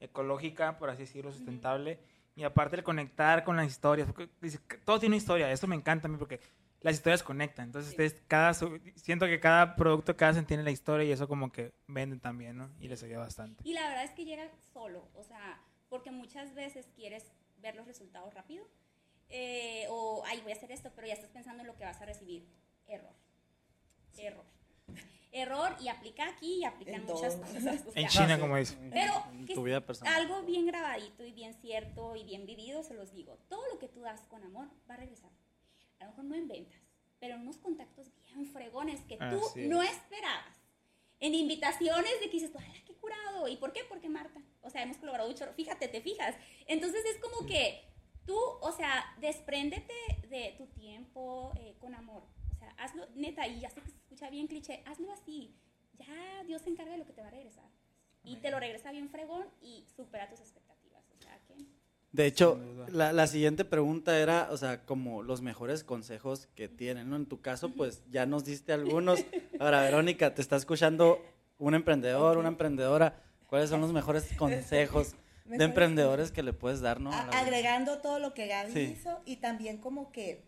ecológica, 0.00 0.78
por 0.78 0.90
así 0.90 1.02
decirlo, 1.02 1.32
sustentable, 1.32 1.98
y 2.36 2.42
aparte 2.42 2.76
el 2.76 2.82
conectar 2.82 3.44
con 3.44 3.56
las 3.56 3.66
historias, 3.66 4.06
porque 4.10 4.28
todo 4.84 4.98
tiene 4.98 5.14
una 5.14 5.18
historia, 5.18 5.50
eso 5.50 5.66
me 5.66 5.76
encanta 5.76 6.08
a 6.08 6.10
mí 6.10 6.16
porque 6.16 6.40
las 6.80 6.94
historias 6.94 7.22
conectan, 7.22 7.66
entonces 7.66 7.92
ustedes 7.92 8.20
cada 8.28 8.52
siento 8.52 9.26
que 9.26 9.40
cada 9.40 9.74
producto 9.76 10.16
que 10.16 10.24
hacen 10.24 10.44
tiene 10.44 10.62
la 10.62 10.70
historia 10.70 11.06
y 11.06 11.12
eso 11.12 11.26
como 11.26 11.50
que 11.50 11.72
venden 11.86 12.20
también, 12.20 12.58
¿no? 12.58 12.70
Y 12.78 12.88
les 12.88 13.02
ayuda 13.02 13.20
bastante. 13.20 13.62
Y 13.66 13.72
la 13.72 13.88
verdad 13.88 14.04
es 14.04 14.10
que 14.10 14.24
llega 14.24 14.50
solo, 14.72 15.08
o 15.14 15.22
sea, 15.22 15.62
porque 15.88 16.10
muchas 16.10 16.54
veces 16.54 16.90
quieres 16.94 17.32
ver 17.58 17.76
los 17.76 17.86
resultados 17.86 18.34
rápido, 18.34 18.66
eh, 19.30 19.86
o, 19.88 20.22
ay, 20.26 20.40
voy 20.42 20.52
a 20.52 20.54
hacer 20.56 20.70
esto, 20.72 20.92
pero 20.94 21.06
ya 21.06 21.14
estás 21.14 21.30
pensando 21.30 21.62
en 21.62 21.68
lo 21.68 21.76
que 21.76 21.84
vas 21.84 22.00
a 22.00 22.04
recibir. 22.04 22.46
Error. 22.86 23.14
Error. 24.18 24.44
Error 25.34 25.76
y 25.80 25.88
aplica 25.88 26.28
aquí 26.28 26.60
y 26.60 26.64
aplica 26.64 26.92
en, 26.92 27.04
muchas 27.04 27.34
cosas. 27.34 27.84
o 27.86 27.92
En 27.94 28.06
China, 28.06 28.38
como 28.38 28.56
dice. 28.56 28.76
Pero 28.92 29.12
que 29.46 29.54
tu 29.54 29.64
vida 29.64 29.80
personal. 29.80 30.14
algo 30.14 30.42
bien 30.42 30.64
grabadito 30.64 31.24
y 31.24 31.32
bien 31.32 31.54
cierto 31.54 32.14
y 32.14 32.22
bien 32.22 32.46
vivido, 32.46 32.84
se 32.84 32.94
los 32.94 33.12
digo. 33.12 33.36
Todo 33.48 33.66
lo 33.72 33.78
que 33.80 33.88
tú 33.88 34.00
das 34.00 34.20
con 34.28 34.44
amor 34.44 34.68
va 34.88 34.94
a 34.94 34.98
regresar. 34.98 35.30
A 35.98 36.04
lo 36.04 36.10
mejor 36.10 36.24
no 36.24 36.34
en 36.36 36.46
ventas, 36.46 36.80
pero 37.18 37.34
en 37.34 37.40
unos 37.40 37.58
contactos 37.58 38.12
bien 38.26 38.46
fregones 38.46 39.00
que 39.02 39.16
tú 39.16 39.24
Así 39.24 39.66
no 39.66 39.82
es. 39.82 39.90
esperabas. 39.90 40.56
En 41.18 41.34
invitaciones 41.34 42.20
de 42.20 42.26
que 42.26 42.32
dices, 42.32 42.52
tú, 42.52 42.58
¡ay, 42.60 42.82
qué 42.86 42.94
curado! 42.94 43.48
¿Y 43.48 43.56
por 43.56 43.72
qué? 43.72 43.80
Porque 43.88 44.08
Marta. 44.08 44.40
O 44.62 44.70
sea, 44.70 44.82
hemos 44.82 44.98
colaborado 44.98 45.28
mucho. 45.28 45.46
Fíjate, 45.54 45.88
te 45.88 46.00
fijas. 46.00 46.36
Entonces 46.66 47.04
es 47.06 47.18
como 47.18 47.46
que 47.46 47.84
tú, 48.24 48.38
o 48.38 48.72
sea, 48.72 49.04
despréndete 49.20 49.94
de 50.28 50.54
tu 50.58 50.66
tiempo 50.68 51.52
eh, 51.56 51.76
con 51.80 51.94
amor. 51.94 52.22
O 52.52 52.56
sea, 52.56 52.70
hazlo, 52.78 53.06
neta, 53.14 53.46
y 53.48 53.60
ya 53.60 53.70
sé 53.70 53.80
que 53.80 53.90
escucha 54.24 54.30
bien 54.30 54.46
cliché, 54.46 54.82
hazlo 54.86 55.12
así. 55.12 55.54
Ya 55.98 56.44
Dios 56.46 56.62
se 56.62 56.70
encarga 56.70 56.92
de 56.92 56.98
lo 56.98 57.06
que 57.06 57.12
te 57.12 57.20
va 57.20 57.28
a 57.28 57.30
regresar. 57.30 57.64
Y 58.24 58.36
te 58.36 58.50
lo 58.50 58.58
regresa 58.58 58.90
bien 58.90 59.08
fregón 59.10 59.46
y 59.60 59.84
supera 59.96 60.28
tus 60.28 60.40
expectativas. 60.40 61.04
O 61.16 61.22
sea 61.22 61.38
que. 61.46 61.54
De 62.12 62.26
hecho, 62.26 62.60
la, 62.88 63.12
la, 63.12 63.26
siguiente 63.26 63.64
pregunta 63.64 64.18
era, 64.18 64.48
o 64.52 64.56
sea, 64.56 64.84
como 64.84 65.22
los 65.22 65.42
mejores 65.42 65.82
consejos 65.82 66.48
que 66.54 66.68
tienen, 66.68 67.10
¿no? 67.10 67.16
En 67.16 67.26
tu 67.26 67.40
caso, 67.40 67.70
pues 67.70 68.02
ya 68.10 68.24
nos 68.24 68.44
diste 68.44 68.72
algunos. 68.72 69.24
Ahora, 69.60 69.82
Verónica, 69.82 70.34
te 70.34 70.40
está 70.40 70.56
escuchando 70.56 71.20
un 71.58 71.74
emprendedor, 71.74 72.38
una 72.38 72.48
emprendedora. 72.48 73.20
¿Cuáles 73.46 73.68
son 73.68 73.80
los 73.80 73.92
mejores 74.00 74.32
consejos 74.36 75.16
de 75.44 75.64
emprendedores 75.64 76.30
que 76.30 76.42
le 76.42 76.54
puedes 76.54 76.80
dar, 76.80 77.00
no? 77.00 77.12
agregando 77.12 77.98
todo 77.98 78.18
lo 78.18 78.32
que 78.32 78.46
Gaby 78.46 78.80
hizo 78.80 79.20
y 79.26 79.36
también 79.36 79.76
como 79.76 80.10
que 80.10 80.42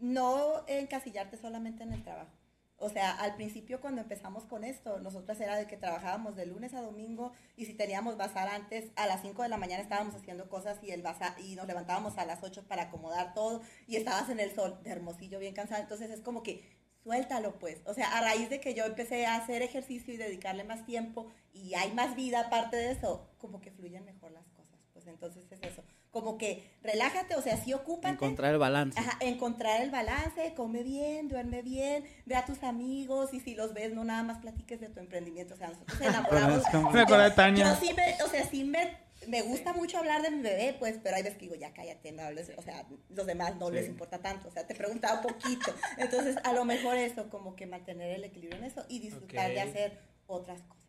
no 0.00 0.64
encasillarte 0.66 1.38
solamente 1.38 1.84
en 1.84 1.94
el 1.94 2.02
trabajo. 2.02 2.30
O 2.78 2.88
sea, 2.88 3.12
al 3.12 3.36
principio 3.36 3.80
cuando 3.80 4.02
empezamos 4.02 4.44
con 4.44 4.64
esto, 4.64 4.98
nosotras 4.98 5.40
era 5.40 5.56
de 5.56 5.66
que 5.66 5.76
trabajábamos 5.76 6.36
de 6.36 6.46
lunes 6.46 6.74
a 6.74 6.82
domingo 6.82 7.32
y 7.56 7.66
si 7.66 7.74
teníamos 7.74 8.16
bazar 8.16 8.48
antes, 8.48 8.90
a 8.96 9.06
las 9.06 9.22
5 9.22 9.42
de 9.42 9.48
la 9.48 9.56
mañana 9.56 9.82
estábamos 9.82 10.14
haciendo 10.14 10.48
cosas 10.48 10.78
y 10.82 10.90
el 10.90 11.02
bazar, 11.02 11.34
y 11.40 11.54
nos 11.54 11.66
levantábamos 11.66 12.18
a 12.18 12.26
las 12.26 12.42
8 12.42 12.64
para 12.66 12.84
acomodar 12.84 13.32
todo 13.32 13.62
y 13.86 13.96
estabas 13.96 14.28
en 14.28 14.40
el 14.40 14.54
sol 14.54 14.78
de 14.82 14.90
hermosillo 14.90 15.38
bien 15.38 15.54
cansado. 15.54 15.82
Entonces 15.82 16.10
es 16.10 16.20
como 16.20 16.42
que 16.42 16.68
suéltalo 17.02 17.58
pues. 17.58 17.80
O 17.86 17.94
sea, 17.94 18.18
a 18.18 18.20
raíz 18.20 18.50
de 18.50 18.60
que 18.60 18.74
yo 18.74 18.84
empecé 18.84 19.26
a 19.26 19.36
hacer 19.36 19.62
ejercicio 19.62 20.12
y 20.12 20.16
dedicarle 20.16 20.64
más 20.64 20.84
tiempo 20.84 21.30
y 21.52 21.74
hay 21.74 21.92
más 21.92 22.16
vida 22.16 22.40
aparte 22.40 22.76
de 22.76 22.90
eso, 22.90 23.30
como 23.38 23.60
que 23.60 23.70
fluyen 23.70 24.04
mejor 24.04 24.32
las 24.32 24.48
cosas. 24.48 24.80
Pues 24.92 25.06
entonces 25.06 25.44
es 25.50 25.62
eso 25.62 25.84
como 26.14 26.38
que 26.38 26.70
relájate, 26.80 27.34
o 27.34 27.42
sea, 27.42 27.56
sí 27.56 27.74
ocúpate. 27.74 28.14
Encontrar 28.14 28.52
el 28.52 28.58
balance. 28.60 28.98
Ajá, 28.98 29.18
encontrar 29.20 29.82
el 29.82 29.90
balance, 29.90 30.54
come 30.54 30.84
bien, 30.84 31.28
duerme 31.28 31.60
bien, 31.60 32.04
ve 32.24 32.36
a 32.36 32.46
tus 32.46 32.62
amigos 32.62 33.34
y 33.34 33.40
si 33.40 33.56
los 33.56 33.74
ves, 33.74 33.92
no 33.92 34.04
nada 34.04 34.22
más 34.22 34.38
platiques 34.38 34.80
de 34.80 34.88
tu 34.88 35.00
emprendimiento. 35.00 35.54
O 35.54 35.56
sea, 35.56 35.70
nosotros 35.70 36.00
enamoramos. 36.00 36.62
me 36.92 37.00
acuerdo 37.00 37.24
de 37.24 37.30
Tania. 37.32 37.64
Yo 37.64 37.84
sí 37.84 37.92
me, 37.94 38.22
o 38.22 38.28
sea, 38.28 38.46
sí 38.48 38.62
me, 38.62 38.96
me 39.26 39.42
gusta 39.42 39.72
mucho 39.72 39.98
hablar 39.98 40.22
de 40.22 40.30
mi 40.30 40.40
bebé, 40.40 40.76
pues, 40.78 41.00
pero 41.02 41.16
hay 41.16 41.24
veces 41.24 41.36
que 41.36 41.46
digo, 41.46 41.56
ya 41.56 41.74
cállate, 41.74 42.12
no 42.12 42.22
hables, 42.22 42.52
o 42.56 42.62
sea, 42.62 42.86
los 43.08 43.26
demás 43.26 43.56
no 43.56 43.70
les 43.70 43.88
importa 43.88 44.18
tanto, 44.18 44.46
o 44.46 44.52
sea, 44.52 44.64
te 44.68 44.76
preguntaba 44.76 45.20
un 45.20 45.34
poquito. 45.34 45.74
Entonces, 45.98 46.36
a 46.44 46.52
lo 46.52 46.64
mejor 46.64 46.96
eso, 46.96 47.28
como 47.28 47.56
que 47.56 47.66
mantener 47.66 48.10
el 48.10 48.22
equilibrio 48.22 48.58
en 48.58 48.64
eso 48.66 48.86
y 48.88 49.00
disfrutar 49.00 49.50
de 49.50 49.60
hacer 49.60 49.98
otras 50.28 50.62
cosas. 50.62 50.84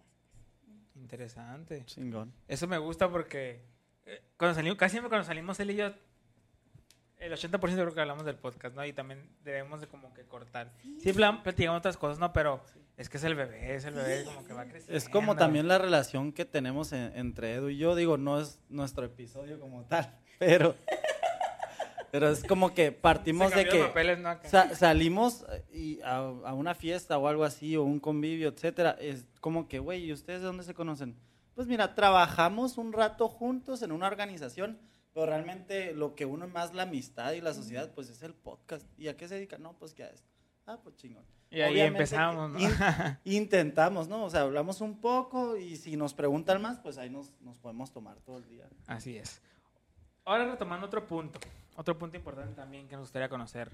Interesante. 0.96 1.84
Chingón. 1.86 2.32
Eso 2.48 2.68
me 2.68 2.78
gusta 2.78 3.10
porque 3.10 3.75
cuando 4.38 4.56
salimos, 4.56 4.78
casi 4.78 4.92
siempre 4.94 5.10
cuando 5.10 5.26
salimos 5.26 5.60
él 5.60 5.72
y 5.72 5.76
yo, 5.76 5.92
el 7.20 7.34
80% 7.34 7.60
creo 7.60 7.94
que 7.94 8.02
hablamos 8.02 8.26
del 8.26 8.36
podcast, 8.36 8.76
¿no? 8.76 8.86
Y 8.86 8.94
también 8.94 9.30
debemos 9.44 9.82
de 9.82 9.88
como 9.88 10.14
que 10.14 10.24
cortar. 10.24 10.72
Sí, 11.00 11.14
platicamos 11.14 11.80
otras 11.80 11.98
cosas, 11.98 12.20
¿no? 12.20 12.34
Pero 12.34 12.62
es 12.98 13.10
que 13.10 13.18
es 13.18 13.24
el 13.24 13.36
bebé, 13.36 13.76
es 13.76 13.86
el 13.86 13.96
bebé 13.96 14.24
como 14.26 14.46
que 14.46 14.54
va 14.54 14.66
creciendo. 14.66 14.96
Es 14.96 15.10
como 15.10 15.36
también 15.36 15.68
la 15.68 15.78
relación 15.78 16.32
que 16.32 16.46
tenemos 16.46 16.92
entre 16.94 17.56
Edu 17.56 17.70
y 17.70 17.78
yo. 17.78 17.96
Digo, 17.96 18.18
no 18.18 18.40
es 18.40 18.60
nuestro 18.70 19.06
episodio 19.06 19.60
como 19.60 19.84
tal, 19.86 20.18
pero... 20.40 20.76
Pero 22.12 22.30
es 22.30 22.46
como 22.46 22.74
que 22.74 22.94
partimos 22.94 23.54
de 23.54 23.68
que 23.68 23.92
salimos 24.74 25.46
y 25.74 26.00
a, 26.02 26.20
a, 26.20 26.54
una 26.54 26.74
fiesta 26.74 27.18
o 27.18 27.28
algo 27.28 27.44
así, 27.44 27.76
o 27.76 27.84
un 27.84 28.00
convivio, 28.00 28.48
etcétera. 28.48 28.96
Es 29.02 29.26
como 29.42 29.68
que, 29.68 29.80
güey, 29.80 30.06
¿y 30.06 30.14
ustedes 30.14 30.40
de 30.40 30.48
dónde 30.48 30.64
se 30.64 30.74
conocen? 30.74 31.18
Pues 31.56 31.68
mira, 31.68 31.96
trabajamos 31.96 32.78
un 32.78 32.92
rato 32.92 33.30
juntos 33.30 33.82
en 33.82 33.94
una 33.94 34.08
organización, 34.08 34.78
pero 35.14 35.26
realmente 35.26 35.94
lo 35.94 36.14
que 36.14 36.26
uno 36.26 36.48
más 36.48 36.74
la 36.74 36.84
amistad 36.84 37.32
y 37.32 37.42
la 37.42 37.54
sociedad, 37.54 37.92
pues 37.96 38.10
es 38.10 38.22
el 38.24 38.34
podcast. 38.34 38.86
¿Y 38.98 39.08
a 39.08 39.16
qué 39.16 39.28
se 39.30 39.36
dedica? 39.36 39.58
No, 39.58 39.74
pues 39.74 39.94
que 39.94 40.04
a 40.04 40.10
esto. 40.10 40.30
Ah, 40.68 40.78
pues 40.84 40.98
chingón. 40.98 41.24
Y 41.50 41.62
ahí 41.62 41.80
empezamos, 41.80 42.52
¿no? 42.52 42.60
intentamos, 43.24 44.10
¿no? 44.10 44.26
O 44.26 44.30
sea, 44.30 44.42
hablamos 44.42 44.82
un 44.82 45.00
poco 45.00 45.56
y 45.56 45.78
si 45.78 45.96
nos 45.96 46.14
preguntan 46.14 46.62
más, 46.62 46.80
pues 46.80 46.98
ahí 46.98 47.10
nos, 47.10 47.32
nos 47.40 47.58
podemos 47.60 47.94
tomar 47.94 48.18
todo 48.20 48.40
el 48.40 48.50
día. 48.50 48.68
Así 48.88 49.16
es. 49.16 49.42
Ahora 50.26 50.52
retomando 50.52 50.88
otro 50.88 51.08
punto, 51.08 51.40
otro 51.78 51.98
punto 51.98 52.18
importante 52.18 52.54
también 52.54 52.88
que 52.88 52.96
nos 52.96 53.04
gustaría 53.04 53.30
conocer. 53.30 53.72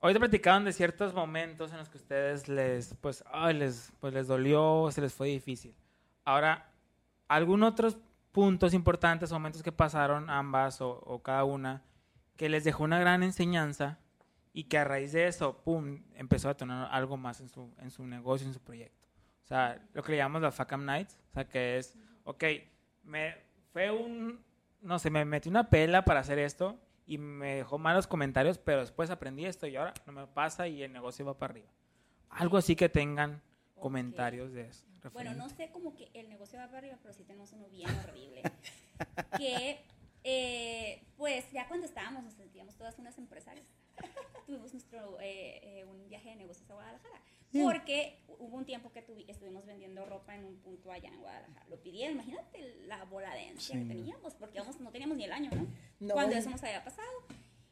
Hoy 0.00 0.14
te 0.14 0.18
platicaban 0.18 0.64
de 0.64 0.72
ciertos 0.72 1.12
momentos 1.12 1.70
en 1.72 1.78
los 1.78 1.90
que 1.90 1.98
ustedes 1.98 2.48
les, 2.48 2.94
pues, 3.02 3.22
ay, 3.30 3.54
les, 3.54 3.92
pues 4.00 4.14
les 4.14 4.26
dolió, 4.26 4.88
se 4.90 5.02
les 5.02 5.12
fue 5.12 5.28
difícil. 5.28 5.76
Ahora, 6.30 6.70
algunos 7.26 7.72
otros 7.72 7.98
puntos 8.30 8.72
importantes, 8.72 9.32
momentos 9.32 9.64
que 9.64 9.72
pasaron 9.72 10.30
ambas 10.30 10.80
o, 10.80 11.20
cada 11.24 11.42
una, 11.42 11.82
que 12.36 12.48
les 12.48 12.62
dejó 12.62 12.84
una 12.84 13.00
gran 13.00 13.24
enseñanza 13.24 13.98
y 14.52 14.64
que 14.64 14.78
a 14.78 14.84
raíz 14.84 15.10
de 15.10 15.26
eso, 15.26 15.60
pum, 15.64 16.04
empezó 16.14 16.48
a 16.48 16.56
tener 16.56 16.86
algo 16.92 17.16
más 17.16 17.40
en 17.40 17.48
su, 17.48 17.74
en 17.80 17.90
su 17.90 18.06
negocio, 18.06 18.46
en 18.46 18.54
su 18.54 18.60
proyecto. 18.60 19.08
O 19.42 19.48
sea, 19.48 19.84
lo 19.92 20.04
que 20.04 20.12
le 20.12 20.18
llamamos 20.18 20.42
la 20.42 20.52
Facam 20.52 20.84
Nights, 20.84 21.18
o 21.30 21.32
sea, 21.32 21.48
que 21.48 21.78
es, 21.78 21.98
ok, 22.22 22.44
me, 23.02 23.34
fue 23.72 23.90
un, 23.90 24.40
no 24.82 25.00
sé, 25.00 25.10
me 25.10 25.24
metí 25.24 25.48
una 25.48 25.68
pela 25.68 26.04
para 26.04 26.20
hacer 26.20 26.38
esto 26.38 26.78
y 27.06 27.18
me 27.18 27.56
dejó 27.56 27.76
malos 27.76 28.06
comentarios, 28.06 28.56
pero 28.56 28.82
después 28.82 29.10
aprendí 29.10 29.46
esto 29.46 29.66
y 29.66 29.74
ahora 29.74 29.94
no 30.06 30.12
me 30.12 30.28
pasa 30.28 30.68
y 30.68 30.80
el 30.84 30.92
negocio 30.92 31.26
va 31.26 31.36
para 31.36 31.54
arriba. 31.54 31.70
Algo 32.28 32.56
así 32.56 32.76
que 32.76 32.88
tengan 32.88 33.42
comentarios 33.74 34.52
de 34.52 34.68
eso. 34.68 34.89
Bueno, 35.12 35.34
no 35.34 35.48
sé 35.48 35.70
cómo 35.70 35.94
que 35.94 36.10
el 36.14 36.28
negocio 36.28 36.58
va 36.58 36.66
para 36.66 36.78
arriba, 36.78 36.98
pero 37.02 37.14
sí 37.14 37.24
tenemos 37.24 37.52
uno 37.52 37.68
bien 37.68 37.90
horrible. 37.90 38.42
que, 39.38 39.80
eh, 40.24 41.02
pues, 41.16 41.50
ya 41.52 41.66
cuando 41.68 41.86
estábamos, 41.86 42.24
nos 42.24 42.34
sentíamos 42.34 42.76
todas 42.76 42.98
unas 42.98 43.16
empresarias. 43.18 43.66
Tuvimos 44.46 44.72
nuestro, 44.72 45.20
eh, 45.20 45.60
eh, 45.62 45.84
un 45.84 46.08
viaje 46.08 46.30
de 46.30 46.36
negocios 46.36 46.68
a 46.70 46.74
Guadalajara. 46.74 47.20
Porque 47.52 48.20
hubo 48.38 48.56
un 48.56 48.64
tiempo 48.64 48.92
que 48.92 49.04
estuvimos 49.26 49.66
vendiendo 49.66 50.06
ropa 50.06 50.36
en 50.36 50.44
un 50.44 50.56
punto 50.58 50.92
allá 50.92 51.08
en 51.08 51.20
Guadalajara. 51.20 51.66
Lo 51.68 51.82
pidieron, 51.82 52.14
imagínate 52.14 52.76
la 52.86 53.04
bola 53.06 53.34
de 53.34 53.54
que 53.54 53.72
teníamos, 53.72 54.34
porque 54.34 54.60
no 54.78 54.92
teníamos 54.92 55.16
ni 55.16 55.24
el 55.24 55.32
año, 55.32 55.50
¿no? 55.98 56.14
Cuando 56.14 56.36
eso 56.36 56.48
nos 56.48 56.62
había 56.62 56.84
pasado. 56.84 57.08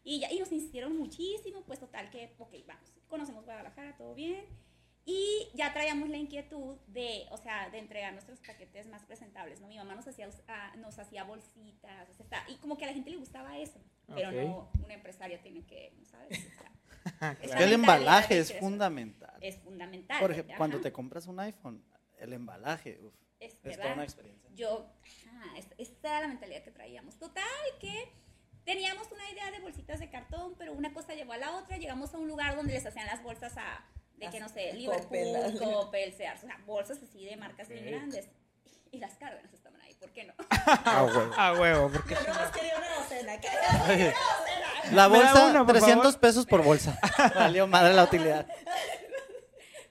Y, 0.02 0.18
ya, 0.18 0.32
y 0.32 0.40
nos 0.40 0.50
insistieron 0.50 0.96
muchísimo, 0.96 1.62
pues 1.62 1.78
total 1.78 2.10
que, 2.10 2.34
ok, 2.38 2.54
vamos, 2.66 2.92
conocemos 3.06 3.44
Guadalajara, 3.44 3.96
todo 3.96 4.16
bien 4.16 4.46
y 5.10 5.48
ya 5.54 5.72
traíamos 5.72 6.10
la 6.10 6.18
inquietud 6.18 6.76
de, 6.86 7.24
o 7.30 7.38
sea, 7.38 7.70
de 7.70 7.78
entregar 7.78 8.12
nuestros 8.12 8.40
paquetes 8.40 8.86
más 8.88 9.04
presentables, 9.04 9.58
¿no? 9.58 9.66
Mi 9.66 9.78
mamá 9.78 9.94
nos 9.94 10.06
hacía, 10.06 10.28
ah, 10.48 10.74
nos 10.76 10.98
hacía 10.98 11.24
bolsitas, 11.24 12.10
o 12.10 12.12
sea, 12.12 12.24
está, 12.24 12.44
y 12.46 12.56
como 12.56 12.76
que 12.76 12.84
a 12.84 12.88
la 12.88 12.92
gente 12.92 13.08
le 13.08 13.16
gustaba 13.16 13.56
eso, 13.56 13.80
pero 14.06 14.30
no 14.30 14.70
una 14.84 14.92
empresaria 14.92 15.40
tiene 15.40 15.64
que, 15.64 15.96
¿sabes? 16.04 16.46
es 17.42 17.54
que 17.54 17.64
el 17.64 17.72
embalaje 17.72 18.38
es 18.38 18.52
fundamental. 18.58 19.34
Es 19.40 19.56
fundamental. 19.56 20.20
Por 20.20 20.30
ejemplo, 20.30 20.54
cuando 20.58 20.78
te 20.78 20.92
compras 20.92 21.26
un 21.26 21.40
iPhone, 21.40 21.82
el 22.18 22.34
embalaje, 22.34 23.00
uf, 23.00 23.14
es, 23.40 23.58
toda 23.62 23.94
una 23.94 24.04
experiencia. 24.04 24.50
Yo, 24.52 24.92
esta 25.78 26.08
era 26.10 26.20
la 26.20 26.28
mentalidad 26.28 26.62
que 26.62 26.70
traíamos. 26.70 27.18
Total, 27.18 27.44
que 27.80 28.12
teníamos 28.64 29.10
una 29.10 29.30
idea 29.30 29.50
de 29.52 29.60
bolsitas 29.60 30.00
de 30.00 30.10
cartón, 30.10 30.54
pero 30.58 30.74
una 30.74 30.92
cosa 30.92 31.14
llevó 31.14 31.32
a 31.32 31.38
la 31.38 31.56
otra, 31.56 31.78
llegamos 31.78 32.12
a 32.12 32.18
un 32.18 32.28
lugar 32.28 32.56
donde 32.56 32.74
les 32.74 32.84
hacían 32.84 33.06
las 33.06 33.22
bolsas 33.22 33.56
a 33.56 33.86
de 34.18 34.30
que 34.30 34.40
no 34.40 34.48
sé, 34.48 34.72
Liverpool, 34.72 35.58
Coppel, 35.58 36.12
Sears, 36.12 36.42
o 36.44 36.46
sea, 36.46 36.58
bolsas 36.66 36.98
así 37.02 37.24
de 37.24 37.36
marcas 37.36 37.68
bien 37.68 37.86
grandes. 37.86 38.28
Y 38.90 38.98
las 38.98 39.14
cárdenas 39.16 39.52
estaban 39.52 39.80
ahí, 39.82 39.94
¿por 39.94 40.10
qué 40.12 40.24
no? 40.24 40.34
A 40.48 41.04
huevo. 41.04 41.34
A 41.36 41.52
huevo, 41.52 41.90
porque 41.92 42.14
Yo 42.14 42.34
más 42.34 42.50
quería 42.50 42.76
una 42.76 42.94
docena. 42.96 43.38
La 44.92 45.06
bolsa, 45.08 45.64
300 45.66 46.16
pesos 46.16 46.46
por 46.46 46.62
bolsa. 46.62 46.98
Valió 47.34 47.66
madre 47.66 47.94
la 47.94 48.04
utilidad. 48.04 48.46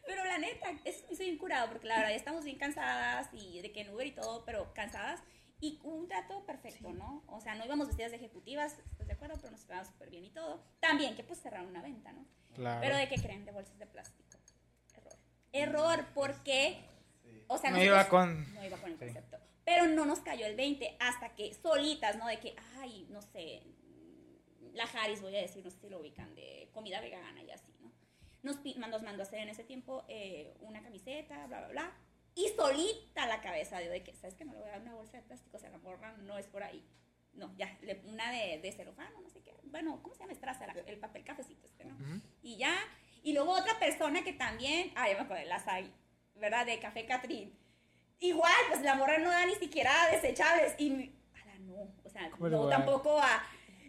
Pero 0.06 0.26
la 0.26 0.40
neta, 0.40 0.72
es, 0.84 1.04
estoy 1.10 1.28
bien 1.28 1.38
curado, 1.38 1.70
porque 1.70 1.88
la 1.88 1.98
verdad 1.98 2.10
ya 2.10 2.16
estamos 2.16 2.44
bien 2.44 2.58
cansadas 2.58 3.30
y 3.34 3.62
de 3.62 3.72
que 3.72 3.82
en 3.82 3.94
Uber 3.94 4.08
y 4.08 4.12
todo, 4.14 4.44
pero 4.46 4.74
cansadas. 4.74 5.22
Y 5.60 5.80
un 5.84 6.08
trato 6.08 6.46
perfecto, 6.46 6.94
¿no? 6.94 7.24
O 7.28 7.42
sea, 7.42 7.56
no 7.56 7.66
íbamos 7.66 7.88
vestidas 7.88 8.12
de 8.12 8.18
ejecutivas, 8.18 8.78
¿estás 8.92 9.08
de 9.08 9.14
acuerdo? 9.14 9.36
Pero 9.42 9.52
nos 9.52 9.66
quedaba 9.66 9.86
súper 9.86 10.10
bien 10.10 10.24
y 10.24 10.30
todo. 10.30 10.64
También 10.80 11.16
que 11.16 11.24
pues 11.24 11.42
cerraron 11.42 11.68
una 11.68 11.82
venta, 11.82 12.12
¿no? 12.12 12.26
Pero 12.56 12.96
de 12.96 13.08
qué 13.08 13.16
creen, 13.16 13.46
de 13.46 13.52
bolsas 13.52 13.78
de 13.78 13.88
plástico. 13.88 14.38
Error. 14.94 15.16
Error, 15.52 16.06
porque, 16.14 16.86
o 17.48 17.58
sea, 17.58 17.72
no 17.72 17.82
iba 17.82 18.08
con... 18.08 18.54
No 18.54 18.64
iba 18.64 18.78
con 18.78 18.92
el 18.92 18.98
concepto. 18.98 19.38
Pero 19.66 19.88
no 19.88 20.06
nos 20.06 20.20
cayó 20.20 20.46
el 20.46 20.56
20 20.56 20.96
hasta 21.00 21.36
que 21.36 21.54
solitas, 21.54 22.18
¿no? 22.18 22.28
De 22.28 22.40
que, 22.40 22.56
ay, 22.80 23.08
no 23.10 23.22
sé, 23.22 23.64
la 24.74 24.86
Harris, 24.86 25.22
voy 25.22 25.36
a 25.36 25.42
decir, 25.42 25.64
no 25.64 25.72
sé 25.72 25.80
si 25.80 25.90
lo 25.90 26.00
ubican, 26.00 26.34
de 26.36 26.70
comida 26.72 27.02
vegana 27.02 27.44
y 27.44 27.52
así, 27.52 27.74
¿no? 27.82 27.92
Nos, 28.44 28.64
nos 28.64 29.04
mandó 29.04 29.24
a 29.24 29.26
hacer 29.26 29.40
en 29.40 29.50
ese 29.50 29.64
tiempo 29.64 30.06
eh, 30.08 30.56
una 30.62 30.82
camiseta, 30.82 31.48
bla, 31.48 31.60
bla, 31.60 31.68
bla. 31.70 31.98
Y 32.38 32.50
solita 32.56 33.26
la 33.26 33.42
cabeza 33.42 33.80
de, 33.80 33.90
de 33.90 34.04
que, 34.04 34.14
¿sabes 34.14 34.36
que 34.36 34.46
No 34.46 34.54
le 34.54 34.60
voy 34.60 34.70
a 34.70 34.74
dar 34.74 34.82
una 34.82 34.94
bolsa 34.94 35.18
de 35.18 35.24
plástico, 35.24 35.58
o 35.58 35.60
sea, 35.60 35.72
la 35.72 35.80
morra 35.80 36.16
no 36.18 36.38
es 36.38 36.46
por 36.46 36.62
ahí. 36.62 36.88
No, 37.34 37.52
ya, 37.58 37.76
una 38.06 38.32
de, 38.32 38.60
de 38.62 38.72
celofano, 38.72 39.20
no 39.22 39.28
sé 39.28 39.42
qué. 39.42 39.56
Bueno, 39.64 40.00
¿cómo 40.04 40.14
se 40.14 40.22
llama? 40.22 40.34
Estraza, 40.34 40.66
el 40.86 41.00
papel 41.00 41.24
cafecito 41.24 41.66
este, 41.66 41.86
¿no? 41.86 41.96
Y 42.44 42.58
ya. 42.58 42.76
Y 43.24 43.34
luego 43.34 43.54
otra 43.54 43.80
persona 43.80 44.24
que 44.24 44.34
también, 44.34 44.92
ah, 44.96 45.10
ya 45.10 45.16
me 45.16 45.22
acuerdo, 45.22 45.46
las 45.46 45.68
hay, 45.68 45.92
¿verdad? 46.36 46.68
De 46.68 46.78
Café 46.80 47.08
Catrín. 47.08 47.58
Igual, 48.20 48.54
pues 48.70 48.82
la 48.82 48.94
morra 48.94 49.18
no 49.18 49.32
da 49.32 49.48
ni 49.48 49.56
siquiera 49.56 49.92
desechables. 50.12 50.76
Y, 50.78 51.12
ala, 51.42 51.58
no, 51.62 51.92
o 52.04 52.10
sea, 52.10 52.30
no 52.30 52.70
tampoco 52.70 53.20
a... 53.20 53.44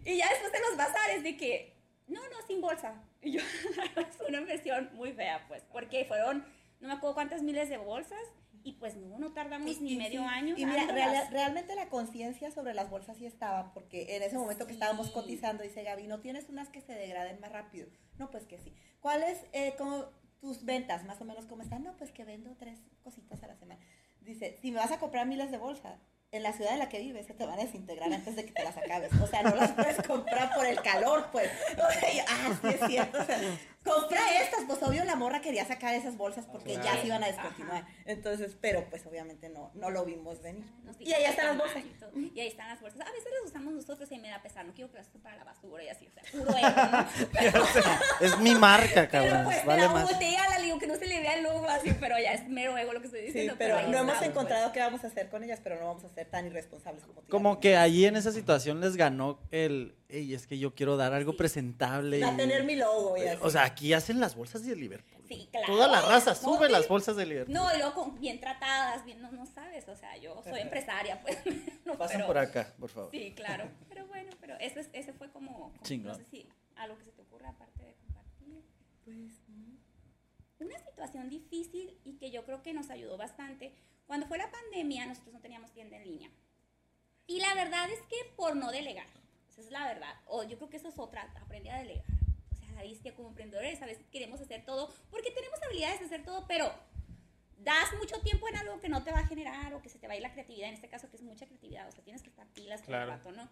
Y 0.07 0.17
ya 0.17 0.29
después 0.31 0.53
de 0.53 0.61
los 0.61 0.77
bazares 0.77 1.23
de 1.23 1.37
que, 1.37 1.77
no, 2.07 2.21
no, 2.31 2.47
sin 2.47 2.63
bolsa. 2.63 3.03
Y 3.21 3.33
yo, 3.33 3.41
es 3.97 4.21
una 4.27 4.41
versión 4.41 4.91
muy 4.95 5.13
fea, 5.13 5.47
pues, 5.49 5.65
porque 5.71 6.07
fueron, 6.07 6.47
no 6.81 6.89
me 6.89 6.95
acuerdo 6.95 7.15
cuántas 7.15 7.43
miles 7.43 7.69
de 7.69 7.79
bolsas 7.79 8.21
y 8.63 8.73
pues 8.73 8.97
no, 8.97 9.19
no 9.19 9.33
tardamos 9.33 9.81
ni 9.81 9.97
medio 9.97 10.23
año. 10.23 10.55
Y 10.57 10.67
mira, 10.67 10.87
realmente 11.31 11.75
la 11.75 11.89
conciencia 11.89 12.51
sobre 12.51 12.75
las 12.75 12.91
bolsas 12.91 13.17
sí 13.17 13.27
estaba, 13.27 13.73
porque 13.73 14.17
en 14.17 14.23
ese 14.23 14.37
momento 14.37 14.67
que 14.67 14.73
estábamos 14.73 15.11
cotizando, 15.11 15.63
dice 15.63 15.83
Gaby, 15.83 16.07
¿no 16.07 16.21
tienes 16.21 16.49
unas 16.49 16.69
que 16.69 16.81
se 16.81 16.93
degraden 16.93 17.41
más 17.41 17.53
rápido? 17.53 17.89
No, 18.19 18.31
pues 18.31 18.47
que 18.47 18.59
sí. 18.59 18.73
¿Cuáles, 19.01 19.45
eh, 19.53 19.75
como 19.79 20.07
tus 20.41 20.65
ventas, 20.65 21.05
más 21.05 21.21
o 21.21 21.25
menos, 21.25 21.47
cómo 21.47 21.63
están? 21.63 21.83
No, 21.83 21.97
pues 21.97 22.13
que 22.13 22.25
vendo 22.25 22.57
tres 22.59 22.81
cositas 23.03 23.43
a 23.43 23.47
la 23.47 23.57
semana. 23.57 23.81
Dice, 24.21 24.59
si 24.61 24.71
me 24.71 24.79
vas 24.79 24.93
a 24.93 24.99
comprar 24.99 25.27
miles 25.27 25.51
de 25.51 25.59
bolsas, 25.59 25.99
en 26.31 26.43
la 26.43 26.53
ciudad 26.53 26.75
en 26.75 26.79
la 26.79 26.89
que 26.89 26.99
vives 26.99 27.27
se 27.27 27.33
te 27.33 27.47
van 27.47 27.59
a 27.59 27.63
desintegrar 27.63 28.13
antes 28.13 28.37
de 28.37 28.45
que 28.45 28.53
te 28.53 28.63
las 28.63 28.77
acabes. 28.77 29.11
O 29.21 29.27
sea, 29.27 29.43
no 29.43 29.55
las 29.55 29.73
puedes 29.73 29.97
comprar 30.07 30.55
por 30.55 30.67
el 30.67 30.81
calor, 30.83 31.29
pues. 31.33 31.51
ah, 32.29 32.59
sí 32.61 32.69
es 32.69 32.87
cierto. 32.87 33.19
O 33.19 33.25
sea, 33.25 33.41
compra 33.85 34.21
estas, 34.43 34.65
pues 34.67 34.83
obvio 34.83 35.05
la 35.05 35.17
morra 35.17 35.41
quería 35.41 35.65
sacar 35.65 35.95
esas 35.95 36.17
bolsas 36.17 36.47
porque 36.47 36.75
ya 36.75 37.01
se 37.01 37.07
iban 37.07 37.23
a 37.23 37.27
descontinuar. 37.27 37.87
Entonces, 38.05 38.57
pero 38.61 38.89
pues 38.91 39.07
obviamente 39.07 39.49
no, 39.49 39.71
no 39.75 39.91
lo 39.91 40.05
vimos 40.05 40.43
venir. 40.43 40.65
y 40.99 41.13
ahí 41.13 41.25
están 41.25 41.47
las 41.47 41.59
bolsas. 41.59 41.83
Y, 42.15 42.41
ahí 42.41 42.49
están 42.49 42.69
las 42.69 42.81
bolsas. 42.81 43.01
A 43.01 43.13
veces 43.13 43.29
las 43.33 43.51
usamos 43.51 43.73
nosotros 43.75 44.11
y 44.13 44.19
me 44.19 44.29
da 44.29 44.43
pesar, 44.43 44.67
no 44.67 44.75
quiero 44.75 44.91
que 44.91 44.99
las 44.99 45.09
para 45.23 45.37
la 45.37 45.45
basura 45.45 45.83
y 45.83 45.89
así, 45.89 46.07
o 46.07 46.13
sea, 46.13 46.23
puro 46.31 46.57
ego, 46.57 47.91
es 48.21 48.39
mi 48.39 48.55
marca, 48.55 49.09
cabrón. 49.09 49.45
Pues, 49.45 49.65
vale 49.65 49.83
la 49.83 49.89
más. 49.89 50.13
botella 50.13 50.49
la 50.49 50.59
digo 50.61 50.79
que 50.79 50.87
no 50.87 50.97
se 50.97 51.07
le 51.07 51.21
vea 51.21 51.35
el 51.35 51.43
logo 51.43 51.67
así, 51.69 51.93
pero 51.99 52.19
ya 52.19 52.33
es 52.33 52.49
mero 52.49 52.77
ego 52.77 52.93
lo 52.93 53.01
que 53.01 53.07
estoy 53.07 53.23
diciendo. 53.23 53.53
Sí, 53.53 53.59
pero, 53.59 53.89
no 53.89 53.99
hemos 53.99 54.21
encontrado 54.23 54.73
qué 54.73 54.81
vamos 54.81 55.03
a 55.05 55.09
hacer 55.09 55.29
con 55.29 55.43
ellas, 55.43 55.61
pero 55.63 55.79
no 55.79 55.87
vamos 55.87 56.05
a 56.05 56.09
ser 56.09 56.27
tan 56.27 56.47
irresponsables 56.47 57.05
como 57.05 57.23
Como 57.23 57.61
que 57.61 57.77
allí 57.77 58.07
en 58.07 58.17
esa 58.17 58.33
situación 58.33 58.81
les 58.81 58.97
ganó 58.97 59.41
el 59.51 59.95
Ey, 60.11 60.33
es 60.33 60.47
que 60.47 60.59
yo 60.59 60.75
quiero 60.75 60.97
dar 60.97 61.13
algo 61.13 61.37
presentable. 61.37 62.21
Va 62.23 62.31
a 62.31 62.37
tener 62.37 62.65
mi 62.65 62.77
logo. 62.77 63.15
Y 63.19 63.29
O 63.43 63.51
sea, 63.51 63.65
aquí 63.65 63.93
hacen 63.93 64.21
las 64.21 64.35
bolsas 64.35 64.65
de 64.65 64.75
Liverpool. 64.75 65.23
Sí, 65.29 65.49
claro. 65.51 65.67
Toda 65.67 65.87
la 65.87 66.01
raza 66.01 66.35
sube 66.35 66.71
las 66.71 66.89
bolsas 66.89 67.15
de 67.17 67.27
Liverpool. 67.27 67.53
No, 67.55 67.75
y 67.75 67.79
luego 67.79 68.13
bien 68.13 68.41
tratadas, 68.41 69.05
bien, 69.05 69.21
no, 69.21 69.31
no 69.31 69.45
sabes. 69.45 69.87
O 69.87 69.95
sea, 69.95 70.17
yo 70.17 70.43
soy 70.43 70.61
empresaria, 70.63 71.21
pues. 71.21 71.37
no, 71.85 71.99
Pasen 71.99 72.25
por 72.25 72.39
acá, 72.39 72.73
por 72.79 72.89
favor. 72.89 73.11
Sí, 73.11 73.35
claro. 73.37 73.69
Pero 73.91 74.07
bueno, 74.07 74.31
pero 74.41 74.55
ese, 74.61 74.89
ese 74.93 75.13
fue 75.13 75.31
como, 75.31 75.75
No 75.79 76.15
sé 76.15 76.25
si 76.25 76.49
algo 76.77 76.97
que 76.97 77.05
se 77.05 77.11
te 77.13 77.21
ocurra 77.23 77.51
aparte 77.51 77.85
de 77.85 77.95
compartir. 77.95 78.63
Pues, 79.05 79.33
una 80.61 80.79
situación 80.79 81.29
difícil 81.29 81.99
y 82.05 82.15
que 82.17 82.31
yo 82.31 82.45
creo 82.45 82.63
que 82.63 82.73
nos 82.73 82.89
ayudó 82.91 83.17
bastante. 83.19 83.75
Cuando 84.07 84.27
fue 84.27 84.39
la 84.39 84.51
pandemia, 84.51 85.05
nosotros 85.07 85.35
no 85.35 85.41
teníamos 85.41 85.73
tienda 85.73 85.97
en 85.99 86.05
línea. 86.05 86.31
Y 87.27 87.41
la 87.41 87.55
verdad 87.55 87.91
es 87.91 88.01
que 88.03 88.17
por 88.37 88.57
no 88.57 88.71
delegar 88.71 89.07
es 89.61 89.71
la 89.71 89.87
verdad. 89.87 90.15
O 90.27 90.43
yo 90.43 90.57
creo 90.57 90.69
que 90.69 90.77
eso 90.77 90.89
es 90.89 90.99
otra, 90.99 91.31
aprende 91.41 91.71
a 91.71 91.79
delegar. 91.79 92.05
O 92.51 92.55
sea, 92.55 92.73
la 92.73 92.83
viste 92.83 93.15
como 93.15 93.29
emprendedores, 93.29 93.81
a 93.83 93.87
veces 93.87 94.07
queremos 94.11 94.41
hacer 94.41 94.65
todo, 94.65 94.93
porque 95.11 95.31
tenemos 95.31 95.61
habilidades 95.63 96.01
de 96.01 96.07
hacer 96.07 96.25
todo, 96.25 96.47
pero 96.47 96.73
das 97.59 97.93
mucho 97.99 98.21
tiempo 98.21 98.49
en 98.49 98.57
algo 98.57 98.81
que 98.81 98.89
no 98.89 99.03
te 99.03 99.13
va 99.13 99.21
a 99.21 99.27
generar 99.27 99.75
o 99.75 99.83
que 99.83 99.89
se 99.89 99.99
te 99.99 100.07
va 100.07 100.15
a 100.15 100.17
ir 100.17 100.23
la 100.23 100.33
creatividad, 100.33 100.69
en 100.69 100.75
este 100.75 100.89
caso 100.89 101.11
que 101.11 101.17
es 101.17 101.23
mucha 101.23 101.47
creatividad, 101.47 101.89
o 101.89 101.93
sea, 101.93 102.05
tienes 102.05 102.23
que 102.23 102.31
estar 102.31 102.47
pilas 102.49 102.83
todo 102.83 102.97
el 102.97 103.09
rato, 103.09 103.33
¿no? 103.33 103.49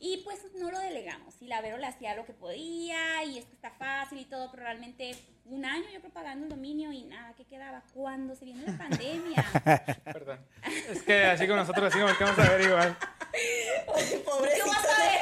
Y 0.00 0.18
pues 0.24 0.40
no 0.56 0.70
lo 0.70 0.78
delegamos. 0.78 1.40
Y 1.40 1.46
la 1.46 1.60
Vero 1.60 1.78
le 1.78 1.86
hacía 1.86 2.14
lo 2.14 2.24
que 2.24 2.32
podía 2.32 3.22
y 3.24 3.38
es 3.38 3.44
que 3.44 3.54
está 3.54 3.70
fácil 3.70 4.18
y 4.18 4.24
todo, 4.24 4.50
pero 4.50 4.64
realmente 4.64 5.16
un 5.44 5.64
año 5.64 5.84
yo 5.92 6.00
creo 6.00 6.12
pagando 6.12 6.44
el 6.44 6.50
dominio 6.50 6.92
y 6.92 7.04
nada, 7.04 7.34
¿qué 7.36 7.44
quedaba? 7.44 7.82
Cuando 7.94 8.34
se 8.34 8.44
viene 8.44 8.62
la 8.66 8.78
pandemia. 8.78 9.44
Perdón. 10.04 10.40
Es 10.90 11.02
que 11.02 11.24
así 11.24 11.46
como 11.46 11.58
nosotros 11.58 11.86
así 11.86 12.00
como 12.00 12.16
que 12.16 12.24
vamos 12.24 12.38
a 12.38 12.50
ver 12.50 12.60
igual. 12.60 12.96
Pobre. 14.24 14.50
¿Qué 14.54 14.62
vas 14.68 14.84
a 14.84 15.02
ver? 15.02 15.20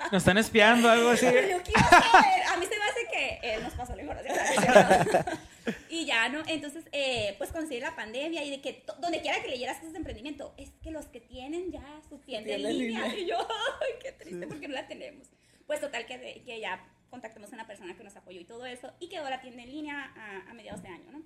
No 0.00 0.12
Nos 0.12 0.22
están 0.22 0.38
espiando, 0.38 0.88
algo 0.90 1.10
así. 1.10 1.26
Yo 1.26 1.32
quiero 1.32 1.88
saber. 1.88 2.42
A 2.48 2.56
mí 2.56 2.66
se 2.66 2.78
me 2.78 2.84
hace 2.84 3.06
que 3.12 3.40
él 3.42 3.62
nos 3.62 3.74
pasó 3.74 3.94
la 3.94 4.02
información. 4.02 5.24
y 5.88 6.04
ya, 6.04 6.28
¿no? 6.28 6.42
Entonces, 6.46 6.84
eh, 6.92 7.34
pues 7.38 7.52
conseguir 7.52 7.82
la 7.82 7.96
pandemia 7.96 8.44
y 8.44 8.50
de 8.50 8.60
que 8.60 8.84
donde 9.00 9.20
quiera 9.20 9.40
que 9.42 9.48
leyeras 9.48 9.78
cosas 9.78 9.92
de 9.92 9.98
emprendimiento, 9.98 10.54
es 10.56 10.70
que 10.82 10.90
los 10.90 11.06
que 11.06 11.20
tienen 11.20 11.70
ya 11.70 12.00
su 12.08 12.18
tienda 12.18 12.54
en 12.54 12.62
línea. 12.62 13.06
Y 13.18 13.26
yo, 13.26 13.38
ay, 13.38 13.92
qué 14.00 14.12
triste 14.12 14.46
porque 14.46 14.68
no 14.68 14.74
la 14.74 14.86
tenemos. 14.86 15.28
Pues 15.66 15.80
total 15.80 16.06
que, 16.06 16.42
que 16.44 16.60
ya 16.60 16.84
contactamos 17.10 17.50
a 17.52 17.54
una 17.54 17.66
persona 17.66 17.96
que 17.96 18.04
nos 18.04 18.16
apoyó 18.16 18.40
y 18.40 18.44
todo 18.44 18.66
eso, 18.66 18.92
y 19.00 19.08
quedó 19.08 19.28
la 19.28 19.40
tienda 19.40 19.62
en 19.62 19.70
línea 19.70 20.12
a, 20.48 20.52
mediados 20.54 20.82
de 20.82 20.88
año, 20.88 21.10
¿no? 21.10 21.22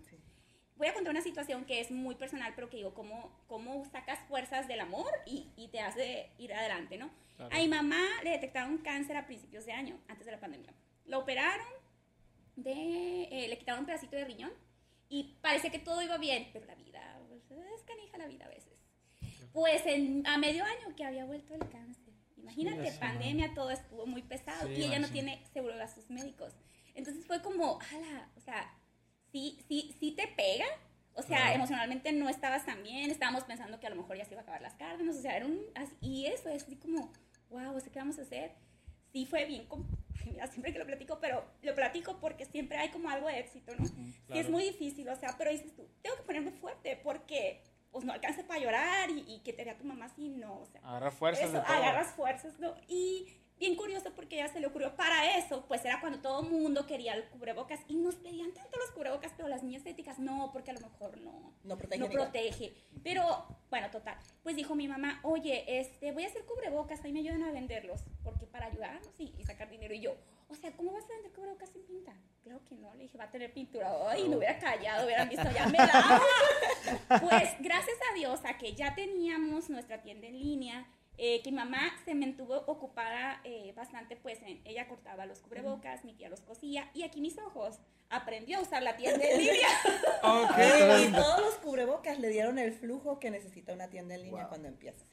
Voy 0.77 0.87
a 0.89 0.95
contar 0.95 1.13
una 1.13 1.23
situación 1.23 1.65
que 1.65 1.81
es 1.81 1.91
muy 1.91 2.15
personal, 2.15 2.53
pero 2.55 2.69
que 2.69 2.79
digo, 2.79 2.95
cómo, 2.95 3.45
cómo 3.47 3.85
sacas 3.93 4.19
fuerzas 4.27 4.67
del 4.69 4.81
amor 4.81 5.11
y, 5.27 5.49
y 5.57 5.69
te 5.69 5.81
hace 5.81 6.31
ir 6.39 6.53
adelante, 6.55 6.99
¿no? 6.99 7.11
A 7.51 7.59
mi 7.59 7.69
mamá 7.69 8.01
le 8.23 8.31
detectaron 8.31 8.79
cáncer 8.79 9.17
a 9.17 9.27
principios 9.27 9.67
de 9.67 9.73
año, 9.73 10.01
antes 10.09 10.27
de 10.27 10.33
la 10.33 10.41
pandemia. 10.41 10.73
La 11.05 11.19
operaron, 11.19 11.67
de, 12.57 13.29
eh, 13.31 13.49
le 13.49 13.59
quitaron 13.59 13.81
un 13.81 13.87
pedacito 13.87 14.17
de 14.17 14.25
riñón 14.25 14.53
y 15.09 15.37
parece 15.41 15.71
que 15.71 15.79
todo 15.79 16.03
iba 16.03 16.17
bien, 16.19 16.49
pero 16.53 16.65
la 16.67 16.75
vida, 16.75 17.21
pues, 17.29 17.43
es 17.51 17.83
canija 17.83 18.19
la 18.19 18.27
vida 18.27 18.47
a 18.47 18.49
veces. 18.49 18.73
Pues 19.53 19.85
en, 19.87 20.27
a 20.27 20.39
medio 20.39 20.65
año 20.65 20.97
que 20.97 21.05
había 21.05 21.25
vuelto 21.25 21.55
el 21.55 21.69
cáncer. 21.69 22.15
Imagínate, 22.37 22.93
pandemia, 22.93 23.55
todo 23.55 23.71
estuvo 23.71 24.07
muy 24.07 24.23
pesado 24.23 24.71
y 24.71 24.83
ella 24.83 24.99
no 24.99 25.09
tiene 25.09 25.45
seguro 25.53 25.77
gastos 25.77 26.11
médicos. 26.11 26.55
Entonces 26.95 27.25
fue 27.27 27.41
como, 27.43 27.79
ala, 27.93 28.31
o 28.37 28.41
sea, 28.41 28.75
sí, 29.31 29.59
sí, 29.69 29.95
sí 30.01 30.13
te 30.13 30.27
pega. 30.29 30.67
O 31.15 31.23
sea, 31.23 31.53
emocionalmente 31.55 32.11
no 32.13 32.31
estabas 32.31 32.65
tan 32.65 32.83
bien, 32.83 33.11
estábamos 33.11 33.45
pensando 33.45 33.79
que 33.79 33.87
a 33.87 33.91
lo 33.91 33.97
mejor 33.97 34.17
ya 34.17 34.25
se 34.25 34.33
iba 34.33 34.41
a 34.41 34.45
acabar 34.45 34.63
las 34.63 34.75
carnes, 34.75 35.15
o 35.15 35.21
sea, 35.21 35.37
era 35.37 35.45
un, 35.45 35.61
y 36.01 36.25
eso 36.25 36.49
es 36.49 36.63
así 36.63 36.77
como, 36.77 37.13
wow, 37.51 37.79
¿qué 37.93 37.99
vamos 37.99 38.19
a 38.19 38.23
hacer? 38.23 38.53
Sí 39.13 39.27
fue 39.27 39.45
bien, 39.45 39.67
mira, 40.27 40.47
siempre 40.47 40.73
que 40.73 40.79
lo 40.79 40.87
platico, 40.87 41.19
pero 41.21 41.45
lo 41.63 41.75
platico 41.75 42.19
porque 42.19 42.45
siempre 42.45 42.79
hay 42.79 42.91
como 42.91 43.11
algo 43.11 43.29
de 43.29 43.41
éxito, 43.41 43.73
¿no? 43.79 43.85
Y 44.35 44.39
es 44.39 44.49
muy 44.49 44.65
difícil, 44.65 45.09
o 45.09 45.17
sea, 45.17 45.35
pero 45.39 45.51
dices 45.51 45.75
tú, 45.75 45.89
tengo 46.03 46.17
que 46.17 46.23
ponerme 46.23 46.53
fuerte 46.53 47.01
porque 47.03 47.63
pues 47.91 48.05
no 48.05 48.13
alcance 48.13 48.43
para 48.43 48.59
llorar 48.59 49.11
y, 49.11 49.41
que 49.45 49.53
te 49.53 49.65
vea 49.65 49.77
tu 49.77 49.85
mamá 49.85 50.07
así, 50.07 50.31
no, 50.31 50.61
o 50.61 50.65
sea. 50.65 50.81
Agarras 50.83 51.15
fuerzas. 51.15 51.51
Eso, 51.51 51.59
agarras 51.59 52.15
fuerzas, 52.15 52.59
¿no? 52.59 52.75
Y 52.89 53.29
bien 53.63 53.77
curioso 53.77 54.13
porque 54.17 54.37
ya 54.37 54.49
se 54.49 54.59
le 54.59 54.67
ocurrió 54.67 54.97
para 54.97 55.39
eso, 55.39 55.65
pues 55.69 55.85
era 55.85 56.01
cuando 56.01 56.19
todo 56.19 56.43
el 56.43 56.51
mundo 56.51 56.85
quería 56.85 57.15
el 57.15 57.29
cubrebocas 57.29 57.79
y 57.87 57.95
nos 57.95 58.17
pedían 58.17 58.51
tanto 58.51 58.77
los 58.77 58.91
cubrebocas, 58.91 59.33
pero 59.37 59.49
las 59.49 59.63
niñas 59.63 59.87
éticas 59.87 60.19
no, 60.19 60.51
porque 60.53 60.73
a 60.73 60.75
lo 60.75 60.81
mejor 60.81 61.17
no, 61.21 61.55
no 61.63 61.79
protege. 61.79 62.01
No 62.01 62.11
protege. 62.11 62.75
Pero, 63.05 63.47
bueno, 63.71 63.89
total, 63.93 64.17
pues 64.43 64.57
dijo 64.57 64.75
mi 64.75 64.89
mamá, 64.89 65.21
oye, 65.23 65.65
este, 65.79 66.11
voy 66.11 66.25
a 66.25 66.27
hacer 66.27 66.45
cubrebocas, 66.45 67.05
ahí 67.05 67.13
me 67.13 67.21
ayudan 67.21 67.45
a 67.45 67.53
venderlos, 67.53 68.03
porque 68.25 68.47
para 68.47 68.67
ayudarnos 68.67 69.09
y, 69.19 69.33
y 69.39 69.45
sacar 69.45 69.71
dinero. 69.71 69.95
Y 69.95 70.01
yo, 70.01 70.17
o 70.49 70.57
sea, 70.57 70.73
¿cómo 70.73 70.91
vas 70.93 71.05
a 71.05 71.15
vender 71.15 71.31
cubrebocas 71.31 71.71
sin 71.71 71.85
pinta? 71.85 72.13
Claro 72.43 72.65
que 72.65 72.75
no, 72.75 72.93
le 72.95 73.05
dije, 73.05 73.17
va 73.17 73.25
a 73.25 73.31
tener 73.31 73.53
pintura. 73.53 73.93
Ay, 74.09 74.29
no 74.29 74.39
hubiera 74.39 74.59
callado, 74.59 75.07
hubieran 75.07 75.29
visto, 75.29 75.49
ya 75.55 75.69
me 75.69 75.79
la. 75.79 76.21
pues 77.21 77.49
gracias 77.61 77.97
a 78.11 78.15
Dios 78.17 78.41
a 78.45 78.59
que 78.59 78.75
ya 78.75 78.93
teníamos 78.97 79.71
nuestra 79.71 80.03
tienda 80.03 80.27
en 80.27 80.41
línea, 80.41 80.89
eh, 81.19 81.43
que 81.43 81.51
mi 81.51 81.57
mamá 81.57 81.93
se 82.05 82.15
mantuvo 82.15 82.57
ocupada 82.67 83.41
eh, 83.45 83.73
bastante, 83.77 84.17
pues 84.17 84.39
ella 84.65 84.89
cortaba 84.89 85.27
los 85.27 85.41
cubrebocas, 85.41 86.05
mi 86.05 86.15
tía 86.15 86.29
los 86.29 86.41
cosía, 86.41 86.91
y 86.95 87.03
aquí 87.03 87.21
mis 87.21 87.39
ojos 87.39 87.79
aprendió 88.09 88.59
a 88.59 88.63
usar 88.63 88.83
la 88.83 88.97
tienda 88.97 89.25
en 89.25 89.39
línea. 89.39 89.69
okay. 90.23 91.09
Y 91.09 91.13
todos 91.13 91.41
los 91.41 91.55
cubrebocas 91.57 92.19
le 92.19 92.29
dieron 92.29 92.59
el 92.59 92.73
flujo 92.73 93.19
que 93.19 93.31
necesita 93.31 93.73
una 93.73 93.89
tienda 93.89 94.15
en 94.15 94.23
línea 94.23 94.49
cuando 94.49 94.69
empieza. 94.69 95.05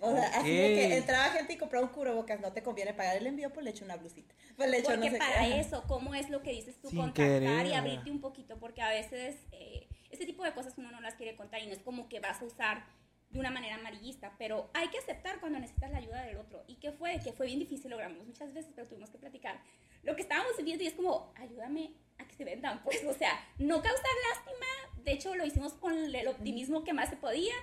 O 0.00 0.12
sea, 0.12 0.26
así 0.38 0.54
de 0.54 0.74
que 0.74 0.96
entraba 0.98 1.30
gente 1.30 1.54
y 1.54 1.56
compraba 1.56 1.86
un 1.86 1.92
cubrebocas, 1.92 2.40
no 2.40 2.52
te 2.52 2.62
conviene 2.62 2.92
pagar 2.92 3.16
el 3.16 3.26
envío, 3.26 3.52
pues 3.52 3.64
le 3.64 3.70
echo 3.70 3.84
una 3.84 3.96
blusita. 3.96 4.34
Pues 4.56 4.68
le 4.68 4.78
echo 4.78 4.90
porque 4.90 5.12
para 5.12 5.56
eso, 5.56 5.82
¿cómo 5.86 6.14
es 6.14 6.28
lo 6.30 6.42
que 6.42 6.50
dices 6.50 6.78
tú? 6.80 6.90
contactar 6.94 7.66
y 7.66 7.72
abrirte 7.72 8.10
un 8.10 8.20
poquito, 8.20 8.58
porque 8.58 8.82
a 8.82 8.90
veces 8.90 9.36
eh, 9.52 9.88
ese 10.10 10.26
tipo 10.26 10.44
de 10.44 10.52
cosas 10.52 10.74
uno 10.76 10.90
no 10.90 11.00
las 11.00 11.14
quiere 11.14 11.36
contar 11.36 11.62
y 11.62 11.66
no 11.66 11.72
es 11.72 11.78
como 11.78 12.08
que 12.08 12.20
vas 12.20 12.42
a 12.42 12.44
usar 12.44 12.84
de 13.30 13.40
una 13.40 13.50
manera 13.50 13.76
amarillista, 13.76 14.34
pero 14.38 14.70
hay 14.74 14.88
que 14.88 14.98
aceptar 14.98 15.40
cuando 15.40 15.58
necesitas 15.58 15.90
la 15.90 15.98
ayuda 15.98 16.22
del 16.22 16.36
otro. 16.36 16.62
¿Y 16.66 16.76
qué 16.76 16.92
fue? 16.92 17.20
Que 17.20 17.32
fue 17.32 17.46
bien 17.46 17.58
difícil, 17.58 17.90
logramos 17.90 18.24
muchas 18.26 18.52
veces, 18.54 18.72
pero 18.74 18.88
tuvimos 18.88 19.10
que 19.10 19.18
platicar. 19.18 19.60
Lo 20.02 20.14
que 20.14 20.22
estábamos 20.22 20.52
viendo 20.62 20.84
y 20.84 20.86
es 20.86 20.94
como, 20.94 21.32
ayúdame 21.36 21.94
a 22.18 22.26
que 22.26 22.34
se 22.34 22.44
vendan, 22.44 22.82
pues, 22.84 23.04
o 23.04 23.14
sea, 23.14 23.32
no 23.58 23.82
causar 23.82 24.04
lástima. 24.30 25.02
De 25.02 25.12
hecho, 25.12 25.34
lo 25.34 25.44
hicimos 25.44 25.74
con 25.74 25.92
el 26.14 26.28
optimismo 26.28 26.84
que 26.84 26.92
más 26.92 27.08
se 27.10 27.16
podía 27.16 27.54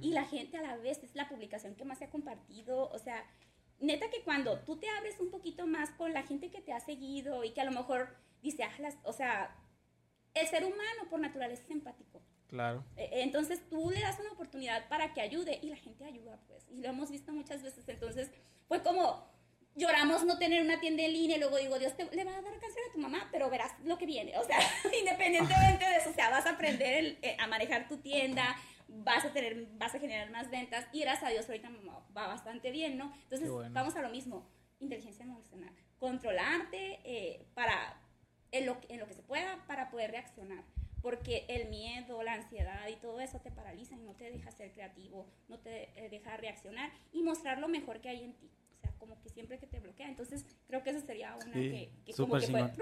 y 0.00 0.12
la 0.12 0.24
gente 0.24 0.58
a 0.58 0.62
la 0.62 0.76
vez 0.76 1.02
es 1.02 1.14
la 1.14 1.28
publicación 1.28 1.74
que 1.74 1.84
más 1.84 1.98
se 1.98 2.04
ha 2.04 2.10
compartido, 2.10 2.88
o 2.90 2.98
sea, 2.98 3.24
neta 3.80 4.10
que 4.10 4.22
cuando 4.22 4.60
tú 4.60 4.78
te 4.78 4.88
abres 4.88 5.20
un 5.20 5.30
poquito 5.30 5.66
más 5.66 5.90
con 5.90 6.12
la 6.12 6.22
gente 6.22 6.50
que 6.50 6.60
te 6.60 6.72
ha 6.72 6.80
seguido 6.80 7.44
y 7.44 7.52
que 7.52 7.60
a 7.60 7.64
lo 7.64 7.72
mejor 7.72 8.14
dice, 8.42 8.62
ah, 8.62 8.70
o 9.04 9.12
sea, 9.12 9.56
el 10.34 10.46
ser 10.46 10.64
humano 10.64 11.08
por 11.10 11.20
naturaleza 11.20 11.62
es 11.62 11.70
empático. 11.70 12.22
Claro. 12.48 12.84
E, 12.96 13.22
entonces 13.22 13.60
tú 13.68 13.90
le 13.90 14.00
das 14.00 14.18
una 14.20 14.32
oportunidad 14.32 14.88
para 14.88 15.12
que 15.12 15.20
ayude 15.20 15.58
y 15.62 15.68
la 15.68 15.76
gente 15.76 16.04
ayuda, 16.04 16.38
pues. 16.46 16.66
Y 16.70 16.80
lo 16.80 16.88
hemos 16.88 17.10
visto 17.10 17.32
muchas 17.32 17.62
veces. 17.62 17.88
Entonces 17.88 18.30
fue 18.68 18.82
como 18.82 19.26
lloramos 19.76 20.24
no 20.24 20.38
tener 20.38 20.62
una 20.62 20.80
tienda 20.80 21.02
en 21.02 21.12
línea 21.12 21.36
y 21.36 21.40
luego 21.40 21.58
digo, 21.58 21.78
Dios 21.78 21.94
te, 21.96 22.04
le 22.04 22.24
va 22.24 22.32
a 22.32 22.40
dar 22.40 22.58
cáncer 22.58 22.82
a 22.88 22.92
tu 22.92 22.98
mamá, 22.98 23.28
pero 23.30 23.50
verás 23.50 23.72
lo 23.84 23.98
que 23.98 24.06
viene. 24.06 24.36
O 24.38 24.44
sea, 24.44 24.58
independientemente 24.98 25.84
de 25.84 25.96
eso, 25.96 26.10
o 26.10 26.14
sea, 26.14 26.30
vas 26.30 26.46
a 26.46 26.50
aprender 26.50 27.18
eh, 27.22 27.36
a 27.38 27.46
manejar 27.46 27.86
tu 27.86 27.98
tienda, 27.98 28.56
vas 28.88 29.24
a 29.24 29.32
tener, 29.32 29.66
vas 29.72 29.94
a 29.94 29.98
generar 29.98 30.30
más 30.30 30.50
ventas 30.50 30.86
y 30.92 31.00
gracias 31.00 31.24
a 31.24 31.32
Dios 31.32 31.46
ahorita 31.46 31.70
va 32.16 32.26
bastante 32.26 32.70
bien, 32.70 32.96
¿no? 32.96 33.12
Entonces 33.24 33.50
vamos 33.72 33.94
a 33.96 34.02
lo 34.02 34.08
mismo, 34.08 34.48
inteligencia 34.80 35.24
emocional, 35.24 35.74
controlarte 35.98 37.00
eh, 37.04 37.46
para 37.54 38.00
en 38.52 38.64
lo, 38.64 38.78
en 38.88 39.00
lo 39.00 39.06
que 39.06 39.14
se 39.14 39.22
pueda 39.22 39.62
para 39.66 39.90
poder 39.90 40.12
reaccionar 40.12 40.64
porque 41.06 41.44
el 41.46 41.68
miedo, 41.68 42.20
la 42.24 42.32
ansiedad 42.32 42.88
y 42.90 42.96
todo 42.96 43.20
eso 43.20 43.38
te 43.38 43.52
paraliza 43.52 43.94
y 43.94 44.00
no 44.00 44.14
te 44.14 44.28
deja 44.28 44.50
ser 44.50 44.72
creativo, 44.72 45.24
no 45.48 45.56
te 45.60 45.84
eh, 45.94 46.08
deja 46.10 46.36
reaccionar 46.36 46.90
y 47.12 47.22
mostrar 47.22 47.60
lo 47.60 47.68
mejor 47.68 48.00
que 48.00 48.08
hay 48.08 48.24
en 48.24 48.32
ti. 48.32 48.50
O 48.76 48.80
sea, 48.80 48.90
como 48.98 49.16
que 49.20 49.28
siempre 49.28 49.60
que 49.60 49.68
te 49.68 49.78
bloquea. 49.78 50.08
Entonces, 50.08 50.44
creo 50.66 50.82
que 50.82 50.90
eso 50.90 51.06
sería 51.06 51.36
una 51.36 51.52
que, 51.52 51.92
que 52.04 52.12
como 52.12 52.40
que 52.40 52.48
fue... 52.48 52.72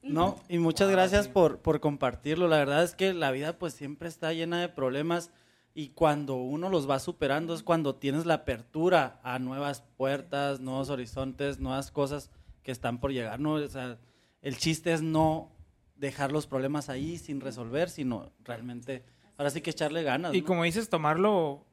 No, 0.00 0.36
y 0.48 0.58
muchas 0.58 0.92
gracias 0.92 1.26
por, 1.26 1.58
por 1.58 1.80
compartirlo. 1.80 2.46
La 2.46 2.58
verdad 2.58 2.84
es 2.84 2.94
que 2.94 3.14
la 3.14 3.32
vida 3.32 3.58
pues 3.58 3.74
siempre 3.74 4.08
está 4.08 4.32
llena 4.32 4.60
de 4.60 4.68
problemas 4.68 5.32
y 5.74 5.88
cuando 5.88 6.36
uno 6.36 6.68
los 6.68 6.88
va 6.88 7.00
superando 7.00 7.52
es 7.52 7.64
cuando 7.64 7.96
tienes 7.96 8.26
la 8.26 8.34
apertura 8.34 9.18
a 9.24 9.40
nuevas 9.40 9.82
puertas, 9.96 10.60
nuevos 10.60 10.88
horizontes, 10.88 11.58
nuevas 11.58 11.90
cosas 11.90 12.30
que 12.62 12.70
están 12.70 13.00
por 13.00 13.10
llegar. 13.10 13.40
¿no? 13.40 13.54
O 13.54 13.66
sea, 13.66 13.98
el 14.40 14.56
chiste 14.56 14.92
es 14.92 15.02
no 15.02 15.50
dejar 15.96 16.32
los 16.32 16.46
problemas 16.46 16.88
ahí 16.88 17.18
sin 17.18 17.40
resolver, 17.40 17.90
sino 17.90 18.32
realmente, 18.44 19.04
ahora 19.36 19.50
sí 19.50 19.60
que 19.60 19.70
echarle 19.70 20.02
ganas. 20.02 20.34
Y 20.34 20.42
como 20.42 20.64
dices, 20.64 20.88
tomarlo 20.88 21.64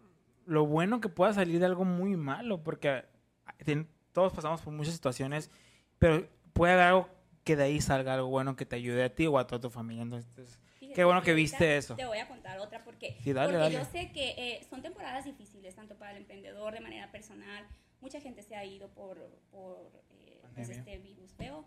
lo 0.46 0.66
bueno 0.66 1.00
que 1.00 1.10
pueda 1.10 1.34
salir 1.34 1.60
de 1.60 1.66
algo 1.66 1.86
muy 1.86 2.16
malo, 2.16 2.64
porque 2.64 3.06
todos 4.14 4.34
pasamos 4.34 4.62
por 4.62 4.74
muchas 4.74 4.94
situaciones, 4.94 5.52
pero 6.00 6.28
puede 6.54 6.74
haber 6.74 6.86
algo 6.86 7.10
que 7.44 7.56
de 7.56 7.64
ahí 7.64 7.82
salga 7.82 8.16
algo 8.16 8.28
bueno 8.28 8.56
que 8.56 8.66
te 8.66 8.76
ayude 8.76 9.04
a 9.04 9.14
ti 9.14 9.28
o 9.28 9.38
a 9.38 9.48
toda 9.48 9.62
tu 9.62 9.70
familia. 9.70 10.04
Entonces, 10.04 10.60
qué 10.80 11.04
bueno 11.04 11.22
que 11.22 11.34
viste 11.34 11.78
eso. 11.78 11.96
Te 11.96 12.06
voy 12.06 12.18
a 12.18 12.28
contar 12.28 12.60
otra 12.60 12.84
porque, 12.84 13.18
porque 13.24 13.72
yo 13.72 13.86
sé 13.86 14.12
que 14.12 14.36
eh, 14.38 14.68
son 14.70 14.82
temporadas 14.82 15.26
difíciles, 15.26 15.76
tanto 15.76 15.96
para 15.98 16.12
el 16.12 16.18
emprendedor 16.18 16.74
de 16.74 16.80
manera 16.80 17.12
personal. 17.12 17.66
Mucha 18.02 18.20
gente 18.20 18.44
se 18.44 18.56
ha 18.56 18.64
ido 18.66 18.90
por, 18.90 19.18
por 19.52 19.92
eh, 20.26 20.42
pues, 20.56 20.70
este 20.70 20.98
virus 20.98 21.34
feo. 21.34 21.66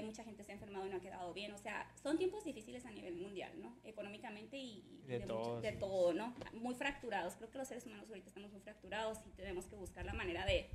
Eh, 0.00 0.02
mucha 0.02 0.24
gente 0.24 0.42
se 0.44 0.52
ha 0.52 0.54
enfermado 0.54 0.86
y 0.86 0.90
no 0.90 0.96
ha 0.96 1.00
quedado 1.00 1.32
bien. 1.32 1.52
O 1.52 1.58
sea, 1.58 1.86
son 2.02 2.18
tiempos 2.18 2.44
difíciles 2.44 2.84
a 2.86 2.90
nivel 2.90 3.16
mundial, 3.16 3.52
¿no? 3.60 3.76
Económicamente 3.84 4.56
y, 4.56 5.02
de, 5.06 5.20
todo, 5.20 5.60
de 5.60 5.72
todo, 5.72 6.12
¿no? 6.12 6.34
Muy 6.54 6.74
fracturados. 6.74 7.34
Creo 7.36 7.50
que 7.50 7.58
los 7.58 7.68
seres 7.68 7.86
humanos 7.86 8.08
ahorita 8.08 8.28
estamos 8.28 8.50
muy 8.50 8.60
fracturados 8.60 9.18
y 9.26 9.30
tenemos 9.30 9.66
que 9.66 9.76
buscar 9.76 10.04
la 10.04 10.14
manera 10.14 10.44
de 10.46 10.70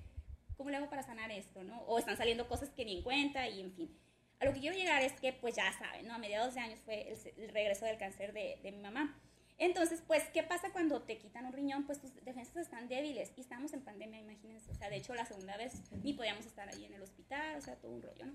¿cómo 0.58 0.70
le 0.70 0.78
hago 0.78 0.90
para 0.90 1.04
sanar 1.04 1.32
esto? 1.32 1.64
¿no? 1.64 1.82
O 1.82 1.98
están 2.00 2.18
saliendo 2.18 2.48
cosas 2.48 2.70
que 2.70 2.86
ni 2.86 2.98
en 2.98 3.04
cuenta 3.04 3.48
y 3.48 3.62
en 3.62 3.72
fin. 3.74 3.98
A 4.40 4.46
lo 4.46 4.54
que 4.54 4.60
quiero 4.60 4.76
llegar 4.76 5.02
es 5.02 5.14
que, 5.14 5.34
pues 5.34 5.56
ya 5.56 5.72
saben, 5.74 6.08
¿no? 6.08 6.14
A 6.14 6.18
mediados 6.18 6.54
de 6.56 6.60
años 6.60 6.80
fue 6.84 7.14
el, 7.38 7.50
regreso 7.50 7.86
del 7.86 7.98
cáncer 7.98 8.34
de, 8.34 8.60
de, 8.62 8.72
mi 8.72 8.80
mamá. 8.80 9.18
Entonces, 9.58 10.04
pues, 10.06 10.24
¿qué 10.34 10.44
pasa 10.44 10.72
cuando 10.74 11.02
te 11.02 11.18
quitan 11.18 11.46
un 11.46 11.54
riñón? 11.54 11.86
Pues 11.86 12.02
tus 12.02 12.14
defensas 12.26 12.58
están 12.58 12.90
débiles 12.90 13.32
y 13.38 13.42
estamos 13.42 13.72
en 13.74 13.82
pandemia, 13.82 14.20
imagínense. 14.20 14.70
O 14.72 14.76
sea, 14.76 14.90
de 14.90 14.98
hecho, 14.98 15.16
la 15.16 15.26
segunda 15.26 15.56
vez 15.56 15.82
ni 16.04 16.12
podíamos 16.14 16.46
estar 16.46 16.68
ahí 16.68 16.84
en 16.84 16.94
el 16.94 17.02
hospital, 17.02 17.58
o 17.58 17.62
sea, 17.62 17.76
todo 17.78 17.94
un 17.94 18.02
rollo, 18.02 18.26
¿no? 18.26 18.34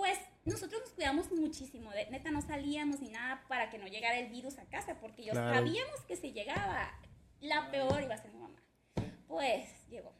Pues 0.00 0.18
nosotros 0.46 0.80
nos 0.80 0.92
cuidamos 0.92 1.30
muchísimo, 1.30 1.90
de, 1.90 2.06
neta 2.06 2.30
no 2.30 2.40
salíamos 2.40 3.00
ni 3.00 3.10
nada 3.10 3.44
para 3.48 3.68
que 3.68 3.76
no 3.76 3.86
llegara 3.86 4.18
el 4.18 4.30
virus 4.30 4.56
a 4.56 4.64
casa, 4.64 4.98
porque 4.98 5.22
yo 5.22 5.34
sabíamos 5.34 6.00
que 6.08 6.16
si 6.16 6.32
llegaba, 6.32 6.90
la 7.40 7.70
peor 7.70 8.02
iba 8.02 8.14
a 8.14 8.16
ser 8.16 8.32
mi 8.32 8.38
mamá. 8.40 8.62
Pues 9.28 9.68
llegó 9.90 10.14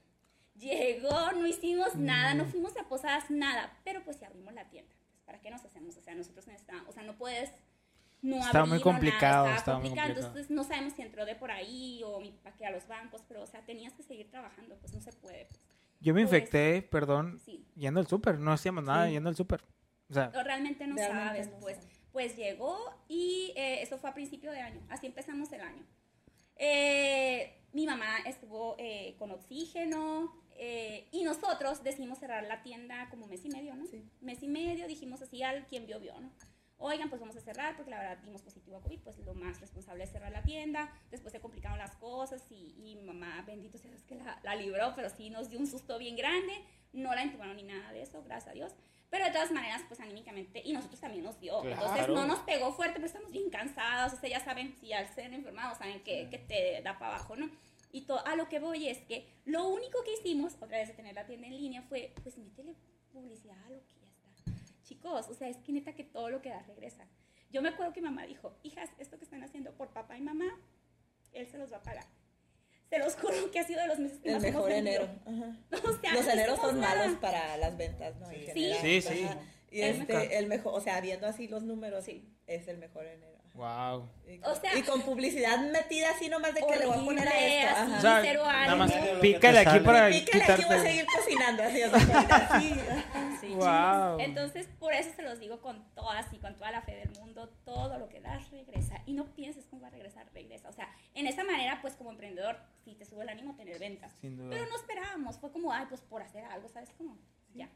llegó, 0.60 1.32
no 1.32 1.46
hicimos 1.46 1.94
nada, 1.94 2.34
no 2.34 2.44
mm. 2.44 2.50
fuimos 2.50 2.76
a 2.76 2.86
posadas, 2.88 3.30
nada, 3.30 3.72
pero 3.82 4.04
pues 4.04 4.18
si 4.18 4.26
abrimos 4.26 4.52
la 4.52 4.68
tienda, 4.68 4.94
pues, 5.08 5.22
¿para 5.24 5.40
qué 5.40 5.50
nos 5.50 5.64
hacemos? 5.64 5.96
O 5.96 6.02
sea, 6.02 6.14
nosotros 6.14 6.46
necesitamos, 6.46 6.86
o 6.86 6.92
sea, 6.92 7.02
no 7.02 7.16
puedes 7.16 7.50
no 8.20 8.36
está 8.36 8.66
muy 8.66 8.82
complicado, 8.82 9.46
nada, 9.46 9.56
está 9.56 9.72
complicado, 9.72 10.10
entonces 10.10 10.50
no 10.50 10.62
sabemos 10.62 10.92
si 10.92 11.00
entró 11.00 11.24
de 11.24 11.36
por 11.36 11.50
ahí 11.50 12.02
o 12.04 12.20
para 12.42 12.54
qué 12.54 12.66
a 12.66 12.70
los 12.70 12.86
bancos, 12.86 13.24
pero 13.26 13.40
o 13.40 13.46
sea, 13.46 13.64
tenías 13.64 13.94
que 13.94 14.02
seguir 14.02 14.30
trabajando, 14.30 14.76
pues 14.76 14.92
no 14.92 15.00
se 15.00 15.10
puede. 15.14 15.46
Pues. 15.46 15.69
Yo 16.00 16.14
me 16.14 16.22
infecté, 16.22 16.82
perdón, 16.82 17.40
yendo 17.76 18.00
al 18.00 18.06
súper, 18.06 18.38
no 18.38 18.52
hacíamos 18.52 18.84
nada 18.84 19.08
yendo 19.08 19.28
al 19.28 19.36
súper. 19.36 19.62
O 20.08 20.14
sea, 20.14 20.30
realmente 20.30 20.86
no 20.86 20.96
sabes, 20.96 21.48
pues. 21.60 21.78
Pues 22.12 22.36
llegó 22.36 22.76
y 23.06 23.52
eh, 23.54 23.82
eso 23.82 23.96
fue 23.96 24.10
a 24.10 24.14
principio 24.14 24.50
de 24.50 24.58
año, 24.60 24.80
así 24.88 25.06
empezamos 25.06 25.52
el 25.52 25.60
año. 25.60 25.84
Eh, 26.56 27.62
mi 27.72 27.86
mamá 27.86 28.18
estuvo 28.26 28.74
eh, 28.78 29.14
con 29.16 29.30
oxígeno, 29.30 30.34
eh, 30.62 31.08
y 31.10 31.24
nosotros 31.24 31.82
decidimos 31.82 32.18
cerrar 32.18 32.44
la 32.44 32.62
tienda 32.62 33.08
como 33.08 33.26
mes 33.26 33.42
y 33.46 33.48
medio, 33.48 33.74
¿no? 33.74 33.86
Sí. 33.86 34.04
Mes 34.20 34.42
y 34.42 34.48
medio, 34.48 34.86
dijimos 34.86 35.22
así 35.22 35.42
al 35.42 35.66
quien 35.66 35.86
vio, 35.86 35.98
vio, 35.98 36.20
¿no? 36.20 36.30
Oigan, 36.82 37.08
pues 37.10 37.20
vamos 37.20 37.36
a 37.36 37.40
cerrar 37.40 37.76
porque 37.76 37.90
la 37.90 37.98
verdad 37.98 38.18
dimos 38.24 38.42
positivo 38.42 38.78
a 38.78 38.80
COVID, 38.80 39.00
pues 39.00 39.18
lo 39.18 39.34
más 39.34 39.60
responsable 39.60 40.04
es 40.04 40.10
cerrar 40.10 40.32
la 40.32 40.42
tienda. 40.42 40.90
Después 41.10 41.32
se 41.32 41.40
complicaron 41.40 41.78
las 41.78 41.94
cosas 41.96 42.42
y, 42.50 42.74
y 42.78 42.96
mamá, 43.04 43.42
bendito 43.46 43.78
sea 43.78 43.90
Dios 43.90 44.02
que 44.04 44.14
la, 44.14 44.40
la, 44.42 44.54
libró, 44.56 44.94
pero 44.96 45.10
sí 45.10 45.30
nos 45.30 45.50
dio 45.50 45.58
un 45.58 45.66
susto 45.66 45.98
bien 45.98 46.16
grande. 46.16 46.52
No 46.92 47.14
la 47.14 47.22
intubaron 47.22 47.56
ni 47.56 47.62
nada 47.62 47.92
de 47.92 48.02
eso, 48.02 48.22
gracias 48.24 48.50
a 48.50 48.54
Dios. 48.54 48.72
Pero 49.10 49.24
de 49.24 49.32
todas 49.32 49.50
maneras, 49.50 49.82
pues 49.88 50.00
anímicamente, 50.00 50.62
y 50.64 50.72
nosotros 50.72 51.00
también 51.00 51.24
nos 51.24 51.38
dio. 51.40 51.64
Entonces 51.64 52.08
no 52.08 52.26
nos 52.26 52.38
pegó 52.40 52.72
fuerte, 52.72 52.94
pero 52.94 53.06
estamos 53.06 53.30
bien 53.30 53.50
cansados. 53.50 54.14
O 54.14 54.16
sea, 54.16 54.30
ya 54.30 54.40
saben, 54.40 54.74
si 54.80 54.92
al 54.92 55.06
ser 55.14 55.34
enfermados, 55.34 55.78
saben 55.78 56.02
que, 56.02 56.28
que 56.30 56.38
te 56.38 56.80
da 56.82 56.98
para 56.98 57.16
abajo, 57.16 57.36
¿no? 57.36 57.50
Y 57.92 58.06
a 58.24 58.36
lo 58.36 58.48
que 58.48 58.60
voy 58.60 58.88
es 58.88 58.98
que 58.98 59.26
lo 59.44 59.68
único 59.68 60.02
que 60.04 60.14
hicimos, 60.14 60.54
otra 60.54 60.78
vez 60.78 60.88
de 60.88 60.94
tener 60.94 61.14
la 61.14 61.26
tienda 61.26 61.48
en 61.48 61.56
línea, 61.56 61.82
fue, 61.82 62.14
pues 62.22 62.38
métele 62.38 62.74
publicidad 63.12 63.58
a 63.66 63.70
lo 63.70 63.80
que. 63.88 63.99
Chicos, 64.90 65.28
o 65.28 65.34
sea, 65.34 65.48
es 65.48 65.56
que 65.58 65.70
neta 65.70 65.94
que 65.94 66.02
todo 66.02 66.30
lo 66.30 66.42
que 66.42 66.48
da 66.48 66.64
regresa. 66.66 67.06
Yo 67.52 67.62
me 67.62 67.68
acuerdo 67.68 67.92
que 67.92 68.02
mamá 68.02 68.26
dijo, 68.26 68.58
hijas, 68.64 68.90
esto 68.98 69.18
que 69.18 69.24
están 69.24 69.40
haciendo 69.44 69.72
por 69.76 69.92
papá 69.92 70.18
y 70.18 70.20
mamá, 70.20 70.58
él 71.30 71.46
se 71.46 71.58
los 71.58 71.72
va 71.72 71.76
a 71.76 71.82
pagar. 71.84 72.06
Se 72.88 72.98
los 72.98 73.14
juro 73.14 73.52
que 73.52 73.60
ha 73.60 73.64
sido 73.64 73.80
de 73.82 73.86
los 73.86 74.00
meses 74.00 74.18
que 74.18 74.30
El 74.30 74.34
más 74.34 74.42
mejor 74.42 74.72
enero. 74.72 75.08
los 76.12 76.26
eneros 76.26 76.58
son 76.58 76.80
malos 76.80 77.12
para 77.20 77.56
las 77.56 77.76
ventas, 77.76 78.16
¿no? 78.16 78.28
Sí, 78.30 78.72
sí, 78.80 79.00
sí. 79.00 79.28
Y 79.70 79.82
este, 79.82 80.38
el 80.38 80.48
mejor, 80.48 80.74
o 80.74 80.80
sea, 80.80 81.00
viendo 81.00 81.28
así 81.28 81.46
los 81.46 81.62
números, 81.62 82.04
sí. 82.04 82.28
es 82.48 82.66
el 82.66 82.78
mejor 82.78 83.06
enero. 83.06 83.29
Wow. 83.54 84.08
Y 84.28 84.38
con, 84.38 84.52
o 84.52 84.54
sea, 84.54 84.78
y 84.78 84.82
con 84.82 85.02
publicidad 85.02 85.58
metida 85.70 86.10
así 86.10 86.28
nomás 86.28 86.54
de 86.54 86.60
que 86.62 86.76
le 86.76 86.86
voy 86.86 86.98
a 86.98 87.04
poner 87.04 87.28
a 87.28 87.38
esto. 87.38 87.76
Así, 87.76 87.92
o 87.92 88.00
sea, 88.00 88.20
cero 88.22 88.42
nada 88.46 88.76
más 88.76 88.92
pícale 89.20 89.58
aquí 89.58 89.80
para 89.80 90.08
Pícale 90.08 90.44
aquí 90.44 90.64
voy 90.64 90.76
a 90.76 90.82
seguir 90.82 91.06
cocinando 91.06 91.62
así, 91.62 91.82
así. 91.82 92.74
Sí, 93.40 93.54
wow. 93.54 94.18
Entonces, 94.20 94.68
por 94.78 94.92
eso 94.92 95.10
se 95.16 95.22
los 95.22 95.40
digo 95.40 95.60
con 95.62 95.82
todas 95.94 96.30
y 96.32 96.36
con 96.36 96.54
toda 96.56 96.70
la 96.70 96.82
fe 96.82 96.94
del 96.96 97.10
mundo, 97.18 97.48
todo 97.64 97.98
lo 97.98 98.08
que 98.10 98.20
das 98.20 98.50
regresa 98.50 99.02
y 99.06 99.14
no 99.14 99.24
pienses 99.34 99.64
cómo 99.66 99.82
va 99.82 99.88
a 99.88 99.90
regresar, 99.90 100.26
regresa. 100.34 100.68
O 100.68 100.72
sea, 100.72 100.94
en 101.14 101.26
esa 101.26 101.42
manera, 101.42 101.78
pues 101.80 101.94
como 101.94 102.10
emprendedor, 102.10 102.58
sí 102.84 102.94
te 102.94 103.06
sube 103.06 103.22
el 103.22 103.30
ánimo 103.30 103.56
tener 103.56 103.78
ventas. 103.78 104.12
Sin 104.20 104.36
duda. 104.36 104.50
Pero 104.50 104.66
no 104.66 104.76
esperábamos, 104.76 105.38
fue 105.38 105.50
como, 105.52 105.72
ay, 105.72 105.86
pues 105.88 106.02
por 106.02 106.22
hacer 106.22 106.44
algo, 106.44 106.68
¿sabes 106.68 106.90
cómo? 106.98 107.16
Ya. 107.54 107.70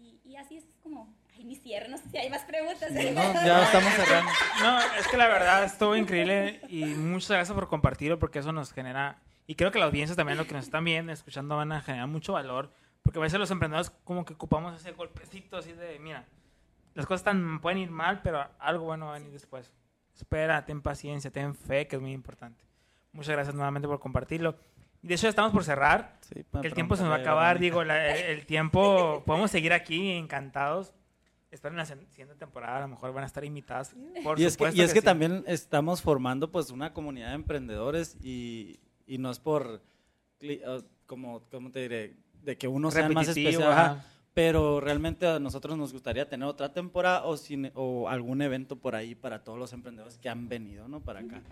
Y, 0.00 0.20
y 0.24 0.36
así 0.36 0.56
es 0.56 0.64
como 0.82 1.14
mi 1.44 1.56
cierre, 1.56 1.88
no 1.88 1.98
sé 1.98 2.08
si 2.10 2.16
hay 2.16 2.30
más 2.30 2.42
preguntas. 2.42 2.90
no, 2.92 3.00
ya 3.00 3.64
estamos 3.64 3.92
cerrando. 3.94 4.30
No, 4.62 4.80
es 4.98 5.08
que 5.08 5.16
la 5.16 5.28
verdad 5.28 5.64
estuvo 5.64 5.96
increíble 5.96 6.60
y 6.68 6.84
muchas 6.84 7.30
gracias 7.30 7.54
por 7.54 7.68
compartirlo 7.68 8.18
porque 8.18 8.38
eso 8.38 8.52
nos 8.52 8.72
genera, 8.72 9.18
y 9.46 9.54
creo 9.54 9.70
que 9.70 9.78
la 9.78 9.86
audiencia 9.86 10.16
también, 10.16 10.38
lo 10.38 10.46
que 10.46 10.54
nos 10.54 10.64
están 10.64 10.84
viendo, 10.84 11.12
escuchando, 11.12 11.56
van 11.56 11.72
a 11.72 11.80
generar 11.80 12.08
mucho 12.08 12.34
valor, 12.34 12.70
porque 13.02 13.18
a 13.18 13.22
veces 13.22 13.38
los 13.38 13.50
emprendedores 13.50 13.90
como 14.04 14.24
que 14.24 14.34
ocupamos 14.34 14.74
ese 14.78 14.92
golpecito 14.92 15.56
así 15.56 15.72
de, 15.72 15.98
mira, 15.98 16.26
las 16.94 17.06
cosas 17.06 17.20
están, 17.20 17.60
pueden 17.60 17.78
ir 17.78 17.90
mal, 17.90 18.20
pero 18.22 18.46
algo 18.58 18.84
bueno 18.84 19.06
va 19.06 19.16
a 19.16 19.18
venir 19.18 19.32
después. 19.32 19.72
Espera, 20.14 20.64
ten 20.66 20.82
paciencia, 20.82 21.30
ten 21.30 21.54
fe, 21.54 21.86
que 21.86 21.96
es 21.96 22.02
muy 22.02 22.12
importante. 22.12 22.64
Muchas 23.12 23.32
gracias 23.32 23.54
nuevamente 23.54 23.88
por 23.88 23.98
compartirlo. 23.98 24.56
De 25.02 25.14
hecho, 25.14 25.22
ya 25.22 25.30
estamos 25.30 25.52
por 25.52 25.64
cerrar. 25.64 26.18
que 26.60 26.66
el 26.66 26.74
tiempo 26.74 26.96
se 26.96 27.02
nos 27.02 27.10
va 27.10 27.16
a 27.16 27.20
acabar. 27.20 27.58
Digo, 27.58 27.82
el 27.82 28.46
tiempo, 28.46 29.22
podemos 29.26 29.50
seguir 29.50 29.72
aquí 29.72 30.12
encantados 30.12 30.94
están 31.50 31.72
en 31.72 31.78
la 31.78 31.86
siguiente 31.86 32.34
temporada, 32.36 32.78
a 32.78 32.80
lo 32.82 32.88
mejor 32.88 33.12
van 33.12 33.24
a 33.24 33.26
estar 33.26 33.44
invitadas. 33.44 33.94
Por 34.22 34.38
y 34.38 34.44
es 34.44 34.56
que, 34.56 34.70
y 34.72 34.80
es 34.82 34.94
que, 34.94 35.02
también 35.02 35.44
estamos 35.46 36.00
formando 36.00 36.50
pues 36.50 36.70
una 36.70 36.92
comunidad 36.92 37.30
de 37.30 37.34
emprendedores 37.34 38.16
y, 38.22 38.78
y 39.06 39.18
no 39.18 39.30
es 39.30 39.40
por, 39.40 39.82
como, 41.06 41.42
¿cómo 41.50 41.70
te 41.70 41.80
diré? 41.80 42.16
De 42.42 42.56
que 42.56 42.68
uno 42.68 42.90
sea 42.90 43.08
más 43.08 43.28
especial, 43.28 44.04
pero 44.32 44.80
realmente 44.80 45.26
a 45.26 45.40
nosotros 45.40 45.76
nos 45.76 45.92
gustaría 45.92 46.28
tener 46.28 46.48
otra 46.48 46.72
temporada 46.72 47.24
o, 47.24 47.36
o 47.74 48.08
algún 48.08 48.42
evento 48.42 48.76
por 48.76 48.94
ahí 48.94 49.14
para 49.14 49.42
todos 49.42 49.58
los 49.58 49.72
emprendedores 49.72 50.18
que 50.18 50.28
han 50.28 50.48
venido, 50.48 50.86
¿no? 50.88 51.00
Para 51.00 51.20
acá. 51.20 51.42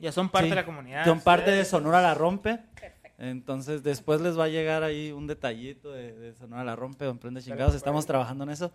Ya 0.00 0.12
son 0.12 0.28
parte 0.28 0.50
de 0.50 0.54
la 0.54 0.64
comunidad. 0.64 1.04
Son 1.04 1.20
parte 1.20 1.50
de 1.50 1.64
Sonora 1.64 2.02
La 2.02 2.14
Rompe. 2.14 2.58
Entonces, 3.18 3.82
después 3.82 4.20
les 4.20 4.38
va 4.38 4.44
a 4.44 4.48
llegar 4.48 4.82
ahí 4.82 5.10
un 5.10 5.26
detallito 5.26 5.90
de, 5.92 6.12
de 6.12 6.34
Sonora 6.34 6.64
La 6.64 6.76
Rompe 6.76 7.06
Emprende 7.06 7.40
Chingados. 7.40 7.74
Estamos 7.74 8.06
trabajando 8.06 8.44
en 8.44 8.50
eso. 8.50 8.72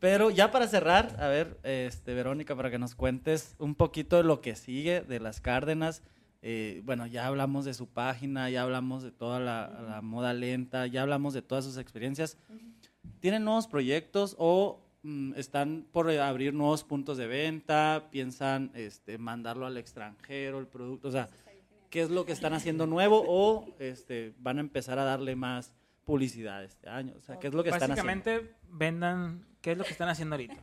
Pero 0.00 0.30
ya 0.30 0.52
para 0.52 0.68
cerrar, 0.68 1.16
a 1.18 1.26
ver, 1.26 1.58
este, 1.64 2.14
Verónica, 2.14 2.54
para 2.54 2.70
que 2.70 2.78
nos 2.78 2.94
cuentes 2.94 3.56
un 3.58 3.74
poquito 3.74 4.16
de 4.16 4.22
lo 4.22 4.40
que 4.40 4.54
sigue 4.54 5.00
de 5.00 5.18
las 5.18 5.40
Cárdenas. 5.40 6.02
Eh, 6.40 6.82
bueno, 6.84 7.06
ya 7.06 7.26
hablamos 7.26 7.64
de 7.64 7.74
su 7.74 7.88
página, 7.88 8.48
ya 8.48 8.62
hablamos 8.62 9.02
de 9.02 9.10
toda 9.10 9.40
la, 9.40 10.00
moda 10.02 10.34
lenta, 10.34 10.86
ya 10.86 11.02
hablamos 11.02 11.34
de 11.34 11.42
todas 11.42 11.64
sus 11.64 11.78
experiencias. 11.78 12.38
¿Tienen 13.18 13.44
nuevos 13.44 13.66
proyectos 13.66 14.36
o 14.38 14.80
están 15.36 15.86
por 15.92 16.10
abrir 16.10 16.54
nuevos 16.54 16.84
puntos 16.84 17.16
de 17.16 17.26
venta? 17.26 18.08
¿Piensan 18.10 18.70
este, 18.74 19.18
mandarlo 19.18 19.66
al 19.66 19.76
extranjero 19.76 20.58
el 20.58 20.66
producto? 20.66 21.08
O 21.08 21.12
sea, 21.12 21.28
¿qué 21.90 22.02
es 22.02 22.10
lo 22.10 22.24
que 22.24 22.32
están 22.32 22.54
haciendo 22.54 22.86
nuevo 22.86 23.24
o 23.26 23.66
este, 23.78 24.34
van 24.38 24.58
a 24.58 24.60
empezar 24.60 24.98
a 24.98 25.04
darle 25.04 25.36
más 25.36 25.74
publicidad 26.04 26.64
este 26.64 26.88
año? 26.88 27.14
O 27.16 27.20
sea, 27.20 27.38
¿qué 27.38 27.48
es 27.48 27.54
lo 27.54 27.62
que 27.62 27.70
están 27.70 27.92
haciendo? 27.92 28.06
Básicamente, 28.14 28.54
vendan 28.70 29.48
¿Qué 29.60 29.72
es 29.72 29.78
lo 29.78 29.84
que 29.84 29.90
están 29.90 30.08
haciendo 30.08 30.36
ahorita? 30.36 30.54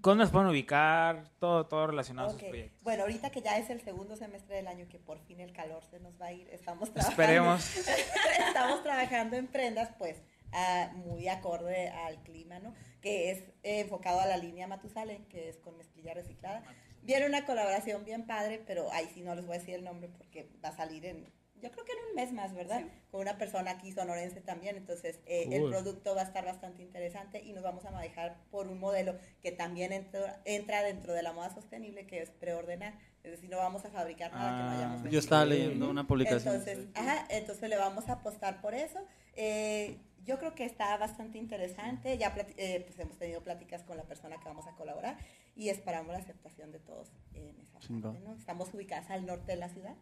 ¿Dónde 0.00 0.24
nos 0.24 0.30
pueden 0.30 0.48
ubicar? 0.48 1.24
Todo, 1.38 1.66
todo 1.66 1.88
relacionado 1.88 2.28
a 2.28 2.32
sus 2.32 2.42
proyectos. 2.42 2.82
Bueno, 2.82 3.02
ahorita 3.02 3.30
que 3.30 3.42
ya 3.42 3.58
es 3.58 3.68
el 3.68 3.80
segundo 3.80 4.16
semestre 4.16 4.56
del 4.56 4.68
año 4.68 4.88
que 4.88 4.98
por 4.98 5.18
fin 5.20 5.40
el 5.40 5.52
calor 5.52 5.84
se 5.84 6.00
nos 6.00 6.20
va 6.20 6.26
a 6.26 6.32
ir, 6.32 6.48
estamos 6.50 6.92
trabajando. 6.92 7.22
Esperemos. 7.22 7.76
estamos 8.48 8.82
trabajando 8.82 9.36
en 9.36 9.46
prendas, 9.48 9.90
pues, 9.98 10.22
ah, 10.52 10.90
muy 10.96 11.28
acorde 11.28 11.88
al 11.90 12.22
clima, 12.22 12.58
¿no? 12.58 12.74
Que 13.00 13.30
es 13.30 13.38
eh, 13.62 13.80
enfocado 13.80 14.20
a 14.20 14.26
la 14.26 14.36
línea 14.36 14.66
Matusalén, 14.66 15.24
que 15.26 15.48
es 15.48 15.56
con 15.58 15.76
mezclilla 15.76 16.14
reciclada. 16.14 16.62
Viene 17.02 17.26
una 17.26 17.46
colaboración 17.46 18.04
bien 18.04 18.26
padre, 18.26 18.62
pero 18.66 18.92
ahí 18.92 19.08
sí 19.14 19.22
no 19.22 19.34
les 19.34 19.46
voy 19.46 19.56
a 19.56 19.58
decir 19.60 19.74
el 19.74 19.84
nombre 19.84 20.08
porque 20.08 20.48
va 20.64 20.70
a 20.70 20.76
salir 20.76 21.06
en, 21.06 21.24
yo 21.60 21.70
creo 21.72 21.84
que 21.84 21.92
en 21.92 21.98
un 22.10 22.14
mes 22.16 22.32
más, 22.32 22.54
¿verdad? 22.54 22.80
Sí. 22.80 22.90
Con 23.10 23.20
una 23.22 23.38
persona 23.38 23.70
aquí 23.72 23.92
sonorense 23.92 24.40
también, 24.40 24.76
entonces 24.76 25.18
eh, 25.26 25.48
el 25.50 25.62
Cool. 25.62 25.70
producto 25.70 26.14
va 26.14 26.20
a 26.20 26.24
estar 26.24 26.44
bastante 26.44 26.82
interesante 26.82 27.42
y 27.42 27.52
nos 27.52 27.62
vamos 27.64 27.84
a 27.86 27.90
manejar 27.90 28.36
por 28.50 28.68
un 28.68 28.78
modelo 28.78 29.16
que 29.42 29.50
también 29.52 29.92
entra, 29.92 30.40
entra 30.44 30.82
dentro 30.82 31.14
de 31.14 31.22
la 31.22 31.32
moda 31.32 31.52
sostenible, 31.54 32.06
que 32.06 32.20
es 32.22 32.30
preordenar. 32.30 32.94
Es 33.24 33.32
decir, 33.32 33.50
no 33.50 33.56
vamos 33.58 33.84
a 33.84 33.90
fabricar 33.90 34.30
nada 34.32 34.50
que 34.50 34.62
no 34.64 34.70
hayamos 34.78 35.06
Ah, 35.06 35.10
Yo 35.10 35.18
estaba 35.18 35.44
vendido. 35.44 35.64
leyendo 35.66 35.90
una 35.90 36.06
publicación. 36.06 36.54
Entonces, 36.56 36.86
ajá, 36.94 37.26
entonces 37.30 37.68
le 37.68 37.76
vamos 37.76 38.08
a 38.08 38.12
apostar 38.14 38.60
por 38.60 38.74
eso. 38.74 39.00
Eh, 39.34 39.98
yo 40.28 40.38
creo 40.38 40.54
que 40.54 40.64
está 40.64 40.96
bastante 40.98 41.38
interesante. 41.38 42.16
Ya 42.18 42.34
eh, 42.56 42.84
pues 42.86 42.98
hemos 42.98 43.16
tenido 43.18 43.42
pláticas 43.42 43.82
con 43.82 43.96
la 43.96 44.04
persona 44.04 44.36
que 44.38 44.44
vamos 44.44 44.66
a 44.66 44.76
colaborar 44.76 45.16
y 45.56 45.70
esperamos 45.70 46.12
la 46.12 46.18
aceptación 46.18 46.70
de 46.70 46.78
todos 46.78 47.08
en 47.34 47.58
esa 47.60 47.78
Chingón. 47.80 48.12
parte, 48.14 48.28
¿no? 48.28 48.34
Estamos 48.36 48.72
ubicadas 48.74 49.10
al 49.10 49.24
norte 49.26 49.52
de 49.52 49.56
la 49.56 49.68
ciudad. 49.70 49.96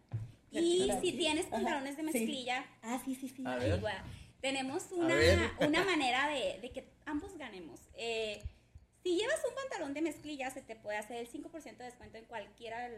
Y 0.51 0.89
si 1.01 1.13
tienes 1.13 1.45
Ajá, 1.47 1.55
pantalones 1.55 1.97
de 1.97 2.03
sí. 2.03 2.11
mezclilla, 2.11 2.65
Ah, 2.83 3.01
sí, 3.03 3.15
sí, 3.15 3.29
sí. 3.29 3.41
Va. 3.43 3.57
Tenemos 4.41 4.91
una, 4.91 5.15
una 5.67 5.83
manera 5.83 6.29
de, 6.29 6.59
de 6.61 6.69
que 6.71 6.89
ambos 7.05 7.37
ganemos. 7.37 7.79
Eh, 7.95 8.43
si 9.03 9.15
llevas 9.15 9.39
un 9.47 9.55
pantalón 9.55 9.93
de 9.93 10.01
mezclilla, 10.01 10.49
se 10.51 10.61
te 10.61 10.75
puede 10.75 10.97
hacer 10.97 11.17
el 11.17 11.31
5% 11.31 11.77
de 11.77 11.85
descuento 11.85 12.17
en 12.17 12.25
cualquiera 12.25 12.89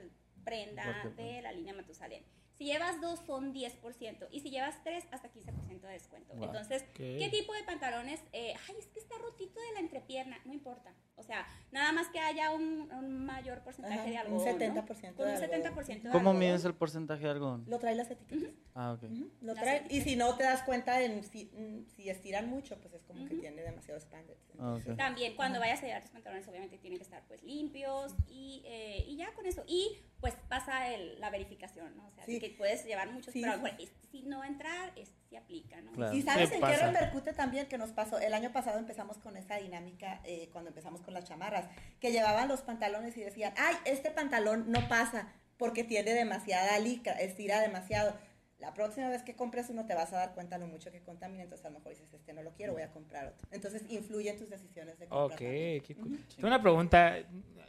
prenda. 0.44 1.12
de 1.16 1.42
la 1.42 1.52
línea 1.52 1.74
Matusalén. 1.74 2.24
Si 2.60 2.66
llevas 2.66 3.00
dos, 3.00 3.22
son 3.26 3.54
10%. 3.54 4.28
Y 4.32 4.42
si 4.42 4.50
llevas 4.50 4.84
tres, 4.84 5.06
hasta 5.12 5.32
15% 5.32 5.80
de 5.80 5.88
descuento. 5.88 6.36
Wow. 6.36 6.44
Entonces. 6.44 6.84
¿qué 6.94 7.30
tipo 7.32 7.54
de 7.54 7.64
pantalones? 7.64 8.22
Eh, 8.34 8.54
ay, 8.68 8.76
es 8.78 8.88
que 8.88 9.00
está 9.00 9.18
rotito 9.18 9.62
de 9.62 9.72
la 9.76 9.80
entrepierna. 9.80 10.38
No 10.44 10.52
importa. 10.52 10.94
O 11.16 11.24
sea, 11.24 11.48
nada 11.72 11.94
más 11.94 12.10
que 12.10 12.20
haya 12.20 12.52
un, 12.52 12.92
un 12.92 13.26
mayor 13.26 13.62
porcentaje 13.62 14.18
Ajá, 14.18 14.26
de 14.26 14.34
un 14.34 14.42
algodón. 14.42 14.60
70% 14.60 14.86
Con 14.88 15.26
de 15.26 15.38
un 15.38 15.44
algodón. 15.44 15.76
70% 15.76 16.02
de 16.02 16.10
¿Cómo 16.10 16.34
mides 16.34 16.66
el 16.66 16.74
porcentaje 16.74 17.24
de 17.24 17.30
algodón? 17.30 17.64
Lo 17.66 17.80
trae 17.80 17.96
las 17.96 18.12
etiquetas. 18.12 18.52
Ah, 18.76 18.92
ok. 18.92 19.04
Lo 19.40 19.54
trae. 19.56 19.86
Y 19.90 20.02
si 20.02 20.18
no 20.18 20.36
te 20.36 20.44
das 20.44 20.64
cuenta, 20.64 21.02
en, 21.02 21.24
si, 21.24 21.46
mm, 21.46 21.86
si 21.96 22.10
estiran 22.10 22.50
mucho, 22.50 22.78
pues 22.82 22.94
es 22.94 23.04
como 23.04 23.26
que 23.26 23.36
tiene 23.36 23.62
demasiado 23.62 24.02
spandex. 24.02 24.38
Ah. 24.60 24.78
También 24.98 25.38
cuando 25.38 25.62
vayas 25.62 25.82
a 25.82 25.86
llevar 25.86 26.02
tus 26.02 26.12
pantalones 26.12 26.46
obviamente 26.50 26.78
tienen 26.78 27.00
que 27.00 27.04
estar 27.04 27.24
pues 27.26 27.42
limpios 27.42 28.14
y, 28.28 28.64
eh, 28.66 29.06
y 29.08 29.16
ya 29.16 29.34
con 29.34 29.46
eso. 29.46 29.64
Y 29.66 29.98
pues 30.20 30.36
pasa 30.50 30.94
el- 30.94 31.20
la 31.20 31.30
verificación, 31.30 31.96
¿no? 31.96 32.08
O 32.08 32.12
sea, 32.12 32.26
Sí. 32.26 32.38
así 32.38 32.40
que 32.50 32.56
puedes 32.58 32.84
llevar 32.86 33.10
muchos, 33.12 33.32
Sí, 33.34 33.42
pero 33.42 33.58
bueno, 33.60 33.78
este 33.80 34.08
sí 34.12 34.24
no 34.28 34.40
va 34.40 34.46
a 34.46 34.48
entrar, 34.48 34.92
este 34.98 35.16
sí 35.30 35.36
aplica, 35.36 35.80
¿no? 35.82 35.92
Claro. 35.94 36.14
¿Y 36.14 36.22
sabes 36.22 36.52
en 36.52 36.60
pasa. 36.60 36.78
qué 36.78 36.86
repercute 36.92 37.34
también 37.34 37.68
que 37.68 37.78
nos 37.78 37.92
pasó? 37.92 38.20
El 38.20 38.34
año 38.34 38.52
pasado 38.52 38.80
empezamos 38.80 39.18
con 39.18 39.38
esa 39.38 39.56
dinámica 39.58 40.20
eh, 40.26 40.50
cuando 40.52 40.70
empezamos 40.70 41.02
con 41.02 41.14
las 41.14 41.24
chamarras, 41.26 41.70
que 42.02 42.12
llevaban 42.12 42.48
los 42.50 42.62
pantalones 42.62 43.16
y 43.18 43.22
decían, 43.22 43.54
ay, 43.58 43.76
este 43.86 44.12
pantalón 44.12 44.72
no 44.72 44.88
pasa 44.90 45.32
porque 45.58 45.84
tiene 45.84 46.14
demasiada 46.14 46.78
licra, 46.80 47.14
estira 47.14 47.62
demasiado. 47.62 48.16
La 48.60 48.74
próxima 48.74 49.08
vez 49.08 49.24
que 49.24 49.36
compres 49.38 49.70
uno 49.70 49.86
te 49.86 49.96
vas 49.96 50.12
a 50.12 50.18
dar 50.18 50.34
cuenta 50.34 50.58
lo 50.58 50.68
mucho 50.68 50.92
que 50.92 51.02
contamina, 51.02 51.44
entonces 51.44 51.66
a 51.66 51.70
lo 51.70 51.78
mejor 51.80 51.94
dices, 51.94 52.14
este 52.14 52.34
no 52.34 52.44
lo 52.44 52.52
quiero, 52.54 52.74
voy 52.74 52.82
a 52.82 52.92
comprar 52.92 53.28
otro. 53.28 53.48
Entonces 53.52 53.84
influye 53.90 54.30
en 54.32 54.38
tus 54.38 54.50
decisiones 54.50 55.00
de 55.00 55.08
compra. 55.08 55.34
Ok, 55.36 55.40
qué 55.40 55.96
cool. 55.98 56.20
Tengo 56.36 56.48
una 56.50 56.62
pregunta, 56.62 57.16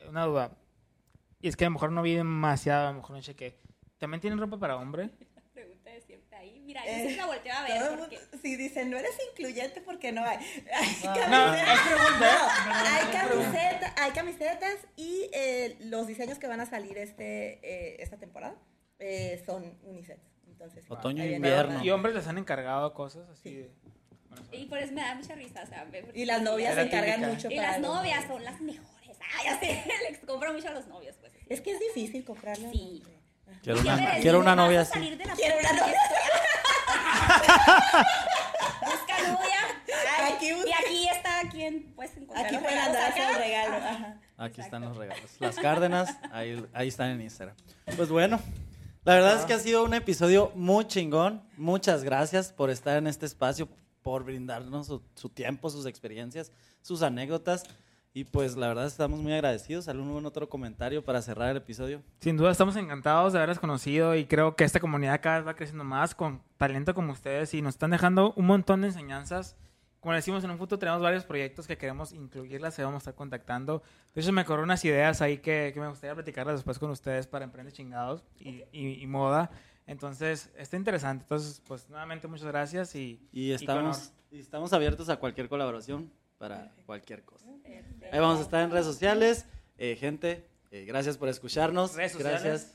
una 0.08 0.24
duda. 0.24 0.56
Y 1.40 1.48
es 1.48 1.56
que 1.56 1.64
a 1.64 1.68
lo 1.68 1.72
mejor 1.72 1.92
no 1.92 2.02
vi 2.02 2.14
demasiado, 2.14 2.88
a 2.88 2.90
lo 2.92 2.98
mejor 2.98 3.16
no 3.16 3.22
chequé. 3.22 3.56
¿También 3.98 4.20
tienen 4.20 4.38
ropa 4.38 4.58
para 4.58 4.76
hombre? 4.76 5.10
La 5.34 5.42
pregunta 5.52 5.90
de 5.90 6.00
siempre 6.02 6.36
ahí. 6.36 6.60
Mira, 6.60 6.84
yo 6.84 6.90
Eh, 6.90 6.94
siempre 6.96 7.16
la 7.16 7.26
volteo 7.26 7.52
a 7.54 7.62
ver 7.62 7.98
porque... 7.98 8.18
mundo- 8.18 8.38
si 8.42 8.56
dicen, 8.56 8.90
no 8.90 8.96
eres 8.98 9.12
incluyente 9.30 9.80
porque 9.80 10.12
no 10.12 10.24
hay. 10.24 10.38
Hay 10.72 10.94
camisetas, 11.02 11.74
es 11.74 11.80
pregunta, 11.86 12.38
no, 12.66 12.74
hay, 12.74 13.04
camiseta- 13.12 13.94
hay 13.96 14.10
camisetas 14.12 14.76
y 14.96 15.28
eh, 15.32 15.76
los 15.80 16.06
diseños 16.06 16.38
que 16.38 16.46
van 16.46 16.60
a 16.60 16.66
salir 16.66 16.96
este, 16.98 17.60
eh, 17.62 17.96
esta 18.00 18.16
temporada 18.18 18.54
eh, 18.98 19.42
son 19.46 19.78
unisex. 19.82 20.20
Entonces, 20.46 20.84
Otoño 20.90 21.22
e 21.24 21.36
invierno. 21.36 21.82
¿Y 21.82 21.90
hombres 21.90 22.14
les 22.14 22.26
han 22.26 22.36
encargado 22.38 22.92
cosas 22.94 23.28
así? 23.30 23.54
de- 23.54 23.70
bueno, 24.28 24.44
Y 24.52 24.66
por 24.66 24.78
eso 24.78 24.92
me 24.92 25.00
da 25.00 25.14
mucha 25.14 25.34
risa, 25.34 25.62
o 25.62 25.66
sea... 25.66 25.84
ve- 25.84 26.10
Y 26.14 26.24
las 26.26 26.42
novias 26.42 26.74
se 26.74 26.82
encargan 26.82 27.16
típica. 27.16 27.32
mucho 27.34 27.50
Y 27.50 27.56
para 27.56 27.72
las 27.72 27.80
novias 27.80 28.24
son 28.28 28.44
las 28.44 28.60
mejores. 28.60 28.99
Ah, 29.20 29.44
ya 29.44 29.58
sé, 29.60 29.84
mucho 30.52 30.68
a 30.68 30.72
los 30.72 30.86
novios, 30.86 31.16
pues. 31.20 31.32
así. 31.32 31.44
Es 31.48 31.60
que 31.60 31.72
es 31.72 31.80
difícil 31.80 32.24
comprarle 32.24 32.68
a 32.68 32.70
Sí. 32.70 33.02
Quiero 33.62 33.80
una, 33.80 34.14
quiero 34.20 34.40
novia 34.56 34.80
así. 34.82 34.92
salir 34.92 35.18
de 35.18 35.24
la 35.24 35.34
Quiero 35.34 35.58
una 35.58 35.72
novia. 35.72 35.98
Busca 38.80 39.32
novia. 39.32 39.60
Y 40.66 40.72
aquí 40.72 41.08
está 41.08 41.42
quien 41.50 41.92
puedes 41.94 42.16
encontrar. 42.16 42.46
Aquí 42.46 42.54
los 42.54 42.62
pueden 42.62 42.78
regalos 42.78 42.96
andar 42.96 43.12
acá. 43.12 43.30
el 43.30 43.36
regalo. 43.36 43.76
Ajá. 43.86 44.20
Aquí 44.38 44.60
están 44.60 44.82
los 44.82 44.96
regalos. 44.96 45.30
Las 45.38 45.56
Cárdenas, 45.56 46.16
ahí, 46.32 46.64
ahí 46.72 46.88
están 46.88 47.10
en 47.10 47.20
Instagram. 47.20 47.56
Pues 47.96 48.08
bueno, 48.08 48.40
la 49.04 49.14
verdad 49.14 49.38
es 49.38 49.44
que 49.44 49.52
ha 49.52 49.58
sido 49.58 49.84
un 49.84 49.94
episodio 49.94 50.50
muy 50.54 50.86
chingón. 50.86 51.42
Muchas 51.56 52.04
gracias 52.04 52.52
por 52.52 52.70
estar 52.70 52.96
en 52.96 53.06
este 53.06 53.26
espacio, 53.26 53.68
por 54.02 54.24
brindarnos 54.24 54.86
su, 54.86 55.02
su 55.14 55.28
tiempo, 55.28 55.68
sus 55.68 55.86
experiencias, 55.86 56.52
sus 56.80 57.02
anécdotas. 57.02 57.64
Y 58.12 58.24
pues 58.24 58.56
la 58.56 58.66
verdad 58.68 58.86
estamos 58.86 59.20
muy 59.20 59.32
agradecidos. 59.32 59.86
¿Algún 59.86 60.26
otro 60.26 60.48
comentario 60.48 61.04
para 61.04 61.22
cerrar 61.22 61.50
el 61.50 61.58
episodio? 61.58 62.02
Sin 62.18 62.36
duda 62.36 62.50
estamos 62.50 62.74
encantados 62.76 63.32
de 63.32 63.38
haberles 63.38 63.60
conocido 63.60 64.16
y 64.16 64.24
creo 64.26 64.56
que 64.56 64.64
esta 64.64 64.80
comunidad 64.80 65.20
cada 65.22 65.38
vez 65.38 65.46
va 65.46 65.54
creciendo 65.54 65.84
más 65.84 66.14
con 66.16 66.42
talento 66.56 66.92
como 66.92 67.12
ustedes 67.12 67.54
y 67.54 67.62
nos 67.62 67.74
están 67.74 67.90
dejando 67.92 68.32
un 68.36 68.46
montón 68.46 68.80
de 68.80 68.88
enseñanzas. 68.88 69.56
Como 70.00 70.14
decimos, 70.14 70.42
en 70.42 70.50
un 70.50 70.58
futuro 70.58 70.78
tenemos 70.78 71.00
varios 71.02 71.24
proyectos 71.24 71.66
que 71.68 71.76
queremos 71.78 72.12
incluirlas 72.12 72.76
y 72.78 72.82
vamos 72.82 72.96
a 72.96 72.98
estar 72.98 73.14
contactando. 73.14 73.82
De 74.14 74.22
hecho, 74.22 74.32
me 74.32 74.44
corrió 74.44 74.64
unas 74.64 74.84
ideas 74.84 75.20
ahí 75.22 75.38
que, 75.38 75.70
que 75.72 75.78
me 75.80 75.88
gustaría 75.88 76.14
platicarlas 76.14 76.56
después 76.56 76.78
con 76.80 76.90
ustedes 76.90 77.26
para 77.28 77.44
Emprende 77.44 77.70
Chingados 77.70 78.24
y, 78.40 78.62
y- 78.72 79.00
y 79.02 79.06
moda. 79.06 79.50
Entonces, 79.86 80.50
está 80.56 80.76
interesante. 80.76 81.22
Entonces, 81.24 81.62
pues 81.66 81.88
nuevamente 81.90 82.26
muchas 82.28 82.46
gracias 82.46 82.94
y, 82.96 83.20
Y 83.30 83.52
estamos, 83.52 84.12
y 84.32 84.40
estamos 84.40 84.72
abiertos 84.72 85.08
a 85.10 85.16
cualquier 85.18 85.48
colaboración 85.48 86.10
para 86.40 86.72
cualquier 86.86 87.22
cosa. 87.22 87.44
Perfecto. 87.62 88.06
Ahí 88.10 88.18
vamos 88.18 88.38
a 88.38 88.42
estar 88.42 88.62
en 88.64 88.70
redes 88.70 88.86
sociales. 88.86 89.44
Eh, 89.76 89.96
gente, 89.96 90.46
eh, 90.70 90.86
gracias 90.86 91.18
por 91.18 91.28
escucharnos. 91.28 91.94
Redes 91.94 92.12
sociales. 92.12 92.42
Gracias. 92.42 92.74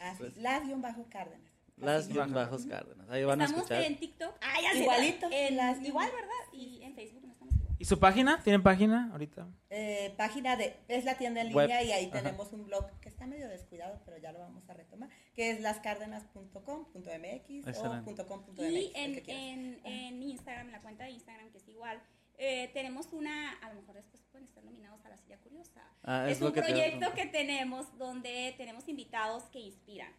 Así, 0.00 0.18
Pues- 0.18 0.36
las 0.36 0.64
guion 0.64 0.80
bajo 0.80 1.04
Cárdenas. 1.10 1.50
Las 1.76 2.04
Así. 2.04 2.12
guion 2.12 2.32
bajos 2.32 2.66
Cárdenas. 2.66 3.08
Ahí 3.10 3.24
van 3.24 3.40
a 3.40 3.44
Estamos 3.46 3.64
escuchar. 3.64 3.82
en 3.84 3.98
TikTok. 3.98 4.34
Ah, 4.40 4.54
ya. 4.62 4.74
Igualito, 4.80 5.26
En- 5.32 5.56
las- 5.56 5.82
igual, 5.82 6.08
¿verdad? 6.10 6.52
Y 6.52 6.82
en 6.82 6.94
Facebook 6.94 7.24
no 7.26 7.32
estamos 7.32 7.54
igual. 7.56 7.74
¿Y 7.78 7.84
su 7.86 7.98
página? 7.98 8.42
¿Tienen 8.42 8.62
página 8.62 9.08
ahorita? 9.12 9.48
Eh, 9.70 10.12
página 10.16 10.56
de, 10.56 10.76
es 10.88 11.04
la 11.04 11.16
tienda 11.16 11.40
en 11.40 11.52
Web. 11.54 11.68
línea 11.68 11.82
y 11.82 11.92
ahí 11.92 12.04
Ajá. 12.12 12.22
tenemos 12.22 12.52
un 12.52 12.66
blog 12.66 12.86
que 13.00 13.08
está 13.08 13.26
medio 13.26 13.48
descuidado, 13.48 14.00
pero 14.04 14.18
ya 14.18 14.30
lo 14.32 14.38
vamos 14.38 14.68
a 14.68 14.74
retomar, 14.74 15.08
que 15.34 15.50
es 15.50 15.60
lascárdenas.com.mx 15.62 17.78
o 17.78 18.04
.com.mx. 18.26 18.58
Y 18.58 18.92
en, 18.94 19.22
en, 19.28 19.80
en 19.86 20.22
Instagram, 20.22 20.70
la 20.70 20.80
cuenta 20.82 21.04
de 21.04 21.10
Instagram, 21.12 21.50
que 21.50 21.58
es 21.58 21.68
igual, 21.68 21.98
eh, 22.42 22.70
tenemos 22.72 23.12
una, 23.12 23.52
a 23.58 23.68
lo 23.68 23.80
mejor 23.82 23.96
después 23.96 24.22
pueden 24.32 24.46
estar 24.46 24.64
nominados 24.64 25.04
a 25.04 25.10
la 25.10 25.18
silla 25.18 25.36
curiosa. 25.38 25.82
Ah, 26.02 26.26
es 26.28 26.40
lo 26.40 26.46
un 26.46 26.52
que 26.54 26.62
te 26.62 26.68
proyecto 26.68 26.98
preguntar. 26.98 27.14
que 27.14 27.26
tenemos 27.26 27.98
donde 27.98 28.54
tenemos 28.56 28.88
invitados 28.88 29.44
que 29.50 29.58
inspiran. 29.58 30.10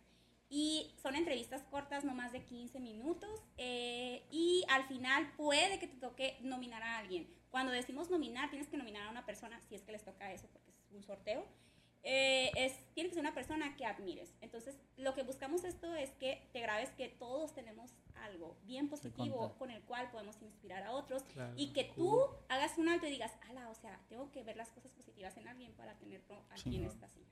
Y 0.48 0.94
son 1.02 1.16
entrevistas 1.16 1.64
cortas, 1.64 2.04
no 2.04 2.14
más 2.14 2.32
de 2.32 2.44
15 2.44 2.80
minutos. 2.80 3.42
eh, 3.58 4.24
y 4.30 4.64
al 4.70 4.84
final 4.84 5.32
puede 5.36 5.80
que 5.80 5.88
te 5.88 5.98
toque 5.98 6.38
nominar 6.42 6.84
a 6.84 7.00
alguien. 7.00 7.28
Cuando 7.50 7.72
decimos 7.72 8.12
nominar, 8.12 8.50
tienes 8.52 8.68
que 8.68 8.78
nominar 8.78 9.08
a 9.08 9.10
una 9.10 9.26
persona, 9.26 9.60
si 9.62 9.74
es 9.76 9.82
que 9.82 9.92
les 9.92 10.04
toca 10.04 10.32
eso, 10.32 10.48
porque 10.54 10.70
es 10.70 10.92
un 10.92 11.04
sorteo. 11.04 11.44
Eh, 12.04 12.52
es, 12.56 12.74
tiene 12.94 13.10
que 13.10 13.16
ser 13.16 13.22
una 13.22 13.34
persona 13.34 13.76
que 13.76 13.86
admires. 13.86 14.34
Entonces, 14.42 14.80
lo 14.98 15.14
que 15.14 15.24
buscamos 15.24 15.64
esto 15.64 15.94
es 15.96 16.12
que 16.12 16.48
te 16.52 16.60
grabes 16.60 16.90
que 16.92 17.10
todos 17.10 17.54
tenemos 17.54 17.92
algo 18.16 18.58
bien 18.64 18.88
positivo 18.90 19.56
con 19.58 19.72
el 19.72 19.82
cual 19.84 20.10
podemos 20.12 20.42
inspirar 20.42 20.84
a 20.84 20.92
otros 20.92 21.24
Claro, 21.34 21.54
y 21.56 21.74
que 21.74 21.86
tú 21.96 22.24
hagas 22.50 22.78
un 22.78 22.90
alto 22.90 23.08
y 23.08 23.12
digas, 23.12 23.32
ala, 23.50 23.70
o 23.70 23.76
sea, 23.76 24.00
tengo 24.10 24.32
que 24.32 24.44
ver 24.44 24.58
las 24.58 24.70
cosas 24.72 24.92
positivas 24.92 25.36
en 25.38 25.48
alguien 25.48 25.74
para 25.74 25.96
tenerlo 25.98 26.44
aquí 26.50 26.70
en 26.70 26.74
Chingón. 26.74 26.92
esta 26.92 27.08
silla. 27.10 27.28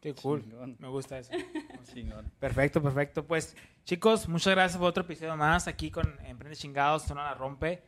Qué 0.00 0.14
cool. 0.14 0.42
Chingón. 0.42 0.76
Me 0.80 0.88
gusta 0.88 1.18
eso. 1.18 1.32
Chingón. 1.92 2.32
Perfecto, 2.40 2.82
perfecto. 2.82 3.26
Pues, 3.26 3.56
chicos, 3.84 4.28
muchas 4.28 4.52
gracias 4.54 4.78
por 4.78 4.88
otro 4.88 5.04
episodio 5.04 5.36
más 5.36 5.68
aquí 5.68 5.90
con 5.90 6.18
Emprende 6.24 6.56
Chingados, 6.56 7.04
Zona 7.04 7.24
La 7.24 7.34
Rompe. 7.34 7.84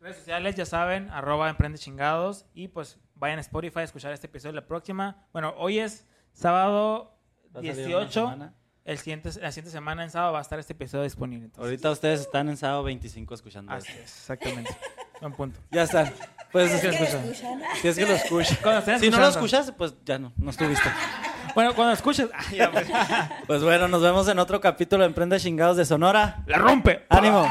Redes 0.00 0.18
sociales, 0.18 0.56
ya 0.56 0.66
saben, 0.66 1.08
arroba 1.10 1.48
Emprende 1.48 1.78
Chingados. 1.78 2.44
Y 2.52 2.68
pues 2.68 3.00
vayan 3.24 3.38
a 3.38 3.40
Spotify 3.40 3.80
a 3.80 3.82
escuchar 3.84 4.12
este 4.12 4.26
episodio 4.26 4.54
la 4.54 4.66
próxima. 4.66 5.26
Bueno, 5.32 5.54
hoy 5.56 5.78
es 5.78 6.06
sábado 6.34 7.16
Va 7.56 7.60
a 7.60 7.62
salir 7.62 7.86
una 7.86 7.98
18. 8.04 8.10
semana. 8.10 8.54
El 8.84 8.98
siguiente, 8.98 9.30
la 9.40 9.50
siguiente 9.50 9.70
semana 9.70 10.04
en 10.04 10.10
sábado 10.10 10.34
va 10.34 10.40
a 10.40 10.42
estar 10.42 10.58
este 10.58 10.74
episodio 10.74 11.04
disponible. 11.04 11.46
Entonces, 11.46 11.64
Ahorita 11.70 11.90
ustedes 11.90 12.20
están 12.20 12.50
en 12.50 12.58
sábado 12.58 12.82
25 12.82 13.32
escuchando 13.34 13.72
así 13.72 13.88
esto. 13.88 14.02
es, 14.02 14.10
exactamente. 14.18 14.76
Buen 15.22 15.32
punto. 15.32 15.58
Ya 15.70 15.84
están. 15.84 16.12
Pues 16.52 16.70
Es 16.70 16.84
es 16.84 16.94
que 16.94 16.98
lo 16.98 17.04
escuchan. 17.04 17.62
si 17.80 17.88
es 17.88 17.96
que 17.96 18.04
lo 18.06 18.78
estén 18.78 19.00
Si 19.00 19.08
no 19.10 19.18
lo 19.18 19.28
escuchas, 19.28 19.72
pues 19.76 19.94
ya 20.04 20.18
no, 20.18 20.32
no 20.36 20.50
estuviste. 20.50 20.88
Bueno, 21.54 21.74
cuando 21.74 21.94
escuches. 21.94 22.28
Ay, 22.34 22.58
ya, 22.58 22.70
pues. 22.70 22.86
Pues 23.46 23.62
bueno, 23.62 23.88
nos 23.88 24.02
vemos 24.02 24.28
en 24.28 24.38
otro 24.38 24.60
capítulo 24.60 25.02
de 25.02 25.06
Emprende 25.08 25.40
Chingados 25.40 25.78
de 25.78 25.86
Sonora. 25.86 26.42
La 26.46 26.58
rompe. 26.58 27.06
¡Ánimo! 27.08 27.46